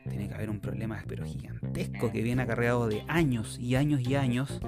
tiene 0.09 0.29
que 0.29 0.33
haber 0.33 0.49
un 0.49 0.59
problema 0.59 1.03
pero 1.07 1.25
gigantesco 1.25 2.11
que 2.11 2.21
viene 2.21 2.41
acarreado 2.41 2.87
de 2.87 3.03
años 3.07 3.59
y 3.59 3.75
años 3.75 4.01
y 4.01 4.15
años 4.15 4.61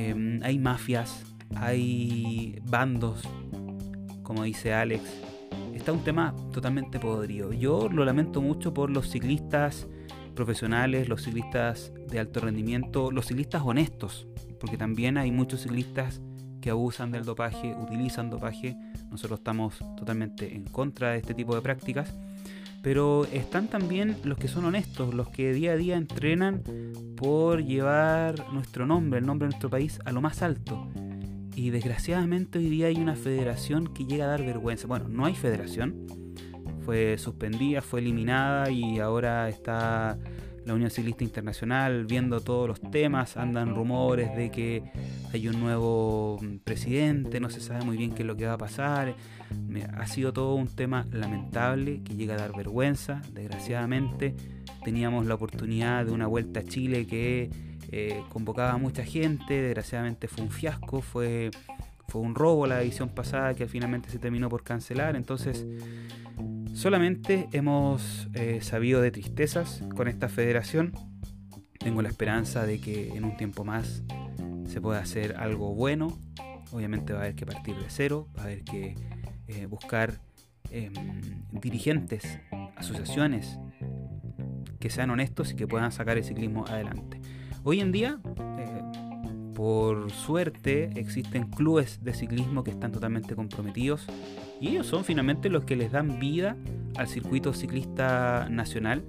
eh, 0.00 0.40
hay 0.42 0.58
mafias, 0.58 1.26
hay 1.56 2.58
bandos, 2.64 3.22
como 4.22 4.44
dice 4.44 4.72
Alex. 4.72 5.02
Está 5.74 5.92
un 5.92 6.02
tema 6.02 6.34
totalmente 6.52 6.98
podrido. 6.98 7.52
Yo 7.52 7.90
lo 7.90 8.06
lamento 8.06 8.40
mucho 8.40 8.72
por 8.72 8.88
los 8.90 9.10
ciclistas 9.10 9.86
profesionales, 10.34 11.06
los 11.06 11.22
ciclistas 11.22 11.92
de 12.08 12.18
alto 12.18 12.40
rendimiento, 12.40 13.10
los 13.10 13.26
ciclistas 13.26 13.62
honestos, 13.62 14.26
porque 14.58 14.78
también 14.78 15.18
hay 15.18 15.30
muchos 15.32 15.62
ciclistas 15.62 16.22
que 16.62 16.70
abusan 16.70 17.10
del 17.10 17.26
dopaje, 17.26 17.74
utilizan 17.74 18.30
dopaje. 18.30 18.76
Nosotros 19.10 19.40
estamos 19.40 19.78
totalmente 19.98 20.54
en 20.54 20.64
contra 20.64 21.10
de 21.10 21.18
este 21.18 21.34
tipo 21.34 21.54
de 21.54 21.60
prácticas. 21.60 22.14
Pero 22.82 23.26
están 23.26 23.68
también 23.68 24.16
los 24.24 24.38
que 24.38 24.48
son 24.48 24.64
honestos, 24.64 25.14
los 25.14 25.28
que 25.28 25.52
día 25.52 25.72
a 25.72 25.76
día 25.76 25.96
entrenan 25.96 26.62
por 27.16 27.64
llevar 27.64 28.52
nuestro 28.52 28.86
nombre, 28.86 29.20
el 29.20 29.26
nombre 29.26 29.46
de 29.46 29.50
nuestro 29.50 29.70
país, 29.70 29.98
a 30.04 30.12
lo 30.12 30.20
más 30.20 30.42
alto. 30.42 30.88
Y 31.54 31.70
desgraciadamente 31.70 32.58
hoy 32.58 32.70
día 32.70 32.86
hay 32.86 32.96
una 32.96 33.16
federación 33.16 33.92
que 33.92 34.06
llega 34.06 34.24
a 34.24 34.28
dar 34.28 34.44
vergüenza. 34.44 34.86
Bueno, 34.86 35.08
no 35.08 35.26
hay 35.26 35.34
federación, 35.34 36.06
fue 36.84 37.18
suspendida, 37.18 37.82
fue 37.82 38.00
eliminada 38.00 38.70
y 38.70 38.98
ahora 38.98 39.48
está 39.48 40.18
la 40.64 40.74
Unión 40.74 40.90
Ciclista 40.90 41.24
Internacional 41.24 42.04
viendo 42.06 42.40
todos 42.40 42.68
los 42.68 42.80
temas, 42.80 43.36
andan 43.36 43.74
rumores 43.74 44.34
de 44.36 44.50
que 44.50 44.82
hay 45.32 45.48
un 45.48 45.60
nuevo 45.60 46.38
mm, 46.40 46.58
presidente, 46.58 47.40
no 47.40 47.50
se 47.50 47.60
sabe 47.60 47.84
muy 47.84 47.96
bien 47.96 48.12
qué 48.12 48.22
es 48.22 48.26
lo 48.26 48.36
que 48.36 48.46
va 48.46 48.54
a 48.54 48.58
pasar. 48.58 49.14
Ha 49.96 50.06
sido 50.06 50.32
todo 50.32 50.54
un 50.54 50.68
tema 50.68 51.06
lamentable 51.10 52.02
que 52.02 52.14
llega 52.14 52.34
a 52.34 52.38
dar 52.38 52.56
vergüenza, 52.56 53.20
desgraciadamente. 53.32 54.34
Teníamos 54.84 55.26
la 55.26 55.34
oportunidad 55.34 56.06
de 56.06 56.12
una 56.12 56.26
vuelta 56.26 56.60
a 56.60 56.64
Chile 56.64 57.06
que 57.06 57.50
eh, 57.92 58.22
convocaba 58.28 58.72
a 58.72 58.76
mucha 58.76 59.04
gente, 59.04 59.60
desgraciadamente 59.60 60.28
fue 60.28 60.44
un 60.44 60.50
fiasco, 60.50 61.00
fue, 61.00 61.50
fue 62.06 62.20
un 62.20 62.34
robo 62.34 62.66
la 62.66 62.80
edición 62.82 63.08
pasada 63.08 63.54
que 63.54 63.66
finalmente 63.66 64.10
se 64.10 64.18
terminó 64.18 64.48
por 64.48 64.62
cancelar, 64.62 65.16
entonces 65.16 65.66
solamente 66.80 67.46
hemos 67.52 68.30
eh, 68.32 68.60
sabido 68.62 69.02
de 69.02 69.10
tristezas 69.10 69.82
con 69.94 70.08
esta 70.08 70.30
federación. 70.30 70.94
Tengo 71.78 72.00
la 72.00 72.08
esperanza 72.08 72.64
de 72.64 72.80
que 72.80 73.10
en 73.10 73.24
un 73.24 73.36
tiempo 73.36 73.64
más 73.64 74.02
se 74.66 74.80
pueda 74.80 75.00
hacer 75.00 75.36
algo 75.36 75.74
bueno. 75.74 76.18
Obviamente 76.72 77.12
va 77.12 77.18
a 77.18 77.22
haber 77.24 77.34
que 77.34 77.44
partir 77.44 77.76
de 77.76 77.84
cero, 77.88 78.28
va 78.34 78.42
a 78.42 78.44
haber 78.46 78.64
que 78.64 78.94
eh, 79.48 79.66
buscar 79.66 80.22
em, 80.70 80.94
dirigentes, 81.52 82.40
asociaciones 82.76 83.58
que 84.78 84.88
sean 84.88 85.10
honestos 85.10 85.52
y 85.52 85.56
que 85.56 85.66
puedan 85.66 85.92
sacar 85.92 86.16
el 86.16 86.24
ciclismo 86.24 86.64
adelante. 86.66 87.20
Hoy 87.62 87.80
en 87.80 87.92
día, 87.92 88.20
eh, 88.58 88.79
por 89.60 90.10
suerte, 90.10 90.88
existen 90.96 91.50
clubes 91.50 92.02
de 92.02 92.14
ciclismo 92.14 92.64
que 92.64 92.70
están 92.70 92.92
totalmente 92.92 93.34
comprometidos 93.36 94.06
y 94.58 94.68
ellos 94.68 94.86
son 94.86 95.04
finalmente 95.04 95.50
los 95.50 95.64
que 95.64 95.76
les 95.76 95.92
dan 95.92 96.18
vida 96.18 96.56
al 96.96 97.08
circuito 97.08 97.52
ciclista 97.52 98.48
nacional 98.48 99.04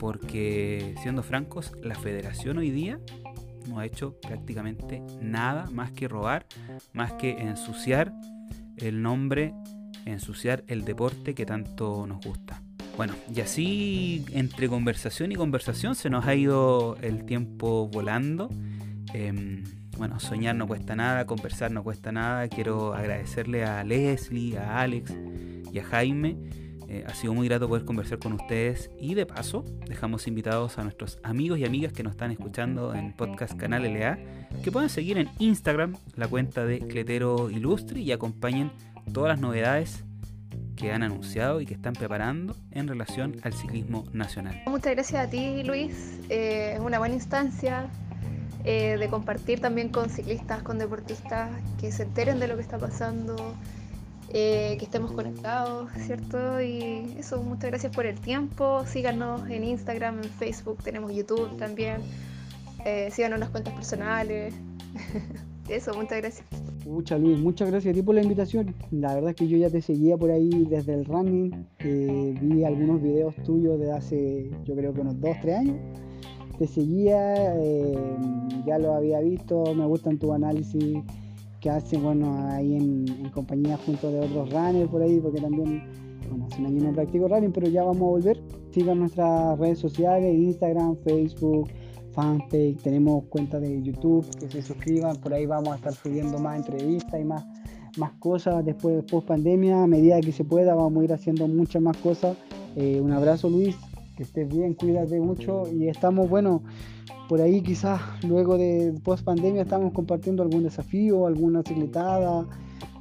porque, 0.00 0.96
siendo 1.00 1.22
francos, 1.22 1.70
la 1.84 1.94
federación 1.94 2.58
hoy 2.58 2.72
día 2.72 2.98
no 3.68 3.78
ha 3.78 3.86
hecho 3.86 4.18
prácticamente 4.20 5.04
nada 5.20 5.70
más 5.70 5.92
que 5.92 6.08
robar, 6.08 6.46
más 6.92 7.12
que 7.12 7.38
ensuciar 7.38 8.12
el 8.78 9.02
nombre, 9.02 9.54
ensuciar 10.04 10.64
el 10.66 10.84
deporte 10.84 11.36
que 11.36 11.46
tanto 11.46 12.08
nos 12.08 12.26
gusta. 12.26 12.60
Bueno, 12.96 13.14
y 13.32 13.40
así 13.40 14.24
entre 14.32 14.68
conversación 14.68 15.30
y 15.30 15.36
conversación 15.36 15.94
se 15.94 16.10
nos 16.10 16.26
ha 16.26 16.34
ido 16.34 16.96
el 17.02 17.24
tiempo 17.24 17.86
volando. 17.86 18.50
Em, 19.14 19.62
bueno, 19.96 20.18
soñar 20.20 20.56
no 20.56 20.66
cuesta 20.66 20.96
nada, 20.96 21.26
conversar 21.26 21.70
no 21.70 21.82
cuesta 21.82 22.12
nada. 22.12 22.48
Quiero 22.48 22.94
agradecerle 22.94 23.64
a 23.64 23.84
Leslie, 23.84 24.58
a 24.58 24.80
Alex 24.80 25.12
y 25.72 25.78
a 25.78 25.84
Jaime. 25.84 26.36
Eh, 26.88 27.04
ha 27.06 27.14
sido 27.14 27.32
muy 27.32 27.48
grato 27.48 27.68
poder 27.68 27.86
conversar 27.86 28.18
con 28.18 28.34
ustedes 28.34 28.90
y 29.00 29.14
de 29.14 29.24
paso 29.24 29.64
dejamos 29.88 30.26
invitados 30.26 30.78
a 30.78 30.82
nuestros 30.82 31.18
amigos 31.22 31.58
y 31.58 31.64
amigas 31.64 31.94
que 31.94 32.02
nos 32.02 32.10
están 32.12 32.32
escuchando 32.32 32.92
en 32.92 33.14
podcast 33.14 33.56
Canal 33.56 33.84
LA 33.84 34.18
que 34.62 34.70
puedan 34.70 34.90
seguir 34.90 35.16
en 35.16 35.30
Instagram 35.38 35.96
la 36.16 36.28
cuenta 36.28 36.66
de 36.66 36.80
Cletero 36.80 37.48
Ilustre 37.48 38.00
y 38.00 38.12
acompañen 38.12 38.72
todas 39.10 39.30
las 39.30 39.40
novedades 39.40 40.04
que 40.76 40.92
han 40.92 41.02
anunciado 41.02 41.62
y 41.62 41.66
que 41.66 41.72
están 41.72 41.94
preparando 41.94 42.56
en 42.72 42.88
relación 42.88 43.36
al 43.42 43.54
ciclismo 43.54 44.04
nacional. 44.12 44.60
Muchas 44.66 44.92
gracias 44.92 45.28
a 45.28 45.30
ti, 45.30 45.62
Luis. 45.62 46.18
Eh, 46.28 46.74
es 46.74 46.80
una 46.80 46.98
buena 46.98 47.14
instancia 47.14 47.88
eh, 48.64 48.96
de 48.98 49.08
compartir 49.08 49.60
también 49.60 49.88
con 49.88 50.10
ciclistas, 50.10 50.62
con 50.62 50.78
deportistas, 50.78 51.50
que 51.80 51.92
se 51.92 52.04
enteren 52.04 52.40
de 52.40 52.48
lo 52.48 52.56
que 52.56 52.62
está 52.62 52.78
pasando, 52.78 53.36
eh, 54.32 54.76
que 54.78 54.84
estemos 54.84 55.12
conectados, 55.12 55.90
¿cierto? 56.06 56.60
Y 56.60 57.16
eso, 57.18 57.42
muchas 57.42 57.70
gracias 57.70 57.94
por 57.94 58.06
el 58.06 58.18
tiempo. 58.20 58.84
Síganos 58.86 59.48
en 59.50 59.64
Instagram, 59.64 60.18
en 60.18 60.30
Facebook, 60.30 60.82
tenemos 60.82 61.14
YouTube 61.14 61.56
también. 61.58 61.98
síganos 63.10 63.36
en 63.36 63.40
las 63.40 63.50
cuentas 63.50 63.74
personales. 63.74 64.54
eso, 65.68 65.94
muchas 65.94 66.18
gracias. 66.18 66.62
Muchas 66.86 67.20
Luis, 67.20 67.38
muchas 67.38 67.70
gracias 67.70 67.92
a 67.92 67.94
ti 67.94 68.02
por 68.02 68.14
la 68.14 68.22
invitación. 68.22 68.74
La 68.90 69.14
verdad 69.14 69.30
es 69.30 69.36
que 69.36 69.46
yo 69.46 69.56
ya 69.56 69.70
te 69.70 69.80
seguía 69.80 70.16
por 70.16 70.30
ahí 70.30 70.66
desde 70.68 70.94
el 70.94 71.04
running. 71.04 71.66
Eh, 71.78 72.34
vi 72.40 72.64
algunos 72.64 73.00
videos 73.00 73.34
tuyos 73.44 73.78
de 73.78 73.92
hace, 73.92 74.50
yo 74.64 74.74
creo 74.74 74.92
que 74.92 75.00
unos 75.00 75.20
2, 75.20 75.36
3 75.42 75.56
años. 75.56 75.76
Seguía, 76.66 77.34
eh, 77.60 77.96
ya 78.66 78.78
lo 78.78 78.94
había 78.94 79.20
visto, 79.20 79.74
me 79.74 79.86
gustan 79.86 80.18
tus 80.18 80.30
análisis 80.30 80.98
que 81.60 81.70
hacen, 81.70 82.02
bueno, 82.02 82.48
ahí 82.50 82.74
en, 82.74 83.30
compañía 83.30 83.78
junto 83.86 84.10
de 84.10 84.20
otros 84.20 84.50
runners 84.50 84.90
por 84.90 85.00
ahí, 85.00 85.20
porque 85.20 85.40
también, 85.40 85.84
bueno, 86.28 86.46
hace 86.46 86.60
un 86.60 86.66
año 86.66 86.82
no 86.82 86.92
practico 86.92 87.28
running, 87.28 87.52
pero 87.52 87.68
ya 87.68 87.84
vamos 87.84 88.02
a 88.02 88.10
volver. 88.10 88.42
Sigan 88.72 88.98
nuestras 88.98 89.58
redes 89.58 89.78
sociales, 89.78 90.34
Instagram, 90.34 90.96
Facebook, 91.04 91.68
fanpage, 92.12 92.78
tenemos 92.82 93.24
cuenta 93.24 93.60
de 93.60 93.80
YouTube, 93.80 94.26
que 94.38 94.48
se 94.48 94.60
suscriban, 94.60 95.16
por 95.16 95.32
ahí 95.32 95.46
vamos 95.46 95.68
a 95.68 95.76
estar 95.76 95.92
subiendo 95.92 96.38
más 96.38 96.56
entrevistas 96.58 97.20
y 97.20 97.24
más, 97.24 97.44
más 97.96 98.12
cosas 98.18 98.64
después, 98.64 99.04
post 99.04 99.28
pandemia, 99.28 99.84
a 99.84 99.86
medida 99.86 100.20
que 100.20 100.32
se 100.32 100.44
pueda 100.44 100.74
vamos 100.74 101.00
a 101.00 101.04
ir 101.04 101.12
haciendo 101.12 101.46
muchas 101.46 101.80
más 101.80 101.96
cosas. 101.98 102.36
Eh, 102.74 103.00
un 103.00 103.12
abrazo 103.12 103.48
Luis, 103.48 103.76
que 104.22 104.40
estés 104.40 104.48
bien, 104.48 104.74
cuídate 104.74 105.18
mucho 105.20 105.64
y 105.72 105.88
estamos, 105.88 106.28
bueno, 106.28 106.62
por 107.28 107.40
ahí 107.40 107.60
quizás 107.60 108.00
luego 108.24 108.56
de 108.56 108.94
post 109.02 109.24
pandemia 109.24 109.62
estamos 109.62 109.92
compartiendo 109.92 110.42
algún 110.42 110.62
desafío, 110.62 111.26
alguna 111.26 111.62
cicletada 111.62 112.46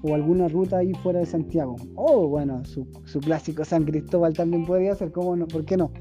o 0.02 0.16
alguna 0.16 0.48
ruta 0.48 0.78
ahí 0.78 0.94
fuera 0.96 1.20
de 1.20 1.28
Santiago. 1.28 1.76
O 1.96 2.24
oh, 2.24 2.28
bueno, 2.28 2.66
su, 2.66 2.88
su 3.06 3.20
clásico 3.20 3.64
San 3.66 3.84
Cristóbal 3.84 4.34
también 4.34 4.66
podría 4.66 4.96
ser, 4.96 5.12
¿cómo 5.12 5.36
no? 5.36 5.48
¿por 5.48 5.64
qué 5.64 5.78
no? 5.78 5.92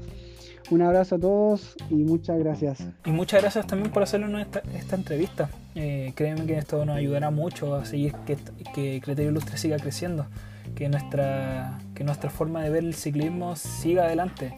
Un 0.71 0.81
abrazo 0.81 1.15
a 1.15 1.19
todos 1.19 1.75
y 1.89 1.95
muchas 1.95 2.39
gracias. 2.39 2.87
Y 3.05 3.11
muchas 3.11 3.41
gracias 3.41 3.67
también 3.67 3.91
por 3.91 4.03
hacernos 4.03 4.41
esta, 4.41 4.63
esta 4.73 4.95
entrevista. 4.95 5.49
Eh, 5.75 6.13
créeme 6.15 6.45
que 6.45 6.57
esto 6.57 6.85
nos 6.85 6.95
ayudará 6.95 7.29
mucho 7.29 7.75
a 7.75 7.85
seguir 7.85 8.13
que, 8.25 8.37
que 8.73 9.01
Criterio 9.03 9.31
Ilustre 9.31 9.57
siga 9.57 9.77
creciendo, 9.77 10.25
que 10.73 10.87
nuestra, 10.89 11.79
que 11.93 12.03
nuestra 12.03 12.29
forma 12.29 12.63
de 12.63 12.69
ver 12.69 12.85
el 12.85 12.93
ciclismo 12.93 13.55
siga 13.55 14.05
adelante. 14.05 14.57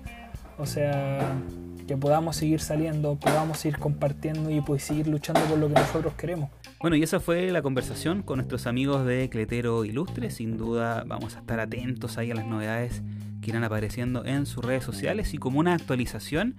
O 0.63 0.65
sea, 0.65 1.35
que 1.89 1.97
podamos 1.97 2.37
seguir 2.37 2.61
saliendo, 2.61 3.19
podamos 3.19 3.57
seguir 3.57 3.79
compartiendo 3.79 4.49
y 4.49 4.61
pues 4.61 4.81
seguir 4.81 5.09
luchando 5.09 5.41
por 5.41 5.57
lo 5.57 5.67
que 5.67 5.73
nosotros 5.73 6.13
queremos. 6.13 6.49
Bueno, 6.79 6.95
y 6.95 7.03
esa 7.03 7.19
fue 7.19 7.51
la 7.51 7.61
conversación 7.61 8.23
con 8.23 8.37
nuestros 8.37 8.65
amigos 8.65 9.05
de 9.05 9.29
Cletero 9.29 9.83
Ilustre. 9.83 10.31
Sin 10.31 10.57
duda 10.57 11.03
vamos 11.05 11.35
a 11.35 11.39
estar 11.39 11.59
atentos 11.59 12.17
ahí 12.17 12.31
a 12.31 12.35
las 12.35 12.45
novedades 12.45 13.01
que 13.41 13.49
irán 13.49 13.65
apareciendo 13.65 14.23
en 14.23 14.45
sus 14.45 14.63
redes 14.63 14.85
sociales 14.85 15.33
y 15.33 15.37
como 15.37 15.59
una 15.59 15.73
actualización, 15.73 16.55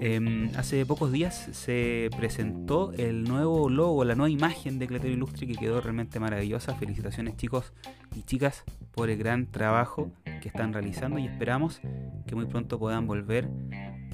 em, 0.00 0.50
hace 0.56 0.84
pocos 0.86 1.12
días 1.12 1.48
se 1.52 2.10
presentó 2.16 2.92
el 2.92 3.24
nuevo 3.24 3.68
logo, 3.68 4.04
la 4.04 4.14
nueva 4.14 4.30
imagen 4.30 4.78
de 4.78 4.86
Cletero 4.86 5.12
Ilustre 5.12 5.46
que 5.46 5.54
quedó 5.54 5.80
realmente 5.80 6.20
maravillosa. 6.20 6.74
Felicitaciones 6.74 7.36
chicos 7.36 7.72
y 8.14 8.22
chicas 8.22 8.64
por 8.92 9.10
el 9.10 9.18
gran 9.18 9.46
trabajo 9.46 10.10
que 10.40 10.48
están 10.48 10.72
realizando 10.72 11.18
y 11.18 11.26
esperamos 11.26 11.80
que 12.26 12.34
muy 12.34 12.46
pronto 12.46 12.78
puedan 12.78 13.06
volver 13.06 13.48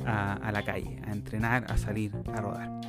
a, 0.05 0.35
a 0.35 0.53
la 0.53 0.65
calle, 0.65 1.01
a 1.07 1.13
entrenar, 1.13 1.67
a 1.69 1.77
salir, 1.77 2.13
a 2.33 2.41
rodar. 2.41 2.81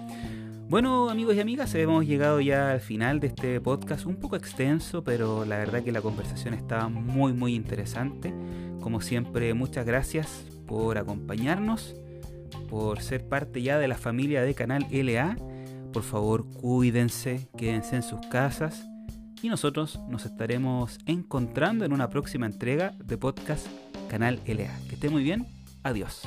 Bueno 0.71 1.09
amigos 1.09 1.35
y 1.35 1.41
amigas, 1.41 1.75
hemos 1.75 2.07
llegado 2.07 2.39
ya 2.39 2.71
al 2.71 2.79
final 2.79 3.19
de 3.19 3.27
este 3.27 3.59
podcast, 3.59 4.05
un 4.05 4.15
poco 4.15 4.37
extenso, 4.37 5.03
pero 5.03 5.43
la 5.43 5.57
verdad 5.57 5.83
que 5.83 5.91
la 5.91 6.01
conversación 6.01 6.53
estaba 6.53 6.87
muy 6.87 7.33
muy 7.33 7.55
interesante. 7.55 8.33
Como 8.79 9.01
siempre, 9.01 9.53
muchas 9.53 9.85
gracias 9.85 10.45
por 10.65 10.97
acompañarnos, 10.97 11.93
por 12.71 13.01
ser 13.01 13.27
parte 13.27 13.61
ya 13.61 13.77
de 13.77 13.89
la 13.89 13.97
familia 13.97 14.43
de 14.43 14.55
Canal 14.55 14.87
LA. 14.89 15.35
Por 15.91 16.03
favor, 16.03 16.47
cuídense, 16.49 17.49
quédense 17.57 17.97
en 17.97 18.01
sus 18.01 18.21
casas 18.27 18.87
y 19.41 19.49
nosotros 19.49 19.99
nos 20.07 20.25
estaremos 20.25 20.97
encontrando 21.05 21.83
en 21.83 21.91
una 21.91 22.09
próxima 22.09 22.45
entrega 22.45 22.93
de 23.03 23.17
podcast 23.17 23.67
Canal 24.09 24.39
LA. 24.45 24.73
Que 24.87 24.95
esté 24.95 25.09
muy 25.09 25.21
bien, 25.21 25.45
adiós. 25.83 26.21